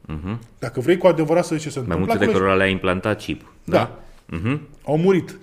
[0.07, 0.39] Uh-huh.
[0.59, 2.71] Dacă vrei cu adevărat să zici ce se Mai întâmplă, multe de acolo cărora le-a
[2.71, 3.53] implantat chip.
[3.65, 3.99] Da.
[4.33, 4.59] Uh-huh.
[4.85, 5.39] au murit.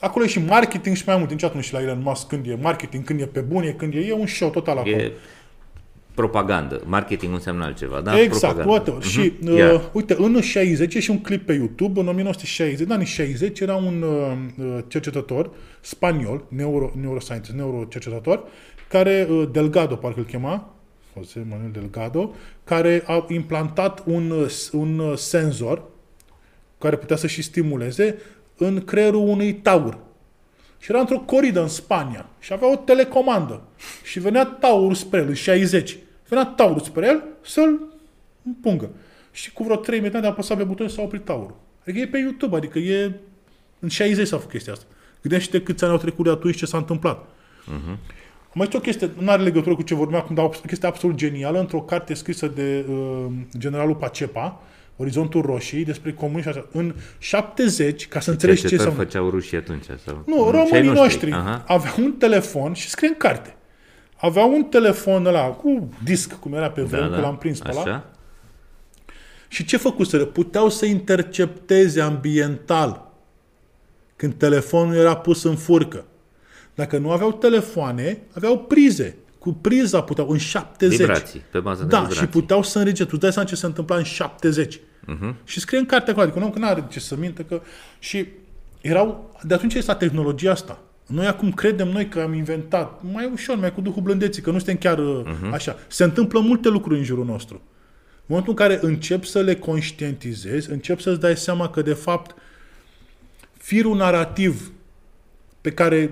[0.00, 1.30] Acolo e și marketing și mai mult.
[1.30, 3.98] Niciodată nu știu la Elon Musk când e marketing, când e pe bune, când e,
[3.98, 4.96] e un show total acolo.
[4.96, 5.12] E
[6.16, 6.82] propagandă.
[6.84, 8.20] Marketing înseamnă altceva, da?
[8.20, 8.70] exact, propagandă.
[8.70, 9.00] whatever.
[9.00, 9.08] Mhm.
[9.08, 9.90] Și, uh, Ia.
[9.92, 13.74] uite, în 60 e și un clip pe YouTube, în 1960, în anii 60, era
[13.74, 18.42] un uh, uh, cercetător spaniol, neuro, neuroscientist, neurocercetător,
[18.88, 20.75] care, uh, Delgado, parcă îl chema,
[21.22, 25.82] José Manuel Delgado, care a implantat un, uh, s- un uh, senzor
[26.78, 28.18] care putea să și stimuleze
[28.56, 29.98] în creierul unui taur.
[30.78, 33.62] Și era într-o coridă în Spania și avea o telecomandă.
[34.02, 35.98] Și venea taurul spre el, în 60.
[36.28, 37.80] Venea taurul spre el să-l
[38.44, 38.90] împungă.
[39.32, 41.56] Și cu vreo 3 minute de apăsat pe buton și s-a oprit taurul.
[41.82, 43.12] Adică e pe YouTube, adică e...
[43.78, 44.84] În 60 s-a făcut chestia asta.
[45.22, 47.28] Gândește câți ani au trecut de atunci ce s-a întâmplat.
[48.56, 51.16] Mai este o chestie, nu are legătură cu ce vorbeam acum, dar o chestie absolut
[51.16, 53.26] genială, într-o carte scrisă de uh,
[53.58, 54.60] generalul Pacepa,
[54.96, 56.66] Orizontul Roșii, despre comunism și așa.
[56.72, 59.10] În 70, ca să înțelegi ce Cercetări înseamnă...
[59.10, 59.84] făceau rușii atunci?
[60.04, 60.22] Sau?
[60.26, 61.64] Nu, Și ai românii noștri Aha.
[61.66, 63.56] aveau un telefon și scrie în carte.
[64.16, 67.80] Aveau un telefon ăla cu disc, cum era pe vremuri, da, l-am prins pe ăla.
[67.80, 68.04] Așa?
[69.48, 70.24] Și ce făcuseră?
[70.24, 73.12] Puteau să intercepteze ambiental
[74.16, 76.04] când telefonul era pus în furcă.
[76.76, 79.16] Dacă nu aveau telefoane, aveau prize.
[79.38, 80.98] Cu priza puteau în 70.
[80.98, 82.20] Vibrații, pe bază de Da, vibrații.
[82.20, 83.10] și puteau să înregistreze.
[83.10, 84.76] Tu îți dai seama ce se întâmpla în 70.
[84.76, 85.34] Uh-huh.
[85.44, 87.60] Și scrie în cartea acolo, adică nu că nu are ce să minte că...
[87.98, 88.26] Și
[88.80, 89.36] erau...
[89.42, 90.80] De atunci este tehnologia asta.
[91.06, 94.56] Noi acum credem noi că am inventat mai ușor, mai cu duhul blândeții, că nu
[94.56, 95.52] suntem chiar uh-huh.
[95.52, 95.76] așa.
[95.88, 97.60] Se întâmplă multe lucruri în jurul nostru.
[98.28, 102.34] În momentul în care încep să le conștientizezi, încep să-ți dai seama că, de fapt,
[103.56, 104.72] firul narrativ
[105.60, 106.10] pe care nu,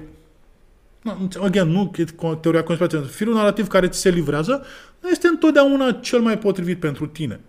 [1.40, 4.64] again, nu e co- teoria conspirației, firul narrativ care ți se livrează
[5.00, 7.40] nu este întotdeauna cel mai potrivit pentru tine.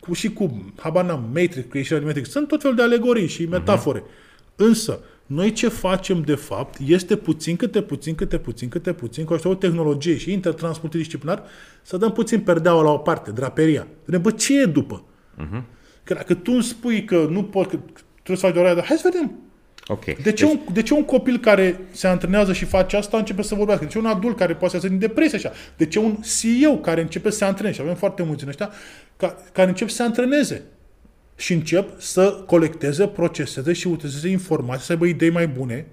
[0.00, 3.46] Cu, și cu, habar n-am, Matrix, creșterea din Matrix, sunt tot felul de alegorii și
[3.46, 4.02] metafore.
[4.56, 9.32] Însă, noi ce facem de fapt este puțin câte puțin, câte puțin, câte puțin, cu
[9.32, 11.42] ajutorul tehnologiei și intertransmultidisciplinar,
[11.82, 13.86] să dăm puțin perdeaua la o parte, draperia.
[14.04, 15.04] Vedem, bă, ce e după?
[16.04, 17.76] Că dacă tu îmi spui că nu pot, că
[18.12, 19.38] trebuie să faci doar aia, dar hai să vedem.
[19.88, 20.04] Ok.
[20.04, 23.54] De ce, un, de ce un copil care se antrenează și face asta începe să
[23.54, 23.84] vorbească?
[23.84, 25.52] De ce un adult care poate să iasă din depresie așa?
[25.76, 27.76] De ce un CEO care începe să se antreneze?
[27.76, 28.70] Și avem foarte mulți în ăștia
[29.16, 30.62] ca, care încep să se antreneze
[31.36, 35.86] și încep să colecteze, proceseze și utilizeze informații, să aibă idei mai bune,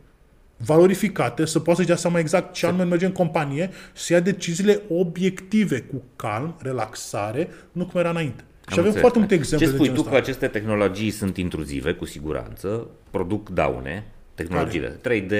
[0.57, 4.81] valorificate, să poată să-și dea seama exact ce anume merge în companie, să ia deciziile
[4.89, 8.43] obiective, cu calm, relaxare, nu cum era înainte.
[8.71, 8.99] Și avem înțeles.
[8.99, 10.29] foarte multe exemple Ce spui de tu genul că ăsta.
[10.29, 14.05] aceste tehnologii sunt intruzive, cu siguranță, produc daune,
[14.35, 15.31] tehnologiile 3D,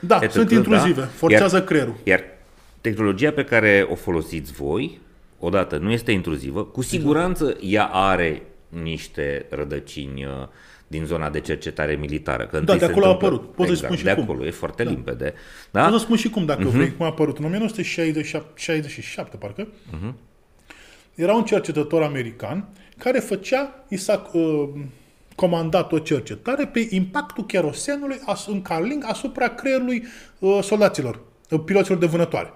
[0.00, 1.94] Da, etc., sunt intruzive, forțează iar, creierul.
[2.04, 2.22] Iar
[2.80, 5.00] tehnologia pe care o folosiți voi,
[5.38, 10.30] odată, nu este intruzivă, cu siguranță ea are niște rădăcini uh,
[10.86, 12.46] din zona de cercetare militară.
[12.46, 13.54] Că întâi de se acolo a întâmplă- apărut.
[13.54, 14.22] Pot să-ți exact, spun și de cum.
[14.22, 14.90] acolo, e foarte Da.
[14.90, 15.34] limpede.
[15.70, 15.80] Da?
[15.80, 15.88] Da?
[15.88, 16.72] Pot să spun și cum, dacă uh-huh.
[16.72, 17.38] vrei, cum a apărut.
[17.38, 20.12] În 1967, parcă, uh-huh.
[21.20, 22.68] Era un cercetător american
[22.98, 24.68] care făcea, i s-a uh,
[25.34, 30.04] comandat o cercetare pe impactul cherosenului as, în Carling asupra creierului
[30.38, 32.52] uh, soldaților, uh, piloților de vânătoare.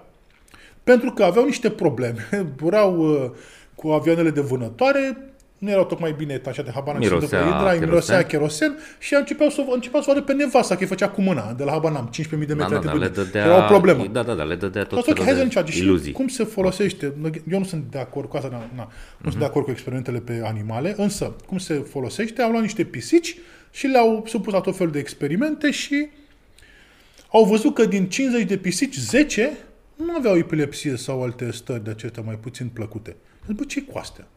[0.83, 2.29] Pentru că aveau niște probleme.
[2.65, 3.31] Erau uh,
[3.75, 7.59] cu avioanele de vânătoare, nu erau tocmai bine etașate, habar n-am ce se Mirosea întâmplă.
[7.59, 7.89] Hidra, kerosen.
[7.89, 11.53] mirosea kerosen și începeau să, începeau să vadă pe nevasta că îi făcea cu mâna,
[11.53, 13.05] de la habar n-am, 15.000 de metri Da, da, da, altitudine.
[13.05, 14.05] le dădea, Era o problemă.
[14.05, 16.07] Da, da, da, le dădea tot Asta ok, hai să felul vedem de ce iluzii.
[16.07, 17.13] Și cum se folosește,
[17.51, 20.19] eu nu sunt de acord cu asta, na, na, nu sunt de acord cu experimentele
[20.19, 23.37] pe animale, însă cum se folosește, au luat niște pisici
[23.71, 26.07] și le-au supus la tot felul de experimente și
[27.31, 29.57] au văzut că din 50 de pisici, 10
[29.95, 33.15] nu aveau epilepsie sau alte stări de acestea mai puțin plăcute.
[33.45, 34.27] Deci, bă, ce cu astea?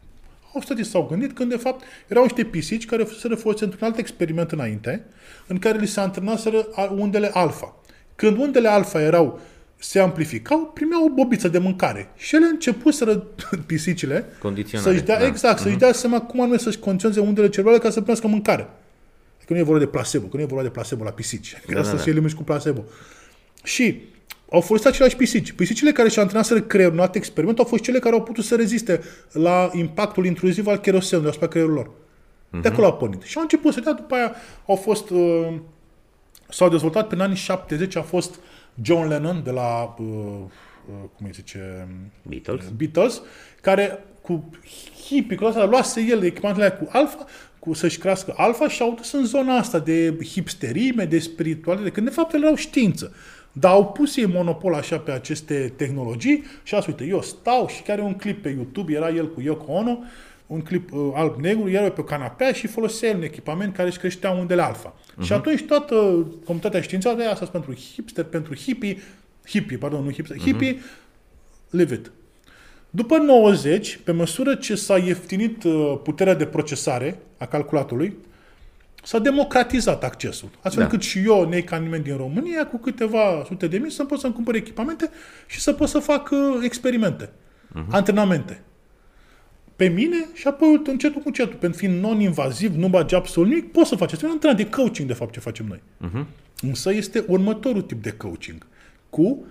[0.53, 3.87] Au stat și s-au gândit când, de fapt, erau niște pisici care fuseseră folosite într-un
[3.87, 5.05] alt experiment înainte,
[5.47, 7.75] în care li se antrenaseră a- undele alfa.
[8.15, 9.39] Când undele alfa erau
[9.81, 12.09] se amplificau, primeau o bobiță de mâncare.
[12.15, 13.15] Și ele începuseră
[13.67, 15.25] pisicile Condiționare, să-și dea, da.
[15.25, 18.67] exact, să-și dea seama cum anume să-și condiționeze undele cerebrale ca să primească mâncare.
[19.45, 21.55] Că nu e vorba de placebo, că nu e vorba de placebo la pisici.
[21.67, 22.11] Că Da, asta da, se da.
[22.11, 22.83] elimini cu placebo.
[23.63, 24.01] Și
[24.51, 25.51] au folosit aceleași pisici.
[25.51, 28.55] Pisicile care și-au antrenaseră creierul în alt experiment au fost cele care au putut să
[28.55, 29.01] reziste
[29.31, 31.91] la impactul intruziv al kerosenului asupra creierului lor.
[32.61, 33.21] De acolo au pornit.
[33.21, 34.35] Și au început să dea, după aia
[34.65, 35.53] au fost, uh,
[36.49, 38.39] s-au dezvoltat prin anii 70, a fost
[38.81, 41.87] John Lennon de la, uh, uh, cum îi zice,
[42.21, 42.65] Beatles.
[42.77, 43.21] Beatles,
[43.61, 44.49] care cu
[45.05, 47.25] hippie, cu asta, luase el echipamentele alea cu alfa,
[47.59, 52.07] cu să-și crească alfa și au dus în zona asta de hipsterime, de spiritualitate, când
[52.07, 53.13] de fapt ele erau știință.
[53.59, 57.81] Dar au pus ei monopol așa pe aceste tehnologii și asta, uite, eu stau și
[57.81, 59.99] chiar e un clip pe YouTube, era el cu Yoko Ono,
[60.47, 64.31] un clip uh, alb-negru, era pe o canapea și folosea un echipament care își creștea
[64.31, 64.93] undele alfa.
[64.93, 65.23] Uh-huh.
[65.23, 65.95] Și atunci toată
[66.45, 68.97] comunitatea științială de asta pentru hipster, pentru hippie,
[69.47, 70.43] hippie, pardon, nu hipster, uh-huh.
[70.43, 70.79] hippie,
[71.69, 72.11] live it.
[72.89, 78.17] După 90, pe măsură ce s-a ieftinit uh, puterea de procesare a calculatorului,
[79.09, 80.49] s-a democratizat accesul.
[80.61, 80.89] Astfel da.
[80.89, 84.19] încât și eu, nei ca nimeni din România, cu câteva sute de mii, să pot
[84.19, 85.09] să-mi cumpăr echipamente
[85.47, 87.89] și să pot să fac uh, experimente, uh-huh.
[87.89, 88.61] antrenamente.
[89.75, 93.89] Pe mine și apoi încetul cu încetul, pentru fiind non-invaziv, nu bagi absolut nimic, poți
[93.89, 94.11] să faci.
[94.11, 95.81] Este un antrenament de coaching, de fapt, ce facem noi.
[96.07, 96.25] Uh-huh.
[96.61, 98.67] Însă este următorul tip de coaching,
[99.09, 99.45] cu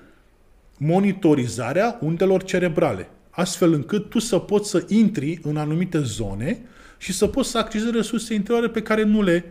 [0.76, 6.60] monitorizarea undelor cerebrale astfel încât tu să poți să intri în anumite zone
[6.98, 9.44] și să poți să accesezi resurse interioare pe care nu le,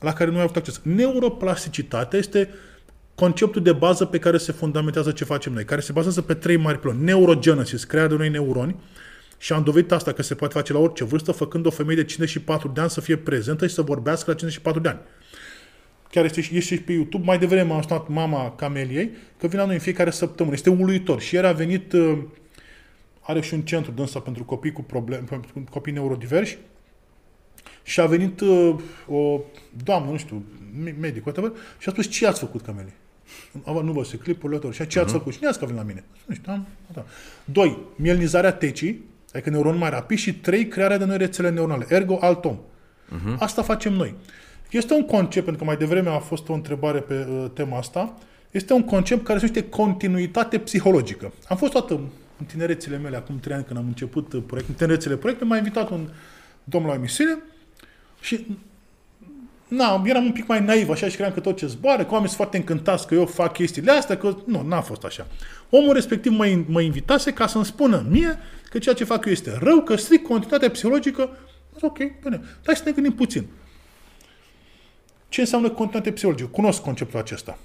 [0.00, 0.80] la care nu ai avut acces.
[0.82, 2.48] Neuroplasticitatea este
[3.14, 6.56] conceptul de bază pe care se fundamentează ce facem noi, care se bazează pe trei
[6.56, 7.04] mari piloni.
[7.04, 8.76] Neurogenesis, crearea de noi neuroni,
[9.38, 12.04] și am dovedit asta că se poate face la orice vârstă, făcând o femeie de
[12.04, 14.98] 54 de ani să fie prezentă și să vorbească la 54 de ani.
[16.10, 17.24] Chiar este, este și pe YouTube.
[17.24, 20.54] Mai devreme am sunat mama Cameliei că vine la noi în fiecare săptămână.
[20.54, 21.20] Este uluitor.
[21.20, 22.18] Și ieri a venit uh,
[23.20, 26.58] are și un centru de pentru copii cu probleme, pentru copii neurodiversi
[27.90, 28.74] și a venit uh,
[29.08, 29.40] o
[29.84, 30.44] doamnă, nu știu,
[31.00, 32.94] medic, whatever, și a spus ce ați făcut, Camelie?
[33.64, 34.74] Nu vă se clipurile lor.
[34.74, 35.02] Și ce uh-huh.
[35.02, 35.18] ați mhm.
[35.18, 35.32] făcut?
[35.32, 36.04] Și ne că venit la mine.
[36.26, 37.04] Nu știu, am, da.
[37.44, 42.18] Doi, mielnizarea tecii, adică neuron mai rapid și trei, crearea de noi rețele neuronale, ergo
[42.20, 42.56] alt om.
[42.56, 43.38] Uh-huh.
[43.38, 44.14] Asta facem noi.
[44.70, 48.18] Este un concept, pentru că mai devreme a fost o întrebare pe uh, tema asta,
[48.50, 51.32] este un concept care se numește continuitate psihologică.
[51.48, 51.94] Am fost toată
[52.38, 55.90] în tinerețile mele, acum trei ani când am început proiectul, în tinerețele proiectului, m-a invitat
[55.90, 56.08] un
[56.64, 57.38] domn la o emisiune
[58.20, 58.46] și
[59.70, 62.26] na, eram un pic mai naiv așa și credeam că tot ce zboară, că oamenii
[62.26, 65.26] sunt foarte încântați că eu fac chestiile astea, că nu, n-a fost așa.
[65.70, 68.38] Omul respectiv mă, mă invitase ca să-mi spună mie
[68.70, 71.36] că ceea ce fac eu este rău, că strict continuitatea psihologică,
[71.80, 73.46] ok, bine, hai să ne gândim puțin.
[75.28, 76.48] Ce înseamnă continuitate psihologică?
[76.48, 77.58] Cunosc conceptul acesta.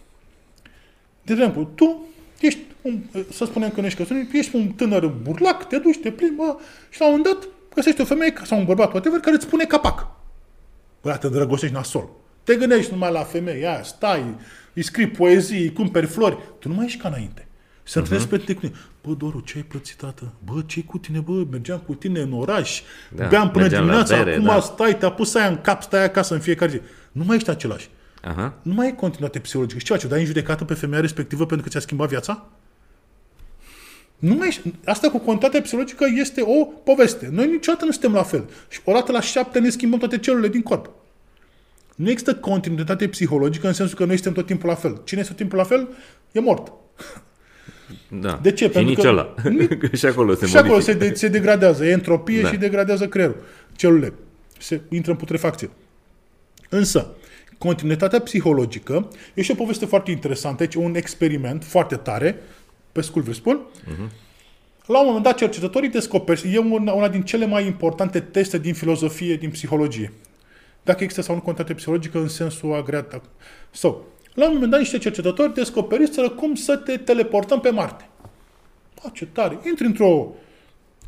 [1.22, 2.07] De exemplu, tu
[2.40, 2.99] ești, un,
[3.32, 6.41] să spunem că nu ești căsătorit, ești un tânăr burlac, te duci, te plimbi,
[6.90, 9.65] și la un moment dat găsești o femeie sau un bărbat, whatever, care îți pune
[9.65, 10.07] capac.
[11.06, 12.10] Bă, te îndrăgostești nasol.
[12.44, 14.36] Te gândești numai la femeie, aia, stai,
[14.73, 16.38] îi scrii poezii, îi cumperi flori.
[16.60, 17.48] Tu nu mai ești ca înainte.
[17.84, 18.30] Să uh-huh.
[18.30, 18.72] pe tine.
[19.03, 20.34] Bă, Doru, ce ai plătit, tată?
[20.44, 21.19] Bă, ce cu tine?
[21.19, 22.82] Bă, mergeam cu tine în oraș,
[23.15, 24.60] da, beam până dimineața, bere, acum da.
[24.60, 26.82] stai, te-a pus aia în cap, stai acasă în fiecare zi.
[27.11, 27.90] Nu mai ești același.
[28.22, 28.53] Aha.
[28.61, 29.80] Nu mai e continuate psihologică.
[29.80, 30.06] Și ce faci?
[30.06, 32.45] Dai în judecată pe femeia respectivă pentru că ți-a schimbat viața?
[34.26, 37.30] Nu mai, asta cu continuitatea psihologică este o poveste.
[37.31, 38.49] Noi niciodată nu suntem la fel.
[38.69, 40.89] Și odată la șapte ne schimbăm toate celulele din corp.
[41.95, 45.02] Nu există continuitate psihologică în sensul că noi suntem tot timpul la fel.
[45.03, 45.88] Cine este tot timpul la fel
[46.31, 46.72] e mort.
[48.07, 48.39] Da.
[48.41, 48.64] De ce?
[48.64, 49.35] Și Pentru nici că ăla.
[49.99, 51.85] și acolo se Și acolo se, de, se degradează.
[51.85, 52.49] E entropie da.
[52.49, 53.43] și degradează creierul.
[53.76, 54.14] Celulele.
[54.60, 55.69] Se intră în putrefacție.
[56.69, 57.15] Însă,
[57.57, 62.39] continuitatea psihologică este o poveste foarte interesantă, deci un experiment foarte tare,
[62.95, 63.59] pe scurt vă spun.
[63.59, 64.09] Uh-huh.
[64.85, 68.73] La un moment dat, cercetătorii descoperă, e una, una din cele mai importante teste din
[68.73, 70.13] filozofie, din psihologie.
[70.84, 73.22] Dacă există sau nu continuitate psihologică în sensul agreat.
[73.72, 73.95] So,
[74.34, 78.09] la un moment dat, niște cercetători descoperiseră cum să te teleportăm pe Marte.
[79.03, 79.59] A, ce tare!
[79.67, 80.34] Intri într-o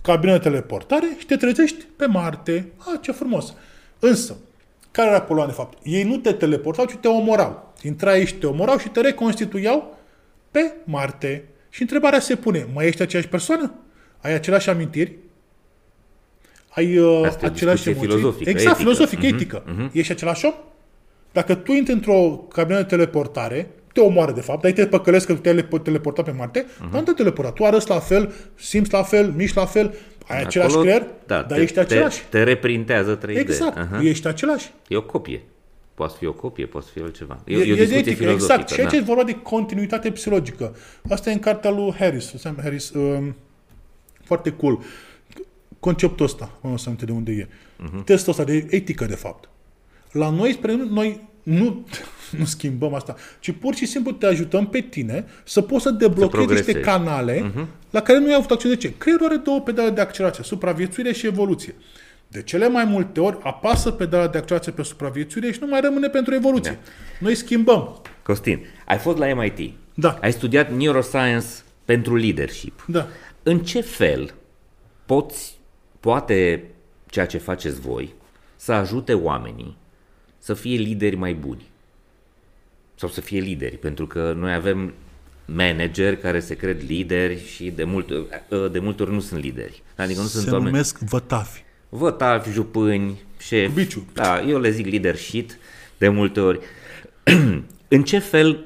[0.01, 2.71] cabină de teleportare și te trezești pe Marte.
[2.77, 3.53] A, ce frumos!
[3.99, 4.37] Însă,
[4.91, 5.77] care era poluant, de fapt?
[5.83, 7.73] Ei nu te teleportau, ci te omorau.
[7.81, 9.97] Intrai și te omorau și te reconstituiau
[10.51, 11.49] pe Marte.
[11.77, 13.73] Și întrebarea se pune, mai ești aceeași persoană?
[14.21, 15.15] Ai aceleași amintiri?
[16.69, 18.07] Ai uh, aceleași emoții?
[18.07, 18.91] Filozofică, exact, etică.
[18.91, 19.63] filozofică, uh-huh, etică.
[19.63, 19.91] Uh-huh.
[19.91, 20.53] Ești același om?
[21.31, 25.33] Dacă tu intri într-o cabină de teleportare, te omoară de fapt, dar te păcălesc că
[25.33, 26.91] te-ai teleportat pe Marte, uh-huh.
[26.91, 27.51] dar nu te teleporta.
[27.51, 29.95] Tu arăți la fel, simți la fel, miști la fel,
[30.27, 32.19] ai același Acolo, creier, da, dar te, ești același.
[32.19, 33.37] Te, te reprintează 3D.
[33.37, 34.03] Exact, uh-huh.
[34.03, 34.71] ești același.
[34.87, 35.41] E o copie.
[35.97, 37.39] Poate fi o copie, poate fi altceva.
[37.45, 38.53] E, e, e o discuție etică, filozofică.
[38.53, 38.69] Exact.
[38.69, 38.97] Și aici da.
[38.97, 40.75] e vorba de continuitate psihologică.
[41.09, 42.33] Asta e în cartea lui Harris.
[42.37, 42.89] Sam Harris.
[42.89, 43.35] Um,
[44.23, 44.83] foarte cool.
[45.79, 47.47] Conceptul ăsta, nu să de unde e.
[47.47, 48.03] Uh-huh.
[48.05, 49.49] Testul ăsta de etică, de fapt.
[50.11, 51.85] La noi, spre noi nu,
[52.39, 56.47] nu schimbăm asta, ci pur și simplu te ajutăm pe tine să poți să deblochezi
[56.47, 57.65] niște canale uh-huh.
[57.89, 58.69] la care nu ai avut acces.
[58.69, 58.93] De ce?
[58.97, 61.75] Creierul are două pedale de accelerație, supraviețuire și evoluție.
[62.27, 66.07] De cele mai multe ori apasă pedala de accelerație pe supraviețuire și nu mai rămâne
[66.07, 66.71] pentru evoluție.
[66.71, 66.79] Da.
[67.19, 68.01] Noi schimbăm.
[68.23, 69.73] Costin, ai fost la MIT.
[69.93, 70.17] Da.
[70.21, 71.47] Ai studiat neuroscience
[71.85, 72.85] pentru leadership.
[72.87, 73.07] Da.
[73.43, 74.33] În ce fel
[75.05, 75.59] poți,
[75.99, 76.63] poate
[77.05, 78.13] ceea ce faceți voi,
[78.55, 79.77] să ajute oamenii
[80.37, 81.65] să fie lideri mai buni.
[82.95, 84.93] Sau să fie lideri, pentru că noi avem
[85.45, 88.13] manageri care se cred lideri și de multe,
[88.71, 89.83] de multe ori nu sunt lideri.
[89.95, 90.71] Adică nu Se sunt oameni...
[90.71, 90.99] numesc
[91.89, 92.13] vătafi.
[92.13, 93.73] Vătafi, jupâni, șefi.
[93.73, 94.05] Biciu.
[94.13, 95.51] Da, eu le zic leadership
[95.97, 96.59] de multe ori.
[97.87, 98.65] în ce fel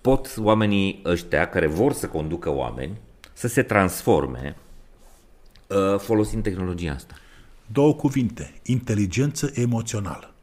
[0.00, 2.98] pot oamenii ăștia care vor să conducă oameni
[3.32, 4.56] să se transforme
[5.66, 7.14] uh, folosind tehnologia asta?
[7.72, 8.54] Două cuvinte.
[8.62, 10.34] Inteligență emoțională.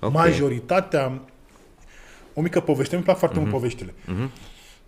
[0.00, 0.12] Ok.
[0.12, 1.20] Majoritatea...
[2.34, 2.94] O mică poveste.
[2.94, 3.48] Îmi plac foarte Mhm.
[3.48, 3.94] mult poveștile.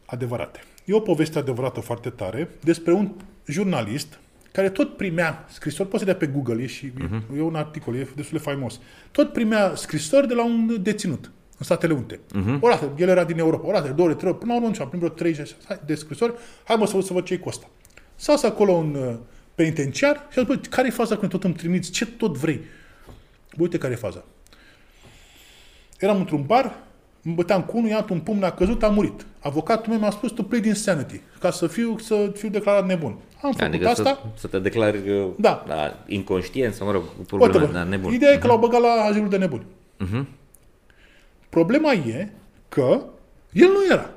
[0.06, 0.60] Adevărate.
[0.84, 3.10] E o poveste adevărată foarte tare despre un
[3.46, 4.18] jurnalist
[4.52, 7.24] care tot primea scrisori, poți să dea pe Google, e, și, Mhm.
[7.36, 8.80] e un articol, e destul de faimos.
[9.10, 12.20] Tot primea scrisori de la un deținut în Statele Unite.
[12.34, 12.58] Mhm.
[12.60, 14.74] O dată, el era din Europa, o dată, două ori, trei ori, până la urmă,
[14.80, 15.56] am primit vreo 30
[15.86, 16.32] de scrisori,
[16.64, 17.66] hai mă să văd, să văd ce-i cu ăsta.
[18.16, 19.14] S-a dus acolo un uh,
[19.54, 22.60] penitenciar și a zis, bă, care e faza când tot îmi trimiți, ce tot vrei?
[23.56, 24.24] Bă, uite care e faza.
[25.98, 26.78] Eram într-un bar,
[27.22, 29.26] îmi băteam cu unul, i-am dat un pumn, a căzut, a murit.
[29.40, 33.18] Avocatul meu mi-a spus to plead insanity, ca să fiu, să fiu declarat nebun.
[33.42, 34.02] Am făcut Adică asta.
[34.02, 35.64] să, să te declari uh, Da.
[35.68, 37.82] da, inconștient sau, mă rog, cu probleme Whatever.
[37.82, 38.12] da, nebun.
[38.12, 39.66] Ideea e că l-au băgat la azilul de nebuni.
[39.98, 40.28] Mhm.
[41.48, 42.32] Problema e
[42.68, 43.02] că
[43.52, 44.10] el nu era.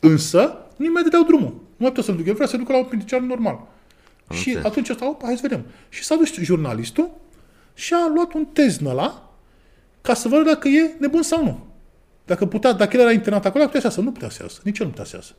[0.00, 1.50] Însă, nu mai dădeau drumul.
[1.50, 2.28] Nu mai putea să-l ducă.
[2.28, 3.60] El vrea să ducă la un penitenciar normal.
[4.30, 4.64] și înțeles.
[4.70, 5.64] atunci ăsta, opa, hai să vedem.
[5.88, 7.10] Și s-a dus jurnalistul
[7.74, 9.30] și a luat un test din ăla
[10.00, 11.66] ca să vadă dacă e nebun sau nu.
[12.24, 14.00] Dacă, putea, dacă el era internat acolo, putea să iasă.
[14.00, 14.60] Nu putea să iasă.
[14.64, 15.32] Nici el nu putea să iasă.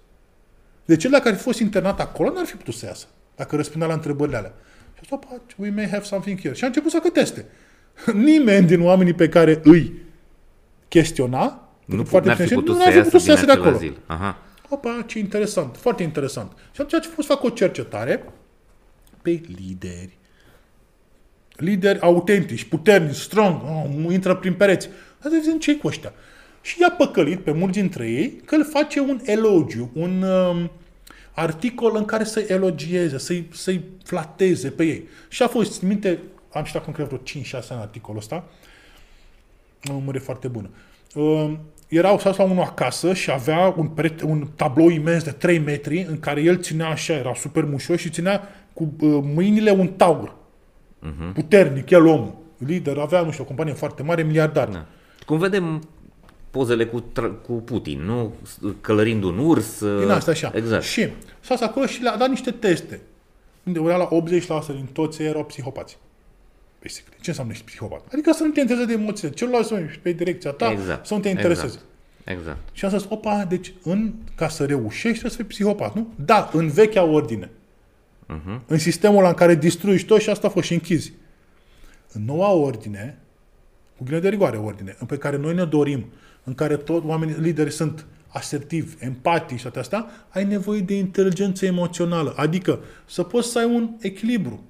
[0.85, 3.05] Deci el dacă ar fi fost internat acolo, n-ar fi putut să iasă.
[3.35, 4.53] Dacă răspundea la întrebările alea.
[4.93, 6.53] Și a zis, opa, we may have something here.
[6.53, 7.45] Și a început să facă teste.
[8.13, 9.93] Nimeni din oamenii pe care îi
[10.87, 13.35] chestiona, Nu, foarte n-ar fi puțin, putut nu să ar fi iasă putut să din
[13.35, 13.75] iasă de acel acolo.
[13.75, 13.97] azil.
[14.05, 14.37] Aha.
[14.69, 16.51] Opa, ce interesant, foarte interesant.
[16.71, 18.23] Și atunci a fost să fac o cercetare
[19.21, 20.17] pe lideri.
[21.55, 24.89] Lideri autentici, puternici, strong, oh, intră prin pereți.
[25.21, 26.13] Dar vedem ce cu ăștia.
[26.61, 30.71] Și i-a păcălit pe mulți dintre ei că îl face un elogiu, un um,
[31.31, 35.07] articol în care să-i elogieze, să-i, să-i flateze pe ei.
[35.29, 36.19] Și a fost, țin minte,
[36.53, 38.43] am citit acum, cred, vreo 5-6 ani articolul ăsta,
[39.89, 40.69] o număr foarte bună.
[41.15, 41.53] Uh,
[41.87, 46.05] era o la unul acasă și avea un, perete, un tablou imens de 3 metri
[46.09, 48.41] în care el ținea așa, era super mușos și ținea
[48.73, 50.35] cu uh, mâinile un taur.
[51.05, 51.33] Uh-huh.
[51.33, 52.35] Puternic, el omul.
[52.57, 54.67] Lider, avea, nu știu, o companie foarte mare, miliardar.
[54.67, 54.85] Da.
[55.25, 55.83] Cum vedem
[56.51, 58.33] pozele cu, tra- cu Putin, nu?
[58.81, 59.79] Călărind un urs.
[59.79, 60.51] Din asta așa.
[60.55, 60.83] Exact.
[60.83, 61.01] Și
[61.39, 63.01] s-a dus acolo și le-a dat niște teste.
[63.63, 65.97] Unde era la 80% din toți ei erau psihopați.
[66.81, 67.17] Basically.
[67.21, 68.01] Ce înseamnă ești psihopat?
[68.13, 71.05] Adică să nu te intereseze de emoțiile celorlalți, să mergi pe direcția ta, Exact.
[71.05, 71.65] să nu te intereseze.
[71.65, 71.85] Exact.
[72.23, 72.59] exact.
[72.71, 76.07] Și am zis, opa, deci în, ca să reușești trebuie să fii psihopat, nu?
[76.25, 77.49] Da, în vechea ordine.
[78.25, 78.59] Uh-huh.
[78.65, 81.13] În sistemul ăla în care distrugi tot și asta a fost și închizi.
[82.11, 83.17] În noua ordine,
[83.97, 86.05] cu ghilimele de rigoare ordine, în pe care noi ne dorim,
[86.43, 91.65] în care tot oamenii, lideri sunt asertivi, empatici și toate astea, ai nevoie de inteligență
[91.65, 92.33] emoțională.
[92.37, 94.63] Adică să poți să ai un echilibru.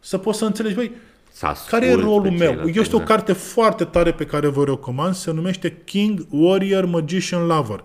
[0.00, 0.92] Să poți să înțelegi, băi,
[1.32, 2.38] Să care e ascult rolul pe meu?
[2.38, 3.06] ceilalți, Este o exact.
[3.06, 7.84] carte foarte tare pe care vă recomand, se numește King, Warrior, Magician, Lover.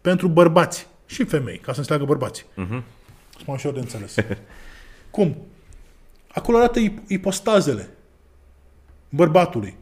[0.00, 2.44] Pentru bărbați și femei, ca să înțeleagă bărbații.
[2.44, 2.82] Uh-huh.
[3.34, 4.14] Sunt mai ușor de înțeles.
[5.10, 5.36] Cum?
[6.32, 7.88] Acolo arată ip- ipostazele
[9.08, 9.76] bărbatului.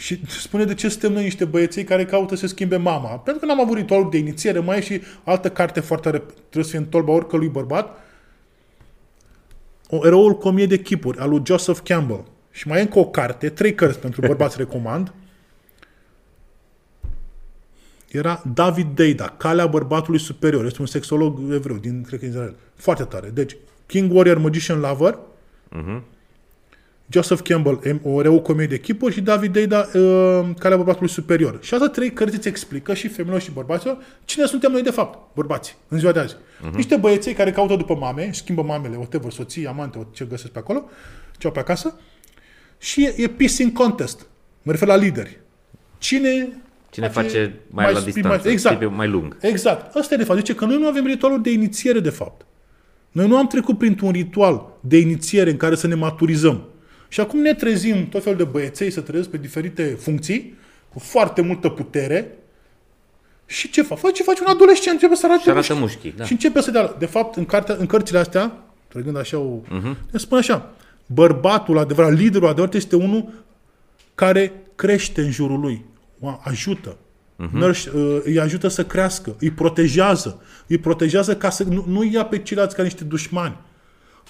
[0.00, 3.08] Și spune de ce suntem noi niște băieței care caută să schimbe mama.
[3.08, 6.64] Pentru că n-am avut ritualul de inițiere, mai e și altă carte foarte tare, trebuie
[6.64, 7.98] să fie în tolba oricălui bărbat,
[9.88, 12.24] o, eroul cu o mie de chipuri, al lui Joseph Campbell.
[12.50, 15.12] Și mai e încă o carte, trei cărți pentru bărbați recomand.
[18.10, 20.64] Era David Deida, Calea bărbatului superior.
[20.64, 22.56] Este un sexolog evreu, din, cred că din Israel.
[22.74, 23.28] Foarte tare.
[23.28, 23.56] Deci,
[23.86, 25.18] King Warrior Magician Lover,
[27.12, 30.76] Joseph Campbell, em- o erou cu o mie de chipuri și David Deida, uh, Calea
[30.76, 31.58] bărbatului superior.
[31.62, 35.18] Și asta trei cărți îți explică și femeilor și bărbaților cine suntem noi de fapt,
[35.34, 36.34] bărbații, în ziua de azi.
[36.34, 36.74] Uh-huh.
[36.74, 40.58] Niște băieței care caută după mame, schimbă mamele, whatever, soții, amante, o- ce găsesc pe
[40.58, 40.84] acolo,
[41.38, 41.98] ce au pe acasă,
[42.78, 44.26] și e, e pissing contest.
[44.62, 45.40] Mă refer la lideri.
[45.98, 46.48] Cine
[46.90, 48.90] Cine face mai, la speed, distanță, mai, exact.
[48.96, 49.36] mai lung.
[49.40, 49.94] Exact.
[49.94, 50.38] Asta e de fapt.
[50.38, 52.46] Zice că noi nu avem ritualul de inițiere, de fapt.
[53.10, 56.64] Noi nu am trecut printr-un ritual de inițiere în care să ne maturizăm.
[57.12, 60.54] Și acum ne trezim tot felul de băieței să trezesc pe diferite funcții,
[60.92, 62.28] cu foarte multă putere.
[63.46, 63.98] Și ce fac?
[63.98, 64.94] Faci ce face un adolescent?
[64.94, 65.82] Începe să arate Și arată mușchi.
[65.94, 66.24] mușchii, da.
[66.24, 66.94] Și începe să dea...
[66.98, 68.52] De fapt, în, carte, în cărțile astea,
[68.88, 69.58] trăgând așa o...
[69.64, 70.10] Uh-huh.
[70.10, 70.74] Ne spune așa,
[71.06, 73.44] bărbatul adevărat, liderul adevărat este unul
[74.14, 75.84] care crește în jurul lui,
[76.20, 76.96] o ajută,
[77.38, 77.92] uh-huh.
[78.24, 82.74] îi ajută să crească, îi protejează, îi protejează ca să nu, nu ia pe ceilalți
[82.74, 83.56] ca niște dușmani.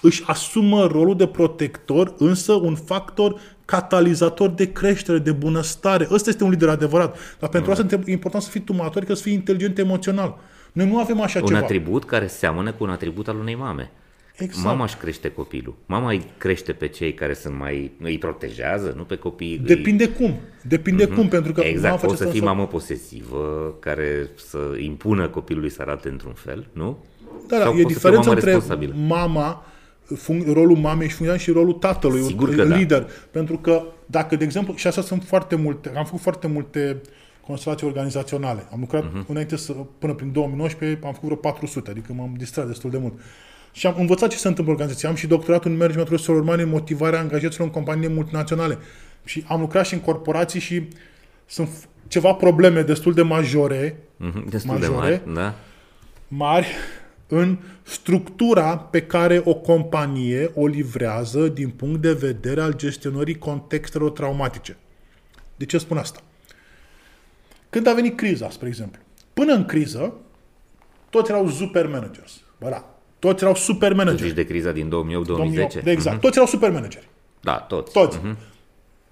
[0.03, 6.09] Își asumă rolul de protector, însă un factor catalizator de creștere, de bunăstare.
[6.11, 7.17] Ăsta este un lider adevărat.
[7.39, 10.39] Dar pentru asta e important să fii tu matur, că să fii inteligent emoțional.
[10.73, 11.59] Noi nu avem așa Un ceva.
[11.59, 13.91] atribut care seamănă cu un atribut al unei mame.
[14.37, 14.65] Exact.
[14.67, 15.75] Mama își crește copilul.
[15.87, 17.93] Mama îi crește pe cei care sunt mai...
[18.03, 19.53] îi protejează, nu pe copii.
[19.53, 20.35] îi- Depinde cum.
[20.63, 24.29] Depinde cum, pentru că mama Exact, face poți să asta fii sau- mamă posesivă, care
[24.37, 26.99] să impună copilului să arate într-un fel, nu?
[27.49, 28.95] Da, da, Sau e poți să fii o diferență mamă între responsabilă.
[29.07, 29.65] mama,
[30.17, 32.77] fun- rolul mamei și funcționează și rolul tatălui, Sigur un că da.
[32.77, 33.07] lider.
[33.31, 37.01] Pentru că dacă, de exemplu, și așa sunt foarte multe, am făcut foarte multe
[37.47, 38.67] constelații organizaționale.
[38.73, 39.23] Am lucrat Mhm.
[39.25, 39.27] uh-huh.
[39.27, 43.13] înainte să, până prin 2019, am făcut vreo 400, adică m-am distrat destul de mult.
[43.73, 45.09] Și am învățat ce se întâmplă în organizație.
[45.09, 48.79] Am și doctoratul în managementul resurselor umane în motivarea angajaților în companii multinaționale.
[49.25, 50.89] Și am lucrat și în corporații și
[51.47, 54.91] sunt f- ceva probleme destul de majore Mhm, Destul Majore.
[54.91, 55.55] de mari, da?
[56.29, 56.67] mari
[57.33, 64.11] în structura pe care o companie o livrează din punct de vedere al gestionării contextelor
[64.11, 64.77] traumatice.
[65.57, 66.21] De ce spun asta?
[67.71, 69.01] Când a venit criza, spre exemplu,
[69.33, 70.15] până în criză,
[71.11, 72.41] toți erau super managers.
[72.61, 74.27] Bă, da, toți erau super manageri.
[74.27, 74.91] Zici de criza din 2008-2010?
[74.91, 77.09] 2008, de exact, toți erau super manageri.
[77.41, 77.93] Da, toți.
[77.93, 78.19] Toți.
[78.19, 78.37] Mm-hmm.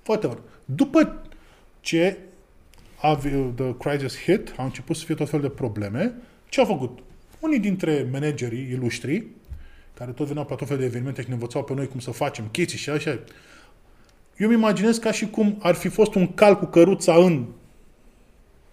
[0.07, 0.39] Whatever.
[0.65, 1.23] După
[1.81, 2.19] ce
[3.01, 3.19] a,
[3.55, 6.15] the crisis hit, au început să fie tot fel de probleme,
[6.49, 6.99] ce au făcut?
[7.41, 9.27] Unii dintre managerii ilustri,
[9.95, 12.11] care tot veneau pe tot fel de evenimente și ne învățau pe noi cum să
[12.11, 13.11] facem chestii și așa,
[14.37, 17.45] eu îmi imaginez ca și cum ar fi fost un cal cu căruța în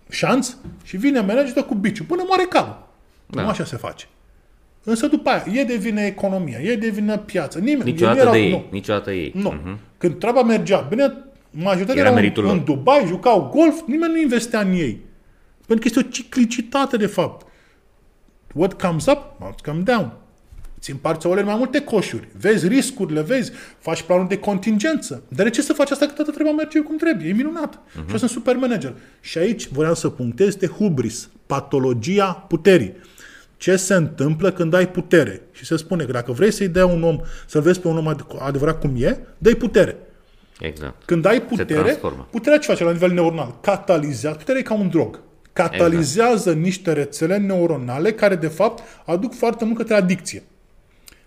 [0.10, 2.88] șanț și vine managerul cu biciu până moare calul.
[3.26, 3.42] Da.
[3.42, 4.06] Nu așa se face.
[4.84, 7.60] Însă după aia, e de vină economia, e de vină piața.
[7.60, 8.52] Nimeni, Niciodată ei nu de erau- ei.
[8.52, 8.66] nu.
[8.72, 9.32] Niciodată ei.
[9.36, 9.50] Nu.
[9.52, 9.80] Mhm.
[9.98, 11.14] Când treaba mergea bine,
[11.52, 12.54] majoritatea Era erau în, meritul lor.
[12.54, 15.00] în Dubai, jucau golf, nimeni nu investea în ei.
[15.68, 17.46] Pentru că este o ciclicitate, de fapt.
[18.56, 20.12] What comes up, must come down.
[20.80, 22.28] Îți împarți ouăle în mai multe coșuri.
[22.40, 25.24] Vezi riscurile, vezi, faci planuri de contingență.
[25.28, 27.30] Dar de ce să faci asta că toată treaba merge cum trebuie?
[27.30, 27.76] E minunat.
[27.78, 28.06] Uh-huh.
[28.06, 28.94] Și eu sunt super manager.
[29.22, 32.94] Și aici vreau să punctez este hubris, patologia puterii.
[33.58, 35.42] Ce se întâmplă când ai putere?
[35.52, 38.14] Și se spune că dacă vrei să-i dea un om, să-l vezi pe un om
[38.16, 39.98] ad- adevărat cum e, dă-i putere.
[40.60, 41.04] Exact.
[41.06, 42.28] Când ai putere, transformă.
[42.32, 43.58] puterea ce face la nivel neuronal?
[43.62, 44.38] Catalizează.
[44.38, 45.20] Puterea e ca un drog.
[45.56, 46.66] Catalizează exact.
[46.66, 50.44] niște rețele neuronale care, de fapt, aduc foarte mult către adicție.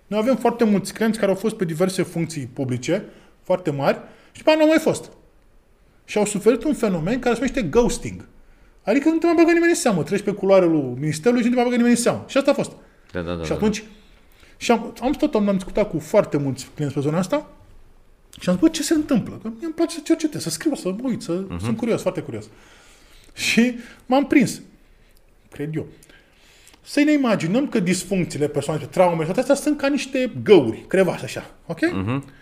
[0.07, 3.05] Noi avem foarte mulți clienți care au fost pe diverse funcții publice,
[3.43, 4.01] foarte mari,
[4.33, 5.11] și după aia nu au mai fost.
[6.05, 8.29] Și au suferit un fenomen care se numește ghosting.
[8.83, 10.03] Adică nu te mai bagă nimeni în seamă.
[10.03, 12.25] Treci pe culoarul lui ministerului și nu te mai bagă nimeni în seamă.
[12.27, 12.73] Și asta a fost.
[13.13, 13.43] Da, da, da.
[13.43, 13.85] Și da, atunci,
[14.57, 17.51] și am, am stat, am, am discutat cu foarte mulți clienți pe zona asta
[18.41, 19.39] și am zis, bă, ce se întâmplă?
[19.43, 21.61] Că mie îmi place să cercetez, să scriu, să mă uit, să, uh-huh.
[21.61, 22.49] sunt curios, foarte curios.
[23.39, 24.61] Și m-am prins,
[25.51, 25.87] cred eu.
[26.83, 31.51] Să ne imaginăm că disfuncțiile persoanei, traumele, toate astea sunt ca niște găuri, crevași așa,
[31.67, 31.79] ok?
[31.79, 32.37] Uh-huh.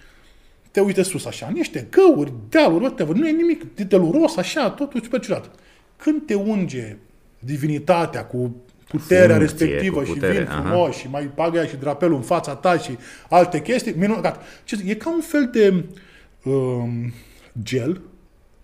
[0.71, 5.01] Te uite sus așa, niște găuri, dealuri, whatever, nu e nimic de deluros, așa, totul
[5.01, 5.51] super ciudat.
[5.97, 6.97] Când te unge
[7.39, 8.57] divinitatea cu
[8.89, 10.61] puterea Funcție, respectivă cu și putere, vin aha.
[10.61, 12.97] frumos și mai bagă ea și drapelul în fața ta și
[13.29, 14.43] alte chestii, minunat, gata.
[14.65, 15.85] Ce zic, e ca un fel de
[16.51, 17.13] um,
[17.63, 18.01] gel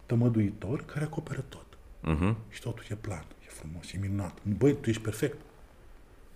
[0.07, 1.62] tămăduitor care acoperă tot.
[2.03, 2.37] Mhm.
[2.49, 4.39] Și totul e plan, e frumos, e minunat.
[4.59, 5.37] Băi, tu ești perfect.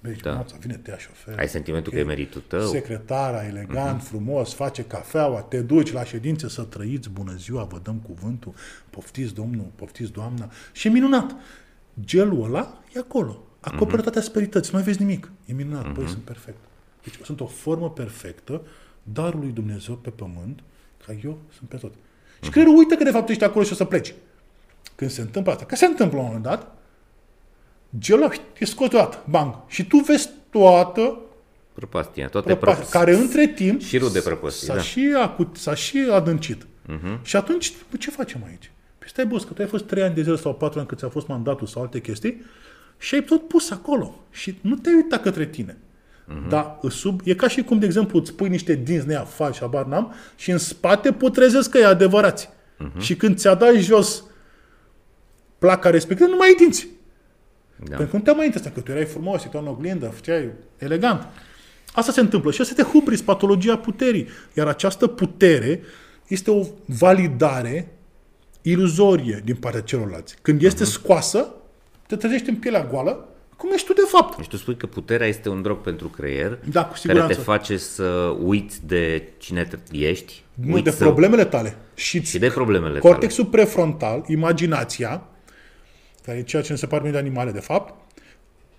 [0.01, 0.29] Mergi Da.
[0.29, 0.35] da.
[0.35, 1.39] noaptea, vine, te ia șofer.
[1.39, 2.67] Ai sentimentul că e meritul tău.
[2.67, 4.07] Secretara, elegant, uh-huh.
[4.07, 8.55] frumos, face cafeaua, te duci la ședințe să trăiți, bună ziua, vă dăm cuvântul,
[8.91, 10.51] poftiți domnul, poftiți doamna.
[10.73, 11.37] Și e minunat.
[12.01, 13.45] Gelul ăla e acolo.
[13.61, 14.03] Acoperă uh-huh.
[14.03, 15.31] toate asperități, nu mai vezi nimic.
[15.45, 15.95] E minunat, uh-huh.
[15.95, 16.59] băi, sunt perfect.
[17.03, 18.63] Deci sunt o formă perfectă,
[19.03, 20.63] darul lui Dumnezeu pe pământ,
[21.07, 21.93] ca eu sunt pe tot.
[22.43, 24.15] Și creierul uită că de fapt ești acolo și o să pleci.
[24.97, 26.77] Când se întâmplă asta, că se întâmplă la un moment dat,
[27.99, 29.55] gelul ăla e scos deodată, bang.
[29.67, 31.21] Și tu vezi toată
[31.77, 34.81] Prăpastia, toate prăpastia, prăp- care între timp șirul de prăpăstii, s-a, da.
[34.81, 36.63] și acut, s-a și adâncit.
[36.63, 37.23] Uh-huh.
[37.23, 38.71] Și atunci, bă, ce facem aici?
[38.99, 40.99] Păi stai, boss, că tu ai fost 3 ani de zile sau 4 ani cât
[40.99, 42.43] ți-a fost mandatul sau alte chestii
[42.99, 44.25] și ai tot pus acolo.
[44.31, 45.77] Și nu te-ai uitat către tine.
[45.77, 46.49] Uh-huh.
[46.49, 49.85] Dar sub, e ca și cum, de exemplu, îți pui niște dinți nea faci, habar
[49.85, 52.49] n-am, și în spate putrezesc că e adevărați.
[52.49, 52.99] Uh-huh.
[52.99, 54.25] Și când ți-a dat jos
[55.59, 56.89] placa respectivă, nu mai ai dinți.
[57.77, 57.97] Da.
[57.97, 61.27] Pentru că nu te mai interesat, că tu erai frumos, erai în oglindă, făceai elegant.
[61.93, 64.29] Asta se întâmplă și asta este hubris, patologia puterii.
[64.55, 65.81] Iar această putere
[66.29, 67.89] este o validare
[68.63, 70.37] iluzorie din partea celorlalți.
[70.43, 70.93] Când este Mhm.
[70.93, 71.49] scoasă,
[72.07, 74.37] te trezești în pielea goală, cum ești tu de fapt.
[74.37, 77.35] Deci tu spui că puterea este un drog pentru creier Da, cu care siguranță.
[77.35, 81.77] te face să uiți de cine te- ești, Nu, uiți de să- problemele tale.
[81.95, 85.23] Și, și de problemele cortexul prefrontal, imaginația,
[86.27, 87.95] care e ceea ce ne separă mie de animale, de fapt,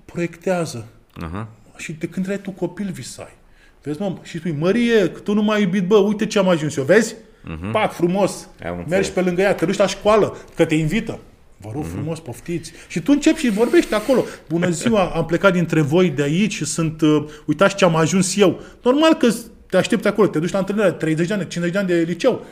[0.06, 0.88] proiectează
[1.20, 1.32] tale.
[1.32, 1.48] Aha.
[1.78, 3.36] Și de când erai tu copil visai.
[3.84, 6.84] Vezi, mă, și spui, Mărie, tu nu m-ai iubit, bă, uite ce am ajuns eu,
[6.84, 7.14] vezi?
[7.16, 7.72] Uh-huh.
[7.72, 8.88] Pac, frumos, Am înțeles.
[8.90, 11.20] mergi pe lângă ea, te duci la școală, că te invită.
[11.58, 12.72] Vă rog frumos, poftiți.
[12.88, 14.24] Și tu începi și vorbești acolo.
[14.50, 18.38] Bună ziua, am plecat dintre voi de aici și sunt, uh, uitați ce am ajuns
[18.38, 18.62] eu.
[18.84, 19.28] Normal că
[19.70, 22.46] te aștepți acolo, te duci la întâlnire, 30 de ani, 50 de ani de liceu.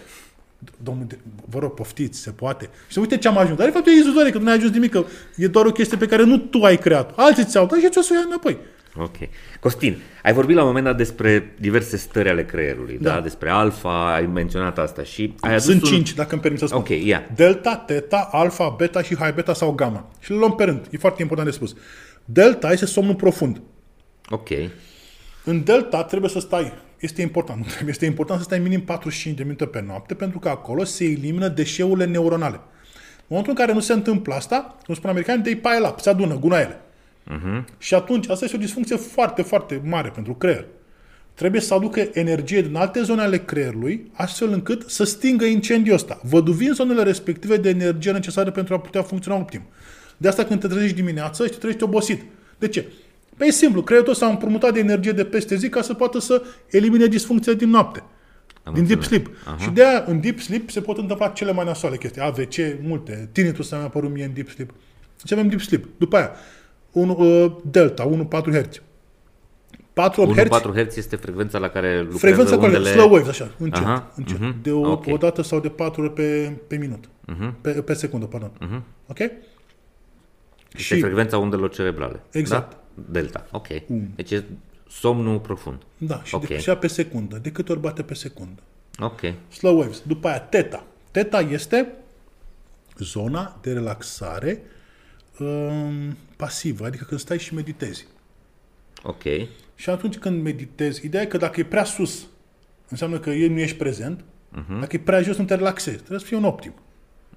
[0.83, 1.19] Domnul, de-
[1.49, 2.69] vă rog, poftiți, se poate.
[2.87, 3.57] Și uite ce am ajuns.
[3.57, 5.03] Dar de fapt e iluzoare, că nu ai ajuns nimic, că
[5.37, 7.11] e doar o chestie pe care nu tu ai creat.
[7.15, 8.57] Alții ți-au dat și ți-o să o iei înapoi.
[8.97, 9.15] Ok.
[9.59, 13.13] Costin, ai vorbit la un moment dat despre diverse stări ale creierului, da?
[13.13, 13.21] Da.
[13.21, 15.89] Despre alfa, ai menționat asta și ai adus Sunt un...
[15.89, 16.79] cinci, dacă îmi permis să spun.
[16.79, 17.29] Ok, ia.
[17.35, 20.11] Delta, teta, alfa, beta și high beta sau gamma.
[20.19, 20.87] Și le luăm pe rând.
[20.91, 21.75] E foarte important de spus.
[22.25, 23.61] Delta este somnul profund.
[24.29, 24.49] Ok.
[25.45, 29.37] În delta trebuie să stai, este important, nu trebuie, este important să stai minim 45
[29.37, 32.55] de minute pe noapte, pentru că acolo se elimină deșeurile neuronale.
[32.55, 36.09] În momentul în care nu se întâmplă asta, cum spun americanii, they pile up, se
[36.09, 36.79] adună gunoaiele.
[37.31, 37.63] Uh-huh.
[37.77, 40.65] Și atunci, asta este o disfuncție foarte, foarte mare pentru creier.
[41.33, 46.19] Trebuie să aducă energie din alte zone ale creierului, astfel încât să stingă incendiul ăsta,
[46.23, 49.61] văduvind zonele respective de energie necesară pentru a putea funcționa optim.
[50.17, 52.21] De asta când te trezești dimineața și te trezești obosit.
[52.57, 52.85] De ce?
[53.37, 56.19] Păi e simplu, creierul tău s-a împrumutat de energie de peste zi ca să poată
[56.19, 58.03] să elimine disfuncția din noapte.
[58.63, 59.23] Am din deep înțeles.
[59.23, 59.37] sleep.
[59.47, 59.57] Aha.
[59.57, 62.21] Și de aia, în deep sleep, se pot întâmpla cele mai nasoale chestii.
[62.21, 63.29] AVC, multe.
[63.31, 64.69] Tinnitus mi-a apărut mie în deep sleep.
[65.21, 65.85] Deci avem deep sleep.
[65.97, 66.31] După aia,
[66.91, 68.81] un, uh, delta, 1,4 Hz.
[69.93, 72.77] 4 Hz, 1,4 Hz este frecvența la care lucrează frecvența undele...
[72.77, 72.95] undele...
[72.95, 74.39] slow waves, așa, încet, Aha, încet.
[74.39, 75.05] mhm, De o, ok.
[75.07, 77.09] o dată sau de 4 ori pe, pe minut.
[77.61, 78.51] Pe, pe secundă, pardon.
[79.07, 79.17] Ok?
[80.77, 82.21] Este frecvența undelor cerebrale.
[82.31, 82.71] Exact.
[82.71, 82.83] Da?
[83.09, 83.47] Delta.
[83.51, 83.67] Ok.
[84.15, 84.43] Deci e
[84.89, 85.81] somnul profund.
[85.97, 86.47] Da, și Ok.
[86.47, 87.37] de, și ea pe secundă.
[87.37, 88.61] De câte ori bate pe secundă?
[88.99, 89.19] Ok.
[89.51, 90.01] Slow waves.
[90.07, 90.83] După aia, teta.
[91.11, 91.93] Teta este
[92.97, 94.61] zona de relaxare
[95.39, 98.07] um, pasivă, adică când stai și meditezi.
[99.03, 99.23] Ok.
[99.75, 102.25] Și atunci când meditezi, ideea e că dacă e prea sus,
[102.89, 104.79] înseamnă că ei nu ești prezent, uh-huh.
[104.79, 105.97] dacă e prea jos, nu te relaxezi.
[105.97, 106.73] Trebuie să fie un optim.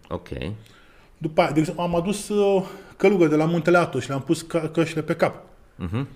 [0.09, 0.29] Ok.
[1.19, 4.43] După aia, de exemplu, am adus uh, călugări de la Muntele Atos și le-am pus
[4.43, 5.45] ca- căștile pe cap.
[5.79, 6.09] Mhm.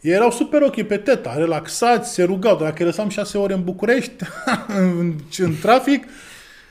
[0.00, 2.56] Ei erau super ok pe teta, relaxați, se rugau.
[2.56, 4.24] Dacă îi lăsam șase ore în București,
[4.98, 6.06] în, în trafic,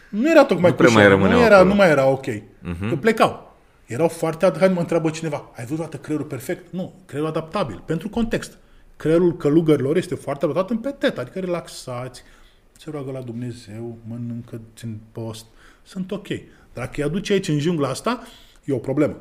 [0.10, 1.70] nu era tocmai Nu prea cu mai șoară, rămâneau nu era, acolo.
[1.70, 2.26] nu mai era ok.
[2.26, 2.90] Uh-huh.
[2.90, 3.56] Că plecau.
[3.86, 4.74] Erau foarte adaptabil.
[4.74, 6.72] Mă întreabă cineva, ai văzut toată creierul perfect?
[6.72, 8.58] Nu, creierul adaptabil, pentru context.
[8.98, 12.24] Creierul călugărilor este foarte adaptat în pe teta, adică relaxați,
[12.72, 15.46] se roagă la Dumnezeu, mănâncă, țin post,
[15.84, 16.28] sunt ok.
[16.74, 18.24] Dacă îi aduce aici în jungla asta,
[18.64, 19.18] e o problemă.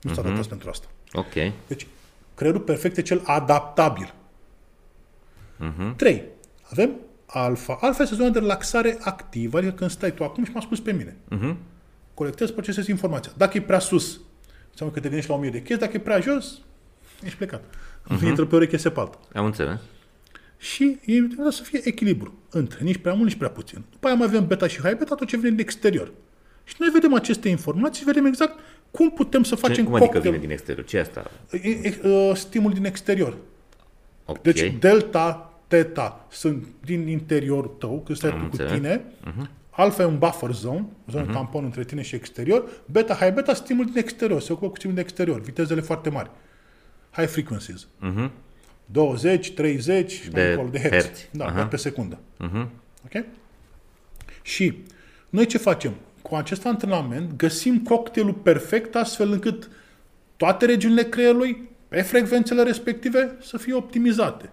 [0.00, 0.86] Nu s-a adaptat pentru asta.
[1.12, 1.32] Ok.
[1.66, 1.86] Deci,
[2.42, 4.14] creierul perfect e cel adaptabil.
[5.96, 6.22] 3.
[6.70, 6.90] Avem
[7.26, 7.78] alfa.
[7.80, 10.92] Alfa este zona de relaxare activă, adică când stai tu acum și m-a spus pe
[10.92, 11.16] mine.
[12.14, 13.32] Colectezi, procesezi informația.
[13.36, 14.20] Dacă e prea sus,
[14.70, 15.86] înseamnă că te gândești la o mie de chestii.
[15.86, 16.60] Dacă e prea jos,
[17.24, 17.62] ești plecat.
[18.24, 19.18] Intră pe o ureche, se pe alta.
[19.34, 19.80] Am înțeles.
[20.56, 23.84] Și e important să fie echilibru între nici prea mult, nici prea puțin.
[23.90, 26.12] După aia mai avem beta și high beta, tot ce vine din exterior.
[26.64, 28.58] Și noi vedem aceste informații și vedem exact
[28.92, 30.30] cum putem să Ce, facem cum adică cocktail.
[30.34, 30.84] vine din exterior?
[30.84, 31.30] Ce e asta?
[31.50, 33.36] E- e- uh, Stimul din exterior.
[34.24, 34.42] Ok.
[34.42, 38.72] Deci delta, teta sunt din interior tău, când stai tu cu înțeles.
[38.72, 39.04] tine.
[39.70, 42.68] Alfa e un buffer zone, o zonă tampon între tine și exterior.
[42.90, 44.40] Beta, high beta, stimul din exterior.
[44.40, 46.30] Se ocupă cu stimul din exterior, vitezele foarte mari.
[47.10, 47.86] High frequencies.
[48.86, 50.92] 20, 30 și mai De încolo, de hertz.
[51.04, 51.28] herți.
[51.32, 51.60] Da, Aha.
[51.62, 52.18] de pe secundă.
[53.04, 53.24] Ok?
[54.42, 54.78] Și
[55.28, 55.92] noi ce facem?
[56.22, 59.70] Cu acest antrenament găsim cocktailul perfect astfel încât
[60.36, 64.50] toate regiunile creierului, pe frecvențele respective, să fie optimizate.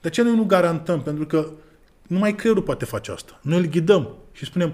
[0.00, 1.02] De ce noi nu garantăm?
[1.02, 1.50] Pentru că
[2.06, 3.38] numai creierul poate face asta.
[3.42, 4.72] Noi îl ghidăm și spunem,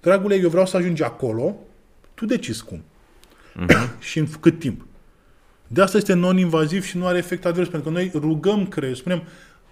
[0.00, 1.56] dragule, eu vreau să ajungi acolo,
[2.14, 2.82] tu decizi cum.
[3.98, 4.86] și în cât timp.
[5.66, 9.18] De asta este non-invaziv și nu are efect advers, pentru că noi rugăm creierul, spunem,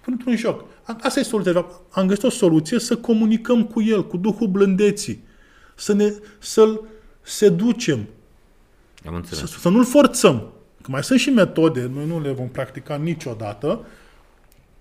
[0.00, 0.64] pune într-un joc.
[0.82, 1.66] A- Asta e soluția.
[1.90, 5.24] Am găsit o soluție să comunicăm cu el, cu Duhul blândeții,
[5.80, 6.84] să ne, să-l
[7.22, 8.06] seducem,
[9.06, 9.50] Am înțeles.
[9.50, 10.52] să, să nu-l forțăm.
[10.82, 13.86] Că mai sunt și metode, noi nu le vom practica niciodată,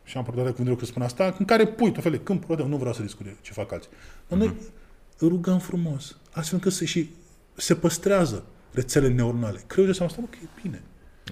[0.03, 2.77] și am părere cu că spun asta, în care pui tot felul de câmpuri, nu
[2.77, 3.89] vreau să discut de ce fac alții.
[4.27, 4.53] Dar noi
[5.17, 7.09] îl rugăm frumos, astfel încât să și
[7.55, 9.63] se păstrează rețelele neuronale.
[9.67, 10.81] Creierul să asta, ok, e bine.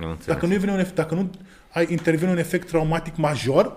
[0.02, 0.26] Am înțeles.
[0.26, 1.30] Dacă nu, vine un efect, dacă nu
[1.72, 3.76] ai, intervine un efect traumatic major,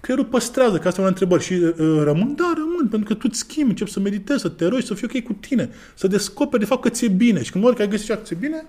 [0.00, 1.42] creierul păstrează, ca asta la întrebări.
[1.42, 2.34] Și uh, rămân?
[2.36, 5.08] Da, rămân, pentru că tu îți schimbi, începi să meditezi, să te rogi, să fii
[5.14, 7.42] ok cu tine, să descoperi de fapt că ți-e bine.
[7.42, 8.64] Și când mă că ai găsit ceva că ți-e bine,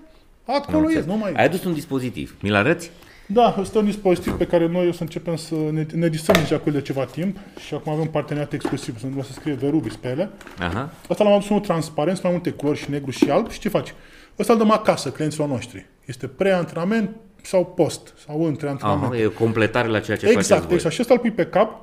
[0.46, 1.04] Am acolo e, înțeles.
[1.06, 2.36] nu mai Ai adus un dispozitiv.
[2.42, 2.90] Mi-l arăți?
[3.26, 6.40] Da, ăsta e un dispozitiv pe care noi o să începem să ne, ne distrăm
[6.42, 7.36] deja cu el de ceva timp
[7.66, 10.30] și acum avem parteneriat exclusiv, să o să scrie Verubis pe ele.
[10.58, 10.92] Aha.
[11.08, 13.68] Asta l-am adus unul transparent, sunt mai multe culori și negru și alb și ce
[13.68, 13.94] faci?
[14.38, 15.86] Ăsta îl dăm acasă clienților noștri.
[16.04, 17.10] Este pre-antrenament
[17.42, 19.12] sau post, sau între antrenament.
[19.12, 20.74] Aha, e o completare la ceea ce exact, faceți voi.
[20.74, 20.94] exact.
[20.94, 21.80] Și ăsta îl pui pe cap,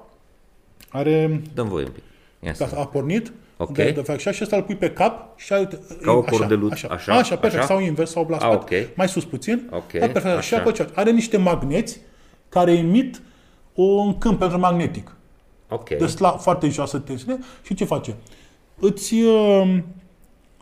[0.89, 2.03] are, Dăm voi un pic.
[2.39, 3.73] Ia să- da, a pornit, Ok.
[3.73, 6.73] de, de fapt, și ăsta îl pui pe cap și uite, Ca o așa, cordeluță,
[6.75, 7.73] așa, așa, așa, perfect, așa?
[7.73, 8.95] sau invers, sau la Ah, spate, ok.
[8.97, 10.57] mai sus puțin, Ok, da, perfect, și așa.
[10.57, 10.89] apoi ce?
[10.93, 11.99] are niște magneți
[12.49, 13.21] care emit
[13.73, 15.11] un câmp pentru magnetic.
[15.69, 15.89] Ok.
[15.89, 18.15] de sla, foarte joasă tensiune și ce face?
[18.79, 19.77] Îți uh,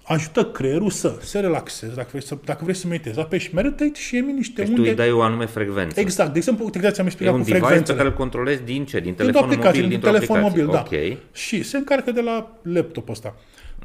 [0.08, 4.18] ajută creierul să se relaxeze, dacă vrei să, dacă vrei să meditezi, apeși meditate și
[4.18, 4.90] emit niște Deci tu unde...
[4.90, 6.00] îi dai o anume frecvență.
[6.00, 7.98] Exact, de exemplu, uite, ți-am E explicat un cu device pe frecvențele.
[7.98, 9.00] care îl controlezi din ce?
[9.00, 10.64] Din Dintr-o telefonul aplicație, mobil, din dintr-o telefon aplicație.
[10.64, 11.16] mobil, da.
[11.16, 11.36] Ok.
[11.36, 13.36] Și se încarcă de la laptopul ăsta.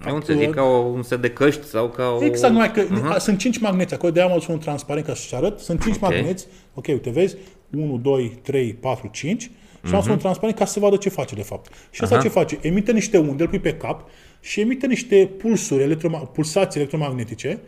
[0.05, 2.25] Am înțeles, e ca o, un set de căști sau ca o...
[2.25, 3.17] Exact, numai că uh-huh.
[3.19, 5.59] sunt cinci magneți, acolo de-aia am un transparent ca să-și arăt.
[5.59, 6.01] Sunt cinci Ok.
[6.01, 7.37] magneți, ok, uite, vezi,
[7.71, 10.11] 1, 2, 3, 4, 5 și am uh-huh.
[10.11, 11.73] un transparent ca să se vadă ce face de fapt.
[11.91, 12.25] Și asta Aha.
[12.25, 12.59] ce face?
[12.61, 14.09] Emite niște unde, îl pui pe cap
[14.41, 17.59] și emite niște pulsuri, electroma- pulsații electromagnetice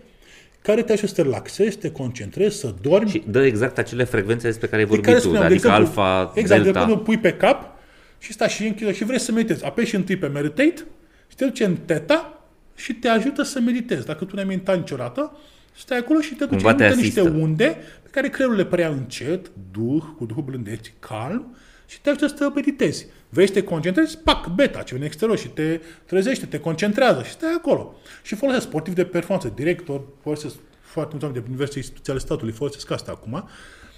[0.62, 3.11] care te ajută să te relaxezi, să te concentrezi, să dormi.
[3.11, 5.69] Și dă exact acele frecvențe despre care ai de vorbit care tu, spuneam, de adică
[5.69, 6.78] exemplu, alfa, exact, delta.
[6.78, 7.78] de exemplu, pui pe cap
[8.19, 9.65] și stai și închide și vrei să meditezi.
[9.65, 10.74] Apeși întâi pe meditate
[11.28, 12.43] și te duce în teta
[12.74, 14.07] și te ajută să meditezi.
[14.07, 15.36] Dacă tu n-ai meditat niciodată,
[15.77, 17.39] stai acolo și te duce Cumva te în niște asistă.
[17.39, 22.27] unde pe care creierul le părea încet, duh, cu duhul blândeți, calm și te ajută
[22.27, 23.07] să te meditezi.
[23.35, 24.19] Vrei să te concentrezi?
[24.19, 27.95] Pac, beta, ce vine în exterior și te trezește, te concentrează și stai acolo.
[28.23, 32.53] Și folosesc sportiv de performanță, director, folosesc foarte mulți oameni de diverse instituții ale statului,
[32.53, 33.49] folosesc asta acum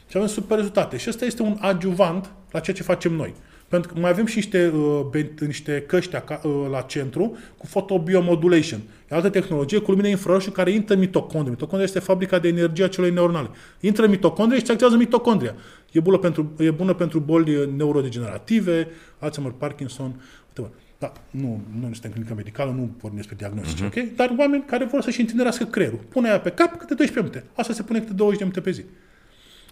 [0.09, 0.97] și avem super rezultate.
[0.97, 3.35] Și ăsta este un adjuvant la ceea ce facem noi.
[3.69, 7.67] Pentru că mai avem și niște, uh, ben- niște căști aca- uh, la centru cu
[7.67, 8.81] photobiomodulation.
[9.15, 11.51] E altă tehnologie cu lumină infraroșu care intră în mitocondrie.
[11.51, 13.49] Mitocondria este fabrica de energie a celei neuronale.
[13.81, 15.55] Intră în mitocondrie și se activează mitocondria.
[15.93, 18.89] E bună pentru, e bună pentru boli uh, neurodegenerative,
[19.19, 20.71] Alzheimer, Parkinson, whatever.
[20.99, 23.99] Da, nu, nu suntem clinică medicală, nu vorbim despre diagnostice, Mhm.
[23.99, 24.17] ok?
[24.17, 25.99] Dar oameni care vor să-și întinerească creierul.
[26.09, 27.45] Pune aia pe cap câte 12 minute.
[27.61, 28.85] Asta se pune câte 20 de minute pe zi.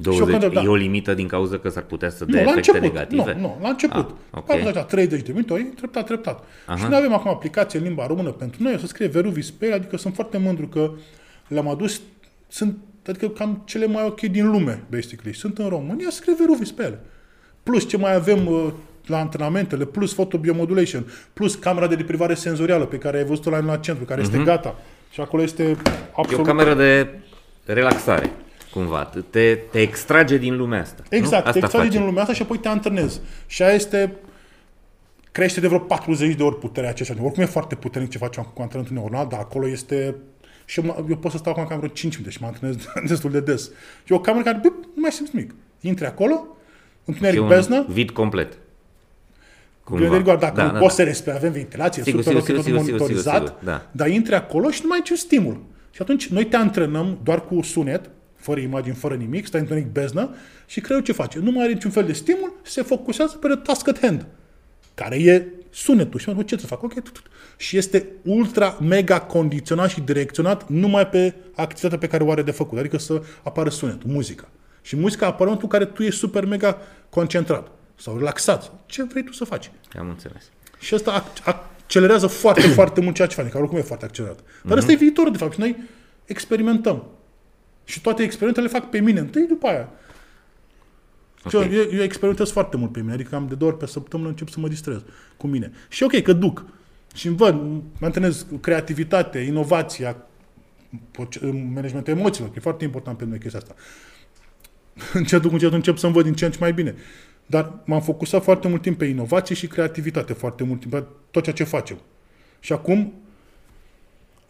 [0.02, 0.62] 20, Și eu control, da.
[0.62, 2.92] e o limită din cauza că s-ar putea să Nu, dea la efecte început.
[2.96, 3.34] negative?
[3.34, 4.08] Nu, nu, la început.
[4.08, 4.48] Ah, ok.
[4.50, 4.60] Okay.
[4.66, 6.44] Așa, 30 de minute, oi, treptat, treptat.
[6.66, 6.76] Aha.
[6.76, 9.64] Și noi avem acum aplicație în limba română pentru noi, o să scrie Veruvis pe
[9.66, 10.90] ele, adică sunt foarte mândru că
[11.48, 12.00] le-am adus,
[12.48, 12.76] sunt,
[13.06, 15.34] adică cam cele mai ok din lume, basically.
[15.34, 17.00] Sunt în România, se scrie Veruvis pe ele.
[17.62, 18.68] Plus ce mai avem uh,
[19.06, 23.76] la antrenamentele, plus photobiomodulation, plus camera de deprivare senzorială pe care ai văzut-o la, la
[23.76, 24.78] centru, care este gata.
[25.10, 25.76] Și acolo este E
[26.12, 26.40] absolut...
[26.46, 27.08] o cameră de
[27.64, 28.30] relaxare,
[28.72, 29.04] cumva.
[29.30, 31.02] Te, te extrage din lumea asta.
[31.10, 31.16] nu?
[31.16, 31.98] Exact, te Asta extragi face.
[31.98, 33.20] din lumea asta și apoi te antrenezi.
[33.46, 34.12] Și aia este
[35.32, 37.18] crește de vreo 40 de ori puterea aceea.
[37.22, 40.14] Oricum e foarte puternic ce facem cu antrenamentul neuronal, dar acolo este...
[40.64, 42.76] Și eu, mă- eu pot să stau acum cam vreo 5 minute și mă antrenez
[43.08, 43.62] destul de des.
[44.04, 45.54] Și e o cameră care, bip, nu mai simți nimic.
[45.80, 48.52] Intri acolo, E întuneric un beznă, vid complet.
[49.84, 51.02] Întuneric doar dacă Da, nu da, poți da.
[51.02, 53.86] să respiri, avem ventilație, Sigur, super sigur, ok, sigur, tot sigur, sigur, monitorizat, sigur, da.
[53.90, 55.62] dar intri acolo și nu mai ai niciun stimul.
[55.90, 58.10] Și atunci noi te antrenăm doar cu sunet,
[58.43, 60.35] fără imagini, fără nimic, stai întuneric beznă
[60.66, 61.39] și creierul ce face?
[61.39, 64.27] Nu mai are niciun fel de stimul, se focusează pe the task at hand,
[64.94, 66.20] care e sunetul.
[66.20, 66.82] Și mă ce să fac?
[66.82, 67.27] Ok, tut, tut.
[67.56, 72.51] Și este ultra, mega condiționat și direcționat numai pe activitatea pe care o are de
[72.51, 74.48] făcut, adică să apară sunetul, muzica.
[74.82, 76.78] Și muzica apare în momentul în care tu ești super mega
[77.09, 78.73] concentrat sau relaxat.
[78.86, 79.70] Ce vrei tu să faci?
[79.98, 80.43] Am înțeles.
[80.81, 84.39] Și asta ac- accelerează foarte, foarte mult ceea ce face, care oricum e foarte accelerat.
[84.62, 85.77] Dar ăsta e viitorul, de fapt, și noi
[86.24, 87.05] experimentăm.
[87.84, 89.88] Și toate experimentele le fac pe mine întâi, după aia.
[91.48, 91.64] Și Ok.
[91.64, 94.28] eu, eu, eu experimentez foarte mult pe mine, adică am de două ori pe săptămână
[94.28, 95.02] încep să mă distrez
[95.36, 95.72] cu mine.
[95.88, 96.64] Și ok, că duc.
[97.14, 97.54] Și îmi văd,
[97.98, 100.16] mă antrenez creativitate, inovația,
[101.10, 103.74] proce- managementul emoțiilor, că e foarte important pentru noi chestia asta.
[105.18, 106.94] Încetul cu încetul încep să-mi văd din ce în ce mai bine.
[107.46, 111.42] Dar m-am focusat foarte mult timp pe inovație și creativitate, foarte mult timp pe tot
[111.42, 111.98] ceea ce facem.
[112.60, 113.12] Și acum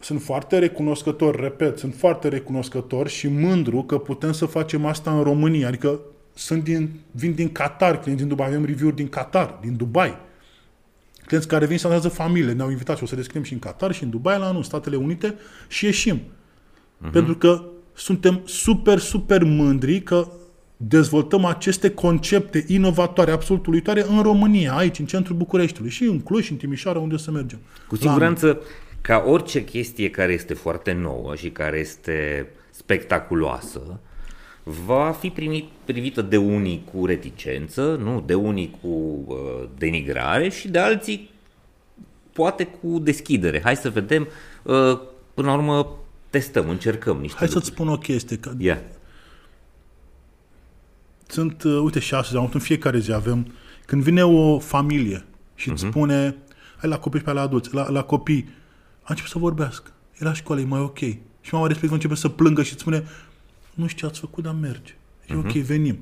[0.03, 5.23] sunt foarte recunoscător, repet, sunt foarte recunoscător și mândru că putem să facem asta în
[5.23, 5.67] România.
[5.67, 5.99] Adică
[6.33, 10.17] sunt din, vin din Qatar, clienți din Dubai, avem review-uri din Qatar, din Dubai.
[11.25, 13.91] Clienți care vin să antrenează familie, ne-au invitat și o să descriem și în Qatar
[13.91, 15.35] și în Dubai la anul, Statele Unite
[15.67, 16.17] și ieșim.
[16.19, 17.11] Uh-huh.
[17.11, 17.63] Pentru că
[17.93, 20.27] suntem super, super mândri că
[20.77, 26.45] dezvoltăm aceste concepte inovatoare, absolut uluitoare în România, aici, în centrul Bucureștiului și în Cluj
[26.45, 27.59] și în Timișoara, unde o să mergem.
[27.87, 28.61] Cu La siguranță,
[29.03, 33.99] ca orice chestie care este foarte nouă și care este spectaculoasă,
[34.63, 39.35] va fi primit, privită de unii cu reticență, nu, de unii cu uh,
[39.77, 41.29] denigrare și de alții
[42.33, 43.61] poate cu deschidere.
[43.63, 44.27] Hai să vedem,
[44.63, 44.99] uh,
[45.33, 45.97] până la urmă
[46.29, 47.75] testăm, încercăm niște Hai să-ți lucruri.
[47.75, 48.37] spun o chestie.
[48.37, 48.81] Că Ia.
[51.27, 53.53] sunt, uh, uite, și astăzi, am avut în fiecare zi avem,
[53.85, 55.25] când vine o familie
[55.55, 56.35] și îți spune,
[56.77, 58.61] hai la copii și pe la adulți, la, la copii,
[59.03, 59.91] a început să vorbească.
[60.19, 60.99] E la școală, e mai ok.
[61.41, 63.03] Și mama respectivă începe să plângă și îți spune,
[63.73, 64.95] nu știu ce ați făcut, dar merge.
[65.27, 65.99] E ok, venim.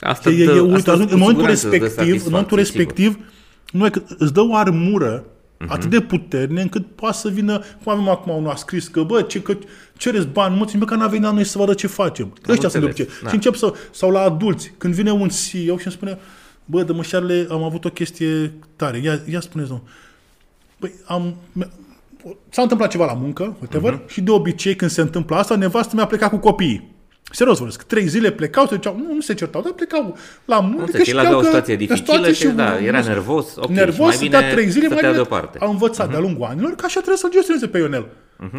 [0.00, 2.18] Asta E, e, dă- e, uite, asta în cu momentul siguranță îți dă respectiv, în
[2.20, 2.80] satisfacție, momentul sigur.
[2.80, 2.88] Mhm.
[2.88, 3.32] respectiv,
[3.72, 5.24] nu e că îți dă o armură
[5.66, 9.22] atât de puternică încât poate să vină, cum avem acum unul a scris că, bă,
[9.22, 9.56] ce, că
[9.96, 12.32] cereți bani mulți, nici măcar n-a venit la noi să vadă ce facem.
[12.48, 13.22] Ăștia sunt de înțeles, obicei.
[13.22, 13.28] da.
[13.28, 16.18] Și încep să, sau la adulți, când vine un CEO și îmi spune,
[16.64, 19.86] bă, dămășarle, am avut o chestie tare, ia, ia spuneți, domnul.
[20.78, 21.36] Păi, am,
[22.48, 24.02] s-a întâmplat ceva la muncă, whatever, Mhm.
[24.04, 24.08] uh-huh.
[24.08, 26.96] și de obicei când se întâmplă asta, nevastă mi-a plecat cu copiii.
[27.30, 30.80] Serios vorbesc, trei zile plecau, se duceau, nu, nu se certau, dar plecau la muncă.
[30.80, 33.00] Înțeleg, că el știau avea o că- situație că dificilă situație și, da, nu- era
[33.00, 35.58] nu- nervos, ok, și nervos, mai stătea bine trei zile, mai stătea bine deoparte.
[35.60, 35.66] Mhm.
[35.66, 38.06] a învățat de-a lungul anilor că așa trebuie să-l gestioneze pe Ionel,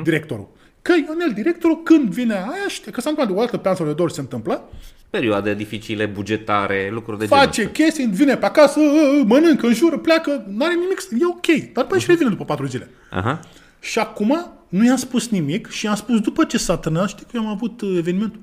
[0.03, 0.48] directorul.
[0.81, 3.76] Că Ionel, directorul, când vine aia, știe că s-a întâmplat de o dată pe an
[3.76, 4.69] sau de două ori se întâmplă,
[5.10, 7.73] Perioade dificile, bugetare, lucruri de genul face ăsta.
[7.73, 8.80] chestii, vine pe acasă,
[9.26, 12.90] mănâncă, înjură, pleacă, n-are nimic, e ok, dar după și revine după patru zile.
[13.10, 13.40] Aha.
[13.80, 17.31] Și acum nu i-am spus nimic și i-am spus după ce s-a terminat, știi că
[17.34, 18.40] eu am avut uh, evenimentul.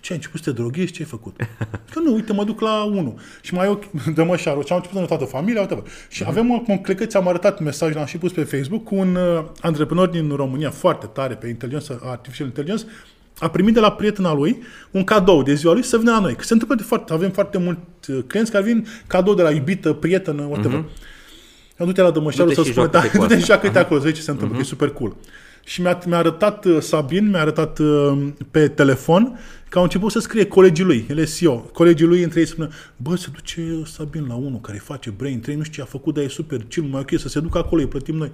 [0.00, 0.92] Ce ai început să te droghezi?
[0.92, 1.36] Ce ai făcut?
[1.92, 3.14] Că nu, uite, mă duc la unul.
[3.40, 3.82] Și mai eu,
[4.14, 4.64] dă mă șarul.
[4.64, 7.60] Și am început să ne toată familia, uite Și avem acum, cred că ți-am arătat
[7.60, 11.48] mesaj, l-am și pus pe Facebook, cu un uh, antreprenor din România, foarte tare pe
[11.48, 12.84] inteligență, artificial intelligence,
[13.38, 16.34] a primit de la prietena lui un cadou de ziua lui să vină la noi.
[16.34, 19.50] Că se întâmplă de foarte, avem foarte mulți uh, clienți care vin cadou de la
[19.50, 20.84] iubită, prietenă, whatever.
[20.84, 21.16] Mm-hmm.
[21.76, 23.52] Du-te la dămășarul Du-te să și spune, da, joacă-te cu du-te și asta.
[23.52, 25.16] joacă-te acolo, să vezi ce se întâmplă, că e super cool.
[25.68, 28.18] Și mi-a, mi-a arătat uh, Sabin, mi-a arătat uh,
[28.50, 29.38] pe telefon
[29.68, 31.56] că au început să scrie colegii lui, el e CEO.
[31.56, 35.58] Colegii lui între ei spune, bă, se duce Sabin la unul care face brain train,
[35.58, 37.80] nu știu ce a făcut, dar e super chill, mai ok să se ducă acolo,
[37.80, 38.30] îi plătim noi.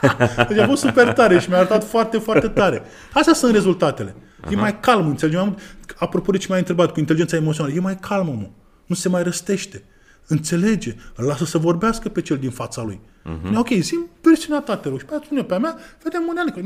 [0.48, 2.82] deci a fost super tare și mi-a arătat foarte, foarte tare.
[3.12, 4.14] Astea sunt rezultatele.
[4.50, 5.36] E mai calm, înțelegi?
[5.36, 5.60] Mai mult-
[5.96, 8.50] Apropo de ce m-ai întrebat cu inteligența emoțională, e mai calm, omul.
[8.86, 9.82] Nu se mai răstește.
[10.26, 10.94] Înțelege.
[11.14, 13.00] Îl lasă să vorbească pe cel din fața lui.
[13.24, 13.54] Uh-huh.
[13.56, 14.98] Ok, zi versiunea ta, te rog.
[14.98, 16.60] Și pe aia spune pe a mea, vedem unele, că,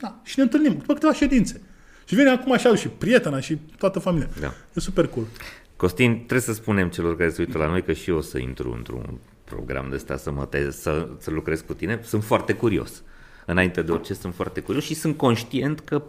[0.00, 1.60] na, și ne întâlnim după câteva ședințe.
[2.04, 4.28] Și vine acum așa și prietena și toată familia.
[4.40, 4.52] Da.
[4.74, 5.26] E super cool.
[5.76, 8.38] Costin, trebuie să spunem celor care se uită la noi că și eu o să
[8.38, 12.00] intru într-un program de ăsta să, mă te- să, să lucrez cu tine.
[12.02, 13.02] Sunt foarte curios.
[13.46, 16.02] Înainte de orice sunt foarte curios și sunt conștient că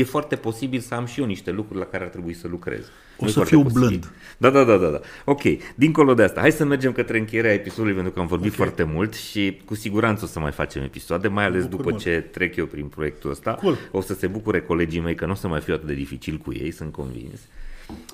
[0.00, 2.80] e foarte posibil să am și eu niște lucruri la care ar trebui să lucrez.
[2.80, 3.86] O Nu e să foarte fiu posibil.
[3.88, 4.10] blând.
[4.38, 5.00] Da, da, da, da, da.
[5.24, 5.42] Ok,
[5.74, 8.56] dincolo de asta, hai să mergem către încheierea episodului pentru că am vorbit Ok.
[8.56, 12.02] foarte mult și cu siguranță o să mai facem episoade, mai ales bucur după mult.
[12.02, 13.54] ce trec eu prin proiectul ăsta.
[13.54, 13.76] Cool.
[13.90, 16.36] O să se bucure colegii mei că nu o să mai fiu atât de dificil
[16.36, 17.40] cu ei, sunt convins.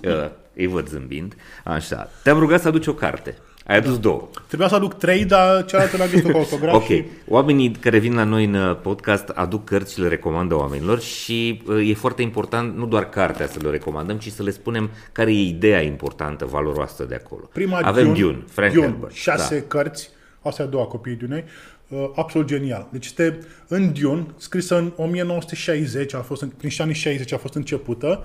[0.05, 1.35] Uh, îi văd zâmbind.
[1.65, 2.11] Așa.
[2.23, 3.37] Te-am rugat să aduci o carte.
[3.67, 4.29] Ai adus două.
[4.47, 6.75] Trebuia să aduc trei, dar cealaltă l-a găsit cu autograf.
[6.75, 6.85] Ok.
[6.85, 7.05] Și...
[7.29, 11.63] Oamenii care vin la noi în uh, podcast aduc cărți și le recomandă oamenilor și
[11.67, 15.31] uh, e foarte important nu doar cartea să le recomandăm, ci să le spunem care
[15.31, 17.49] e ideea importantă, valoroasă de acolo.
[17.53, 19.13] Prima Avem Dune, Dune, Frank Dune, Herbert.
[19.13, 19.67] șase Da.
[19.67, 20.11] cărți,
[20.43, 21.45] astea două copiii Dune,
[21.89, 22.89] uh, absolut genial.
[22.91, 23.39] Deci este
[23.69, 28.25] în Dune, scrisă în 1960, a fost în, prin șanii 60 a fost începută,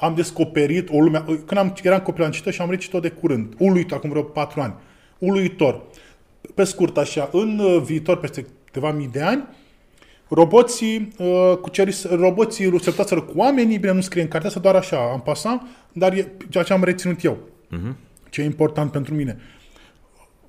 [0.00, 3.54] am descoperit o lume, când am, eram copil am citit și am recitit-o de curând,
[3.58, 4.74] uluit acum vreo patru ani,
[5.18, 5.82] uluitor.
[6.54, 9.44] Pe scurt așa, în uh, viitor, peste câteva mii de ani,
[10.28, 14.74] roboții, uh, cuceris, roboții se luptaseră cu oamenii, bine, nu scrie în cartea asta, doar
[14.74, 15.62] așa, am pasat,
[15.92, 17.38] dar e ceea ce am reținut eu.
[17.76, 17.94] Uh-huh.
[18.30, 19.36] Ce e important pentru mine.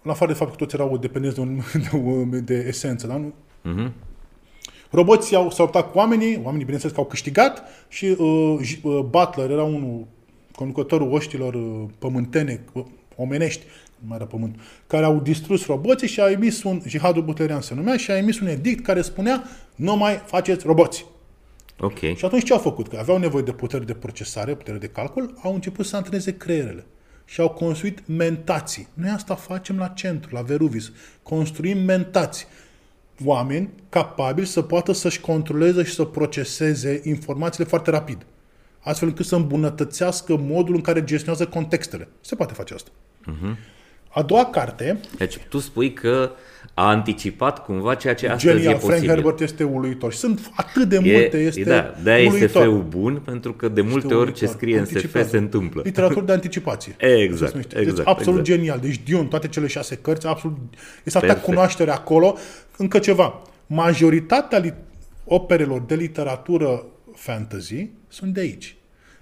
[0.02, 1.60] La afară de faptul că toți erau dependenți de, un,
[1.92, 3.16] de, un- de esență, da?
[3.18, 3.34] Nu?
[3.62, 3.94] Mhm.
[4.90, 9.00] Roboții au, s-au luptat cu oamenii, oamenii bineînțeles că au câștigat și uh, J- uh,
[9.10, 10.08] Butler era unul,
[10.56, 12.84] conducătorul oștilor uh, pământene, uh,
[13.16, 13.64] omenești,
[14.00, 17.74] nu mai era pământ, care au distrus roboții și a emis un, jihadul butlerian se
[17.74, 19.44] numea, și a emis un edict care spunea
[19.76, 21.06] nu mai faceți roboți.
[21.80, 22.00] Ok.
[22.00, 22.88] Și atunci ce au făcut?
[22.88, 26.86] Că aveau nevoie de putere de procesare, putere de calcul, au început să antreneze creierele
[27.26, 28.88] și au construit mentații.
[28.94, 30.92] Noi asta facem la centru, la Veruvis.
[31.24, 32.46] Construim mentații.
[33.26, 38.26] Oameni capabili să poată să-și controleze și să proceseze informațiile foarte rapid.
[38.80, 42.08] Astfel încât să îmbunătățească modul în care gestionează contextele.
[42.22, 42.90] Se poate face asta.
[43.32, 43.56] Uh-huh.
[44.10, 46.32] A doua carte, Deci tu spui că
[46.80, 49.10] a anticipat cumva ceea ce astăzi genial, e Frank posibil.
[49.10, 50.12] Herbert este uluitor.
[50.12, 52.64] Și sunt atât de E, multe, este e, da, de-aia e uluitor.
[52.64, 54.48] SF-ul bun, pentru că de multe ori ce uluitor.
[54.48, 55.30] scrie în SF Anticipează.
[55.30, 55.82] se întâmplă.
[55.86, 56.96] Literatură de anticipație.
[57.24, 57.78] Exact, Așa se numește.
[57.80, 58.58] exact, Deci absolut exact.
[58.60, 58.80] genial.
[58.80, 60.58] Deci Dion, toate cele șase cărți, absolut...
[61.04, 61.46] Este atâta Perfect.
[61.46, 62.36] cunoaștere acolo.
[62.78, 63.42] Încă ceva.
[63.68, 64.74] Majoritatea li-
[65.26, 66.86] operelor de literatură
[67.16, 68.76] fantasy sunt de aici.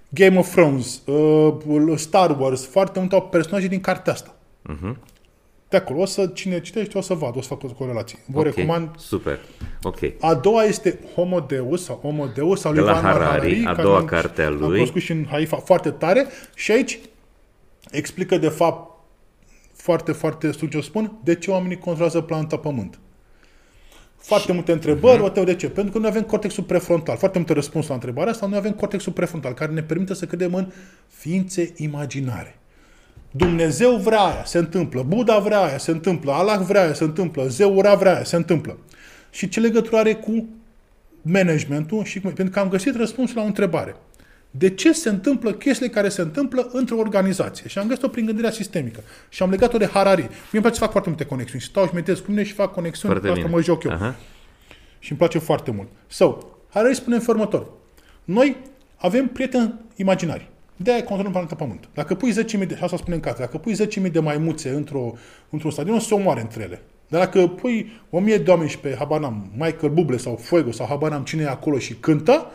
[0.08, 1.54] Game of Thrones, uh,
[1.96, 4.34] Star Wars, foarte multe au personaje din cartea asta.
[4.62, 4.98] Mhm.
[5.68, 8.18] De acolo, o să, cine citește, o să vadă, o să fac o corelație.
[8.26, 9.38] Vă Ok, recomand Super.
[9.82, 9.98] Ok.
[10.20, 13.70] a doua este Homo Deus sau Homo Deus sau De lui la Yuval Harari, a
[13.70, 14.68] care doua am- carte a Am lui.
[14.68, 16.98] cunoscut și în Haifa foarte tare și aici
[17.90, 18.96] explică de fapt
[19.72, 22.98] foarte, foarte, știu ce o spun, de ce oamenii controlează planeta Pământ.
[24.16, 25.68] Foarte multe întrebări, o de ce?
[25.70, 27.16] Pentru că noi avem cortexul prefrontal.
[27.16, 30.54] Foarte multe răspunsuri la întrebarea asta, noi avem cortexul prefrontal, care ne permite să credem
[30.54, 30.72] în
[31.08, 32.58] ființe imaginare.
[33.30, 35.02] Dumnezeu vrea aia, se întâmplă.
[35.02, 36.32] Buddha vrea aia, se întâmplă.
[36.32, 37.46] Allah vrea aia, se întâmplă.
[37.46, 38.78] Zeura vrea aia, se întâmplă.
[39.30, 40.48] Și ce legătură are cu
[41.22, 42.04] managementul?
[42.04, 43.96] Și, pentru că am găsit răspunsul la o întrebare.
[44.50, 47.68] De ce se întâmplă chestiile care se întâmplă într-o organizație?
[47.68, 49.00] Și am găsit-o prin gândirea sistemică.
[49.28, 50.22] Și am legat-o de Harari.
[50.22, 51.62] Mie îmi place să fac foarte multe conexiuni.
[51.62, 53.14] Stau și meditez cu mine și fac conexiuni.
[53.14, 53.54] Foarte asta bine.
[53.54, 53.90] mă joc eu.
[53.90, 54.16] Aha.
[54.98, 55.88] Și îmi place foarte mult.
[56.06, 56.38] So,
[56.68, 57.66] Harari spune în următor.
[58.24, 58.56] Noi
[58.96, 60.50] avem prieteni imaginari.
[60.80, 61.88] De aia controlăm planeta Pământ.
[61.94, 63.76] Dacă pui 10.000 de, asta spune în carte, dacă pui
[64.06, 65.14] 10.000 de maimuțe într-o,
[65.50, 66.82] într-un stadion, se omoare între ele.
[67.08, 71.22] Dar dacă pui 1000 de oameni și pe Habanam, Michael Buble sau Fuego sau Habanam
[71.22, 72.46] cine e acolo și cântă,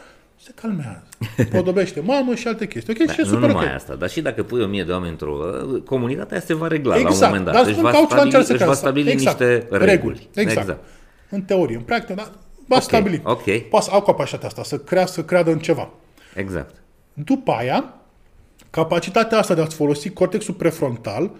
[0.41, 1.03] se calmează.
[1.55, 2.93] Podobește mamă și alte chestii.
[2.99, 3.05] Ok?
[3.05, 3.75] Da, și e nu super numai okay.
[3.75, 5.37] asta, dar și dacă pui 1000 de oameni într-o
[5.85, 7.19] comunitatea se va regla exact.
[7.19, 7.53] la un moment dat.
[7.53, 9.39] Dar își spun va că stabili, își va stabili exact.
[9.39, 9.89] niște reguli.
[9.89, 10.29] reguli.
[10.33, 10.59] Exact.
[10.59, 10.83] exact.
[11.29, 12.25] În teorie, în practică, dar
[12.67, 12.81] va okay.
[12.81, 13.21] stabili.
[13.23, 13.69] Ok.
[13.69, 15.89] Poate au capacitatea asta, să, crea, să creadă în ceva.
[16.35, 16.75] Exact.
[17.13, 17.93] După aia,
[18.73, 21.31] capacitatea asta de a-ți folosi cortexul prefrontal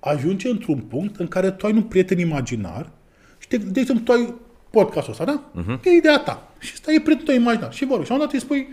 [0.00, 2.90] ajunge într-un punct în care tu ai un prieten imaginar
[3.38, 4.34] și, de, de exemplu, tu ai
[4.70, 5.50] podcastul ăsta, da?
[5.60, 5.84] Uh-huh.
[5.84, 6.52] E ideea ta.
[6.58, 7.72] Și stai e prietenul tău imaginar.
[7.72, 8.06] Și vorbi.
[8.06, 8.68] Și am dat îi spui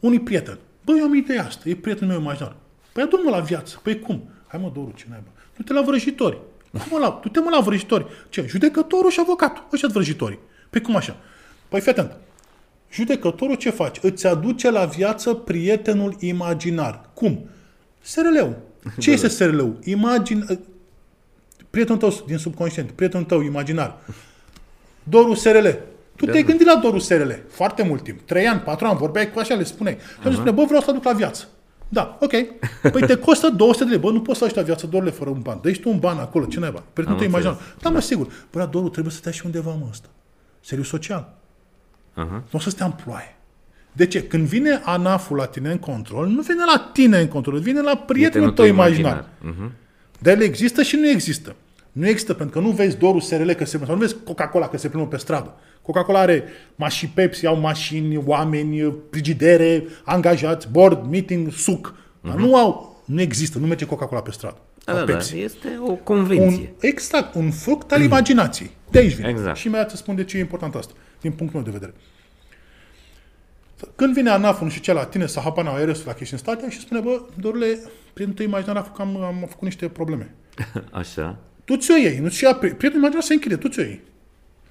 [0.00, 0.58] unui prieten.
[0.84, 1.68] Băi, eu am ideea asta.
[1.68, 2.56] E prietenul meu imaginar.
[2.92, 3.80] Păi adu-mă la viață.
[3.82, 4.28] Păi cum?
[4.46, 5.28] Hai mă, Doru, ce naiba.
[5.56, 6.38] Du-te la vrăjitori.
[6.88, 8.06] Cum la, du-te mă la vrăjitori.
[8.28, 8.46] Ce?
[8.48, 9.64] Judecătorul și avocatul.
[9.72, 10.38] Ăștia vrăjitorii.
[10.70, 11.16] Păi cum așa?
[11.68, 12.16] Păi fii atent.
[12.94, 14.00] Judecătorul ce face?
[14.02, 17.10] Îți aduce la viață prietenul imaginar.
[17.14, 17.48] Cum?
[18.00, 18.56] SRL-ul.
[18.98, 19.78] Ce este SRL-ul?
[19.84, 20.44] Imagine,
[21.70, 23.98] prietenul tău din subconștient, prietenul tău imaginar.
[25.02, 25.68] Doru SRL.
[26.16, 28.20] Tu te-ai gândit la Doru SRL foarte mult timp.
[28.20, 29.96] Trei ani, patru ani, vorbeai cu așa, le spuneai.
[30.22, 30.32] Și uh-huh.
[30.32, 31.48] spune, bă, vreau să aduc la viață.
[31.88, 32.32] Da, ok.
[32.92, 33.98] Păi te costă 200 de lei.
[33.98, 35.58] Bă, nu poți să la viață dorule fără un ban.
[35.62, 36.82] Dă tu un ban acolo, ce naiba?
[36.92, 37.58] Prietenul tău imaginar.
[37.80, 38.26] Da, mă, sigur.
[38.26, 40.08] Bă, dar Doru trebuie să stai și undeva, mă, ăsta.
[40.60, 41.34] Seriu social.
[42.14, 42.42] Uh-huh.
[42.50, 43.36] Nu o să stea în ploaie.
[43.92, 44.22] De ce?
[44.22, 47.96] Când vine ANAF-ul la tine în control, nu vine la tine în control, vine la
[47.96, 49.28] prietenul tău imaginar.
[49.42, 49.68] imaginar.
[49.68, 49.72] Uh-huh.
[50.18, 51.54] Dar el există și nu există.
[51.92, 54.76] Nu există pentru că nu vezi dorul SRL că se sau nu vezi Coca-Cola că
[54.76, 55.54] se plimbă pe stradă.
[55.82, 61.94] Coca-Cola are mașini Pepsi, au mașini, oameni, frigidere, angajați, board, meeting, suc.
[61.94, 62.22] Uh-huh.
[62.28, 64.56] Dar nu au, nu există, nu merge Coca-Cola pe stradă.
[64.84, 66.74] Da, da, da, este o convenție.
[66.80, 68.70] Un, exact, un fruct al imaginației.
[68.90, 69.28] De aici vine.
[69.28, 69.56] Exact.
[69.56, 70.92] Și mi-a să spun de ce e important asta,
[71.24, 71.94] din punctul meu de vedere.
[73.96, 76.80] Când vine anaf și ce la tine, să hapana aeresul la chestii în state și
[76.80, 77.80] spune, bă, dorule,
[78.12, 80.34] prietenul tău imaginar că am, am făcut niște probleme.
[80.90, 81.38] Așa.
[81.64, 84.00] Tu ți-o iei, nu ți-o ia, prietenul imaginar se închide, tu ți-o iei.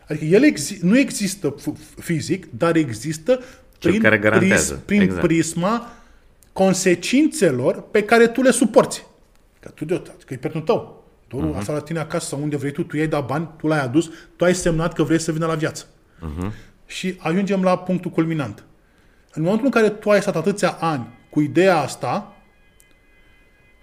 [0.07, 1.55] Adică el exi- nu există
[1.99, 3.39] fizic, dar există
[3.79, 4.73] prin, care garantează.
[4.73, 5.21] Pris, prin exact.
[5.21, 5.93] prisma
[6.53, 9.05] consecințelor pe care tu le suporți.
[9.59, 11.03] Că tu deodată, că e prietenul tău.
[11.27, 11.57] Tu uh-huh.
[11.57, 14.09] asta la tine acasă sau unde vrei tu, tu i-ai dat bani, tu l-ai adus,
[14.35, 15.85] tu ai semnat că vrei să vină la viață.
[16.23, 16.51] Uh-huh.
[16.85, 18.63] Și ajungem la punctul culminant.
[19.33, 22.35] În momentul în care tu ai stat atâția ani cu ideea asta,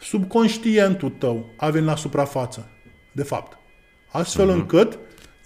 [0.00, 2.68] subconștientul tău a venit la suprafață,
[3.12, 3.58] de fapt.
[4.12, 4.54] Astfel uh-huh.
[4.54, 4.98] încât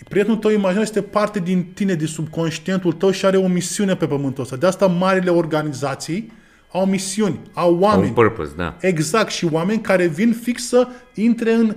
[0.09, 4.07] prietenul tău imaginar este parte din tine, din subconștientul tău și are o misiune pe
[4.07, 4.57] pământul ăsta.
[4.57, 6.33] De asta marile organizații
[6.73, 8.09] au misiuni, au oameni.
[8.09, 8.77] Au purpose, da.
[8.81, 11.77] Exact, și oameni care vin fix să intre în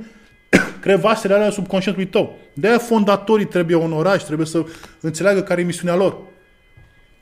[0.82, 2.38] crevasele alea subconștientului tău.
[2.53, 4.65] De-aia fondatorii trebuie onorați, trebuie să
[4.99, 6.18] înțeleagă care e misiunea lor.